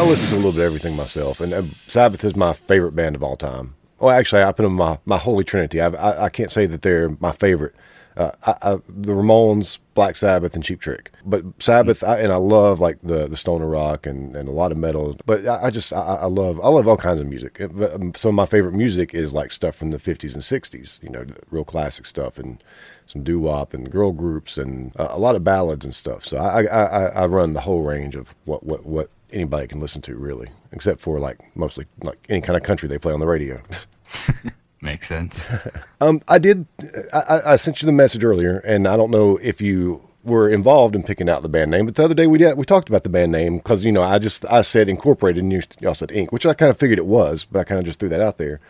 I, 0.00 0.04
listen 0.06 0.28
to 0.30 0.34
a 0.34 0.36
little 0.36 0.52
bit 0.52 0.60
of 0.60 0.64
everything 0.64 0.96
myself, 0.96 1.40
and 1.42 1.52
uh, 1.52 1.62
Sabbath 1.86 2.24
is 2.24 2.34
my 2.34 2.54
favorite 2.54 2.92
band 2.92 3.14
of 3.16 3.22
all 3.22 3.36
time. 3.36 3.74
Well, 3.98 4.10
actually, 4.10 4.42
I 4.42 4.50
put 4.52 4.62
them 4.62 4.72
in 4.72 4.78
my, 4.78 4.98
my 5.04 5.18
holy 5.18 5.44
trinity. 5.44 5.78
I, 5.78 5.88
I, 5.88 6.24
I 6.24 6.28
can't 6.30 6.50
say 6.50 6.64
that 6.64 6.80
they're 6.80 7.10
my 7.20 7.32
favorite. 7.32 7.74
Uh, 8.16 8.30
I, 8.46 8.54
I, 8.62 8.74
the 8.88 9.12
Ramones, 9.12 9.78
Black 9.92 10.16
Sabbath, 10.16 10.54
and 10.54 10.64
Cheap 10.64 10.80
Trick. 10.80 11.12
But 11.26 11.44
Sabbath, 11.62 12.02
I, 12.02 12.18
and 12.18 12.32
I 12.32 12.36
love 12.36 12.80
like 12.80 12.98
the 13.02 13.28
the 13.28 13.36
stoner 13.36 13.66
rock 13.66 14.06
and, 14.06 14.34
and 14.34 14.48
a 14.48 14.52
lot 14.52 14.72
of 14.72 14.78
metal. 14.78 15.16
But 15.26 15.46
I, 15.46 15.64
I 15.64 15.70
just 15.70 15.92
I, 15.92 16.24
love 16.24 16.58
I 16.62 16.68
love 16.68 16.88
all 16.88 16.96
kinds 16.96 17.20
of 17.20 17.26
music. 17.26 17.60
Uh, 17.60 17.94
um, 17.94 18.14
Some 18.14 18.30
of 18.30 18.34
my 18.36 18.46
favorite 18.46 18.74
music 18.74 19.14
is 19.14 19.34
like 19.34 19.52
stuff 19.52 19.76
from 19.76 19.90
the 19.90 19.98
fifties 19.98 20.34
and 20.34 20.42
sixties. 20.42 20.98
You 21.02 21.10
know, 21.10 21.26
real 21.50 21.64
classic 21.64 22.06
stuff 22.06 22.38
and 22.38 22.64
some 23.06 23.22
doo 23.22 23.38
wop 23.38 23.74
and 23.74 23.90
girl 23.90 24.12
groups 24.12 24.56
and 24.56 24.92
uh, 24.96 25.08
a 25.10 25.18
lot 25.18 25.36
of 25.36 25.44
ballads 25.44 25.84
and 25.84 25.94
stuff. 25.94 26.24
So 26.24 26.38
I 26.38 26.64
I 26.64 27.26
run 27.26 27.52
the 27.52 27.60
whole 27.60 27.82
range 27.82 28.16
of 28.16 28.34
what 28.44 28.64
what 28.64 28.86
what 28.86 29.10
anybody 29.32 29.66
can 29.66 29.80
listen 29.80 30.02
to 30.02 30.16
really, 30.16 30.48
except 30.72 31.00
for 31.00 31.18
like 31.20 31.38
mostly 31.56 31.86
like 32.02 32.18
any 32.28 32.40
kind 32.40 32.56
of 32.56 32.62
country 32.62 32.88
they 32.88 32.98
play 32.98 33.12
on 33.12 33.20
the 33.20 33.26
radio. 33.26 33.60
Makes 34.82 35.08
sense. 35.08 35.46
Um, 36.02 36.22
I 36.28 36.38
did. 36.38 36.64
I, 37.12 37.42
I- 37.48 37.56
sent 37.56 37.82
you 37.82 37.86
the 37.86 37.92
message 37.92 38.24
earlier, 38.24 38.60
and 38.60 38.88
I 38.88 38.96
don't 38.96 39.10
know 39.10 39.36
if 39.42 39.60
you 39.60 40.00
were 40.24 40.48
involved 40.48 40.94
in 40.96 41.02
picking 41.02 41.28
out 41.28 41.42
the 41.42 41.48
band 41.50 41.70
name. 41.70 41.84
But 41.84 41.94
the 41.96 42.04
other 42.04 42.14
day 42.14 42.26
we 42.26 42.38
did. 42.38 42.56
We 42.56 42.64
talked 42.64 42.88
about 42.88 43.02
the 43.02 43.10
band 43.10 43.32
name 43.32 43.58
because 43.58 43.84
you 43.84 43.92
know 43.92 44.02
I 44.02 44.18
just 44.18 44.46
I 44.50 44.62
said 44.62 44.88
incorporated, 44.88 45.42
and 45.42 45.52
you, 45.52 45.60
y'all 45.80 45.92
said 45.94 46.08
Inc., 46.08 46.32
which 46.32 46.46
I 46.46 46.54
kind 46.54 46.70
of 46.70 46.78
figured 46.78 46.98
it 46.98 47.04
was, 47.04 47.44
but 47.44 47.60
I 47.60 47.64
kind 47.64 47.78
of 47.78 47.84
just 47.84 48.00
threw 48.00 48.08
that 48.08 48.22
out 48.22 48.38
there. 48.38 48.60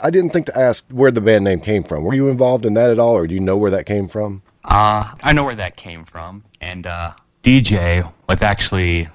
I 0.00 0.10
didn't 0.10 0.30
think 0.30 0.46
to 0.46 0.56
ask 0.56 0.84
where 0.92 1.10
the 1.10 1.20
band 1.20 1.42
name 1.42 1.58
came 1.60 1.82
from. 1.82 2.04
Were 2.04 2.14
you 2.14 2.28
involved 2.28 2.64
in 2.64 2.74
that 2.74 2.90
at 2.90 3.00
all, 3.00 3.16
or 3.16 3.26
do 3.26 3.34
you 3.34 3.40
know 3.40 3.56
where 3.56 3.72
that 3.72 3.86
came 3.86 4.06
from? 4.06 4.42
Uh, 4.64 5.12
I 5.24 5.32
know 5.32 5.42
where 5.42 5.56
that 5.56 5.76
came 5.76 6.04
from. 6.04 6.44
And 6.60 6.86
uh, 6.86 7.12
DJ 7.42 8.08
was 8.28 8.40
actually 8.40 9.08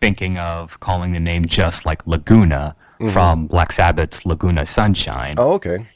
thinking 0.00 0.38
of 0.38 0.78
calling 0.80 1.12
the 1.12 1.20
name 1.20 1.44
just 1.46 1.84
like 1.86 2.06
Laguna 2.06 2.74
from 3.12 3.46
Black 3.46 3.72
Sabbath's 3.72 4.26
Laguna 4.26 4.66
Sunrise. 4.66 5.34
Oh, 5.38 5.52
okay. 5.54 5.86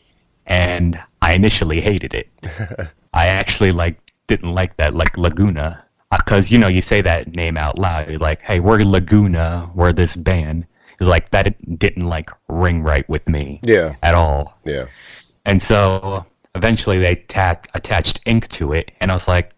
And 0.46 0.98
I 1.22 1.34
initially 1.34 1.80
hated 1.80 2.14
it. 2.14 2.28
I 3.14 3.26
actually 3.26 3.72
like 3.72 3.98
didn't 4.26 4.52
like 4.54 4.76
that 4.78 4.94
like 4.94 5.16
Laguna 5.18 5.84
because 6.10 6.50
you 6.50 6.58
know 6.58 6.68
you 6.68 6.80
say 6.80 7.00
that 7.02 7.34
name 7.34 7.56
out 7.56 7.78
loud. 7.78 8.08
You're 8.08 8.18
like, 8.18 8.40
hey, 8.40 8.60
we're 8.60 8.80
Laguna. 8.84 9.70
We're 9.74 9.92
this 9.92 10.16
band. 10.16 10.66
It's 11.00 11.08
like 11.08 11.30
that 11.30 11.54
didn't 11.78 12.06
like 12.08 12.30
ring 12.48 12.82
right 12.82 13.06
with 13.08 13.28
me 13.28 13.60
Yeah, 13.64 13.96
at 14.02 14.14
all. 14.14 14.56
yeah, 14.64 14.86
And 15.44 15.60
so 15.60 16.24
eventually 16.54 16.98
they 17.00 17.16
ta- 17.16 17.60
attached 17.74 18.24
Inc. 18.26 18.46
to 18.48 18.72
it, 18.74 18.92
and 19.00 19.10
I 19.10 19.14
was 19.14 19.26
like, 19.26 19.52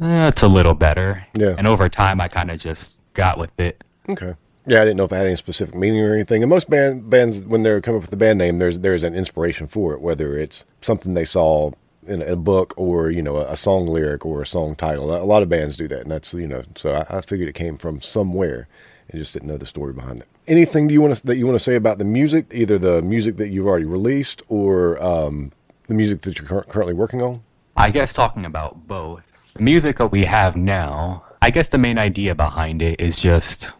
eh, 0.00 0.28
it's 0.28 0.42
a 0.42 0.48
little 0.48 0.72
better. 0.74 1.24
Yeah. 1.34 1.54
And 1.58 1.66
over 1.66 1.88
time, 1.90 2.20
I 2.22 2.28
kind 2.28 2.50
of 2.50 2.58
just 2.58 2.98
got 3.12 3.36
with 3.38 3.52
it. 3.60 3.84
Okay. 4.08 4.34
Yeah, 4.66 4.82
I 4.82 4.84
didn't 4.84 4.98
know 4.98 5.04
if 5.04 5.12
it 5.12 5.16
had 5.16 5.26
any 5.26 5.36
specific 5.36 5.74
meaning 5.74 6.00
or 6.00 6.12
anything. 6.12 6.42
And 6.42 6.50
most 6.50 6.68
band 6.68 7.08
bands, 7.08 7.40
when 7.40 7.62
they're 7.62 7.80
coming 7.80 7.98
up 7.98 8.02
with 8.02 8.10
the 8.10 8.16
band 8.16 8.38
name, 8.38 8.58
there's 8.58 8.80
there's 8.80 9.02
an 9.02 9.14
inspiration 9.14 9.66
for 9.66 9.94
it, 9.94 10.00
whether 10.00 10.36
it's 10.36 10.64
something 10.82 11.14
they 11.14 11.24
saw 11.24 11.70
in 12.08 12.22
a 12.22 12.36
book 12.36 12.74
or 12.76 13.10
you 13.10 13.22
know 13.22 13.36
a, 13.36 13.56
song 13.56 13.86
lyric 13.86 14.26
or 14.26 14.42
a 14.42 14.46
song 14.46 14.74
title. 14.74 15.14
A 15.14 15.24
lot 15.24 15.42
of 15.42 15.48
bands 15.48 15.76
do 15.76 15.88
that, 15.88 16.02
and 16.02 16.10
that's 16.10 16.34
you 16.34 16.48
know. 16.48 16.64
So 16.74 17.04
I, 17.08 17.18
I 17.18 17.20
figured 17.20 17.48
it 17.48 17.54
came 17.54 17.76
from 17.76 18.00
somewhere, 18.00 18.68
and 19.08 19.18
just 19.18 19.32
didn't 19.32 19.48
know 19.48 19.56
the 19.56 19.66
story 19.66 19.92
behind 19.92 20.20
it. 20.20 20.28
Anything 20.46 20.88
do 20.88 20.94
you 20.94 21.00
want 21.00 21.16
to 21.16 21.26
that 21.26 21.36
you 21.36 21.46
want 21.46 21.56
to 21.56 21.64
say 21.64 21.74
about 21.74 21.98
the 21.98 22.04
music? 22.04 22.46
Either 22.52 22.78
the 22.78 23.00
music 23.02 23.36
that 23.36 23.48
you've 23.48 23.66
already 23.66 23.84
released 23.86 24.42
or 24.48 25.02
um, 25.02 25.52
the 25.86 25.94
music 25.94 26.22
that 26.22 26.38
you're 26.38 26.48
cur- 26.48 26.64
currently 26.64 26.94
working 26.94 27.22
on. 27.22 27.42
I 27.76 27.90
guess 27.90 28.12
talking 28.12 28.44
about 28.44 28.86
both 28.86 29.22
the 29.54 29.62
music 29.62 29.98
that 29.98 30.12
we 30.12 30.24
have 30.24 30.56
now, 30.56 31.24
I 31.40 31.50
guess 31.50 31.68
the 31.68 31.78
main 31.78 31.98
idea 31.98 32.34
behind 32.34 32.82
it 32.82 33.00
is 33.00 33.16
just 33.16 33.72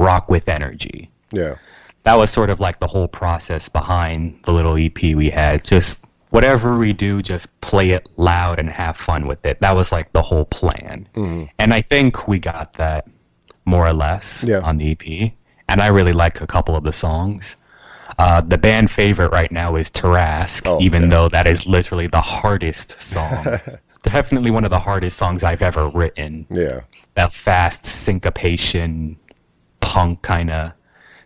rock 0.00 0.30
with 0.30 0.48
energy. 0.48 1.10
Yeah, 1.32 1.54
That 2.04 2.14
was 2.16 2.30
sort 2.30 2.50
of 2.50 2.58
like 2.58 2.80
the 2.80 2.86
whole 2.86 3.06
process 3.08 3.68
behind 3.68 4.40
the 4.44 4.52
little 4.52 4.76
EP 4.76 5.00
we 5.14 5.30
had. 5.30 5.62
Just 5.64 6.04
whatever 6.30 6.78
we 6.78 6.92
do, 6.92 7.22
just 7.22 7.46
play 7.60 7.90
it 7.90 8.08
loud 8.16 8.58
and 8.58 8.68
have 8.70 8.96
fun 8.96 9.26
with 9.28 9.44
it. 9.44 9.60
That 9.60 9.76
was 9.76 9.92
like 9.92 10.12
the 10.12 10.22
whole 10.22 10.44
plan. 10.46 11.06
And 11.58 11.74
I 11.74 11.82
think 11.82 12.26
we 12.26 12.38
got 12.38 12.72
that 12.74 13.06
more 13.64 13.86
or 13.86 13.92
less 13.92 14.42
Yeah. 14.44 14.60
on 14.60 14.78
the 14.78 14.90
EP. 14.92 15.32
And 15.68 15.80
I 15.80 15.88
really 15.88 16.12
like 16.12 16.40
a 16.40 16.46
couple 16.46 16.74
of 16.74 16.82
the 16.82 16.92
songs. 16.92 17.56
Uh, 18.18 18.40
the 18.40 18.58
band 18.58 18.90
favorite 18.90 19.30
right 19.32 19.52
now 19.52 19.76
is 19.76 19.88
Tarask, 19.90 20.62
Oh, 20.66 20.80
even 20.80 21.02
yeah. 21.04 21.08
though 21.10 21.28
that 21.28 21.46
is 21.46 21.66
literally 21.66 22.08
the 22.08 22.20
hardest 22.20 23.00
song. 23.00 23.46
Definitely 24.02 24.50
one 24.50 24.64
of 24.64 24.70
the 24.70 24.78
hardest 24.80 25.16
songs 25.18 25.44
I've 25.44 25.62
ever 25.62 25.88
written. 25.90 26.46
yeah, 26.50 26.80
That 27.14 27.32
fast 27.34 27.84
syncopation, 27.84 29.16
punk 29.80 30.22
kind 30.22 30.50
of 30.50 30.72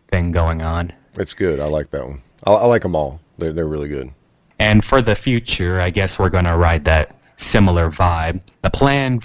thing 0.08 0.32
going 0.32 0.62
on. 0.62 0.92
it's 1.18 1.34
good. 1.34 1.60
I 1.60 1.66
like 1.66 1.90
that 1.90 2.06
one. 2.06 2.22
I, 2.44 2.52
I 2.52 2.66
like 2.66 2.82
them 2.82 2.96
all. 2.96 3.20
They're 3.38 3.52
they're 3.52 3.66
really 3.66 3.88
good. 3.88 4.10
And 4.58 4.84
for 4.84 5.02
the 5.02 5.16
future, 5.16 5.80
I 5.80 5.90
guess 5.90 6.18
we're 6.18 6.30
going 6.30 6.44
to 6.44 6.56
ride 6.56 6.84
that 6.84 7.16
similar 7.36 7.90
vibe. 7.90 8.40
The 8.62 8.70
plan, 8.70 9.20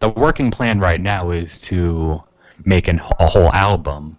the 0.00 0.10
working 0.10 0.50
plan 0.50 0.78
right 0.78 1.00
now 1.00 1.30
is 1.30 1.60
to 1.62 2.22
make 2.64 2.88
an, 2.88 3.00
a 3.18 3.26
whole 3.26 3.50
album. 3.52 4.18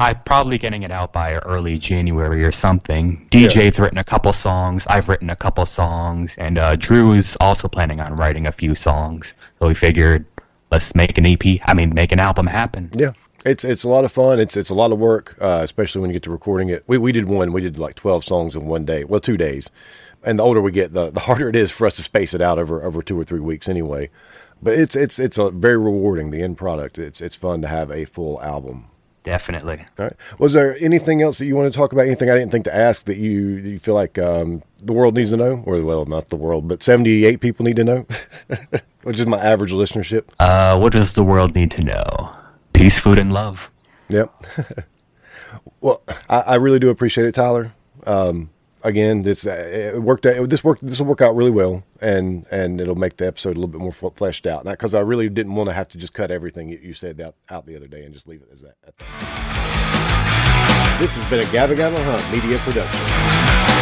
I'm 0.00 0.20
probably 0.24 0.58
getting 0.58 0.84
it 0.84 0.92
out 0.92 1.12
by 1.12 1.34
early 1.38 1.76
January 1.76 2.44
or 2.44 2.52
something. 2.52 3.26
DJ's 3.30 3.80
written 3.80 3.98
a 3.98 4.04
couple 4.04 4.32
songs. 4.32 4.86
I've 4.86 5.08
written 5.08 5.28
a 5.28 5.36
couple 5.36 5.66
songs. 5.66 6.36
And 6.38 6.56
uh, 6.56 6.76
Drew 6.76 7.12
is 7.12 7.36
also 7.40 7.66
planning 7.66 8.00
on 8.00 8.14
writing 8.14 8.46
a 8.46 8.52
few 8.52 8.76
songs. 8.76 9.34
So 9.58 9.66
we 9.66 9.74
figured, 9.74 10.24
let's 10.70 10.94
make 10.94 11.18
an 11.18 11.26
EP. 11.26 11.60
I 11.66 11.74
mean, 11.74 11.92
make 11.92 12.12
an 12.12 12.20
album 12.20 12.46
happen. 12.46 12.90
Yeah, 12.96 13.12
it's 13.48 13.64
it's 13.64 13.84
a 13.84 13.88
lot 13.88 14.04
of 14.04 14.12
fun. 14.12 14.38
It's 14.40 14.56
it's 14.56 14.70
a 14.70 14.74
lot 14.74 14.92
of 14.92 14.98
work, 14.98 15.36
uh, 15.40 15.60
especially 15.62 16.00
when 16.00 16.10
you 16.10 16.14
get 16.14 16.22
to 16.24 16.30
recording 16.30 16.68
it. 16.68 16.84
We 16.86 16.98
we 16.98 17.12
did 17.12 17.26
one. 17.26 17.52
We 17.52 17.60
did 17.60 17.78
like 17.78 17.94
twelve 17.94 18.24
songs 18.24 18.54
in 18.54 18.66
one 18.66 18.84
day. 18.84 19.04
Well, 19.04 19.20
two 19.20 19.36
days. 19.36 19.70
And 20.24 20.38
the 20.38 20.42
older 20.42 20.60
we 20.60 20.72
get, 20.72 20.92
the 20.92 21.10
the 21.10 21.20
harder 21.28 21.48
it 21.48 21.56
is 21.56 21.70
for 21.70 21.86
us 21.86 21.96
to 21.96 22.02
space 22.02 22.34
it 22.34 22.40
out 22.40 22.58
over 22.58 22.82
over 22.82 23.02
two 23.02 23.18
or 23.18 23.24
three 23.24 23.40
weeks 23.40 23.68
anyway. 23.68 24.10
But 24.62 24.74
it's 24.74 24.96
it's 24.96 25.18
it's 25.18 25.38
a 25.38 25.50
very 25.50 25.78
rewarding. 25.78 26.30
The 26.30 26.42
end 26.42 26.58
product. 26.58 26.98
It's 26.98 27.20
it's 27.20 27.36
fun 27.36 27.62
to 27.62 27.68
have 27.68 27.90
a 27.90 28.04
full 28.04 28.40
album. 28.42 28.90
Definitely. 29.24 29.84
All 29.98 30.06
right. 30.06 30.16
Was 30.38 30.54
there 30.54 30.76
anything 30.80 31.20
else 31.22 31.38
that 31.38 31.46
you 31.46 31.54
want 31.54 31.70
to 31.70 31.76
talk 31.76 31.92
about? 31.92 32.06
Anything 32.06 32.30
I 32.30 32.38
didn't 32.38 32.50
think 32.50 32.64
to 32.64 32.74
ask 32.74 33.04
that 33.06 33.18
you 33.18 33.56
you 33.56 33.78
feel 33.78 33.94
like 33.94 34.18
um, 34.18 34.62
the 34.80 34.92
world 34.92 35.16
needs 35.16 35.30
to 35.30 35.36
know, 35.36 35.62
or 35.66 35.82
well, 35.82 36.06
not 36.06 36.28
the 36.28 36.36
world, 36.36 36.66
but 36.66 36.82
seventy 36.82 37.24
eight 37.24 37.40
people 37.40 37.64
need 37.64 37.76
to 37.76 37.84
know, 37.84 38.06
which 39.02 39.20
is 39.20 39.26
my 39.26 39.38
average 39.38 39.72
listenership. 39.72 40.24
Uh, 40.38 40.78
what 40.78 40.92
does 40.92 41.12
the 41.12 41.24
world 41.24 41.54
need 41.54 41.70
to 41.72 41.84
know? 41.84 42.37
Peace, 42.78 42.98
food, 42.98 43.18
and 43.18 43.32
love. 43.32 43.70
Yep. 44.08 44.46
well, 45.80 46.02
I, 46.28 46.40
I 46.40 46.54
really 46.54 46.78
do 46.78 46.90
appreciate 46.90 47.26
it, 47.26 47.34
Tyler. 47.34 47.72
Um, 48.06 48.50
again, 48.84 49.24
this 49.24 49.44
uh, 49.44 49.50
it 49.50 50.00
worked. 50.00 50.24
Out, 50.26 50.48
this 50.48 50.62
worked. 50.62 50.86
This 50.86 51.00
will 51.00 51.08
work 51.08 51.20
out 51.20 51.34
really 51.34 51.50
well, 51.50 51.82
and 52.00 52.46
and 52.52 52.80
it'll 52.80 52.94
make 52.94 53.16
the 53.16 53.26
episode 53.26 53.56
a 53.56 53.60
little 53.60 53.66
bit 53.66 53.80
more 53.80 53.90
fleshed 53.90 54.46
out. 54.46 54.62
Because 54.64 54.94
I 54.94 55.00
really 55.00 55.28
didn't 55.28 55.56
want 55.56 55.70
to 55.70 55.74
have 55.74 55.88
to 55.88 55.98
just 55.98 56.14
cut 56.14 56.30
everything 56.30 56.68
you, 56.68 56.92
said 56.92 57.20
out, 57.20 57.34
out 57.48 57.66
the 57.66 57.74
other 57.74 57.88
day 57.88 58.04
and 58.04 58.14
just 58.14 58.28
leave 58.28 58.42
it 58.42 58.48
as 58.52 58.60
that. 58.60 58.76
At 58.86 58.96
that. 58.98 60.98
This 61.00 61.16
has 61.16 61.28
been 61.28 61.40
a 61.40 61.48
Gabba 61.50 61.76
Gabba 61.76 61.98
Hunt 62.04 62.32
media 62.32 62.58
production. 62.58 63.77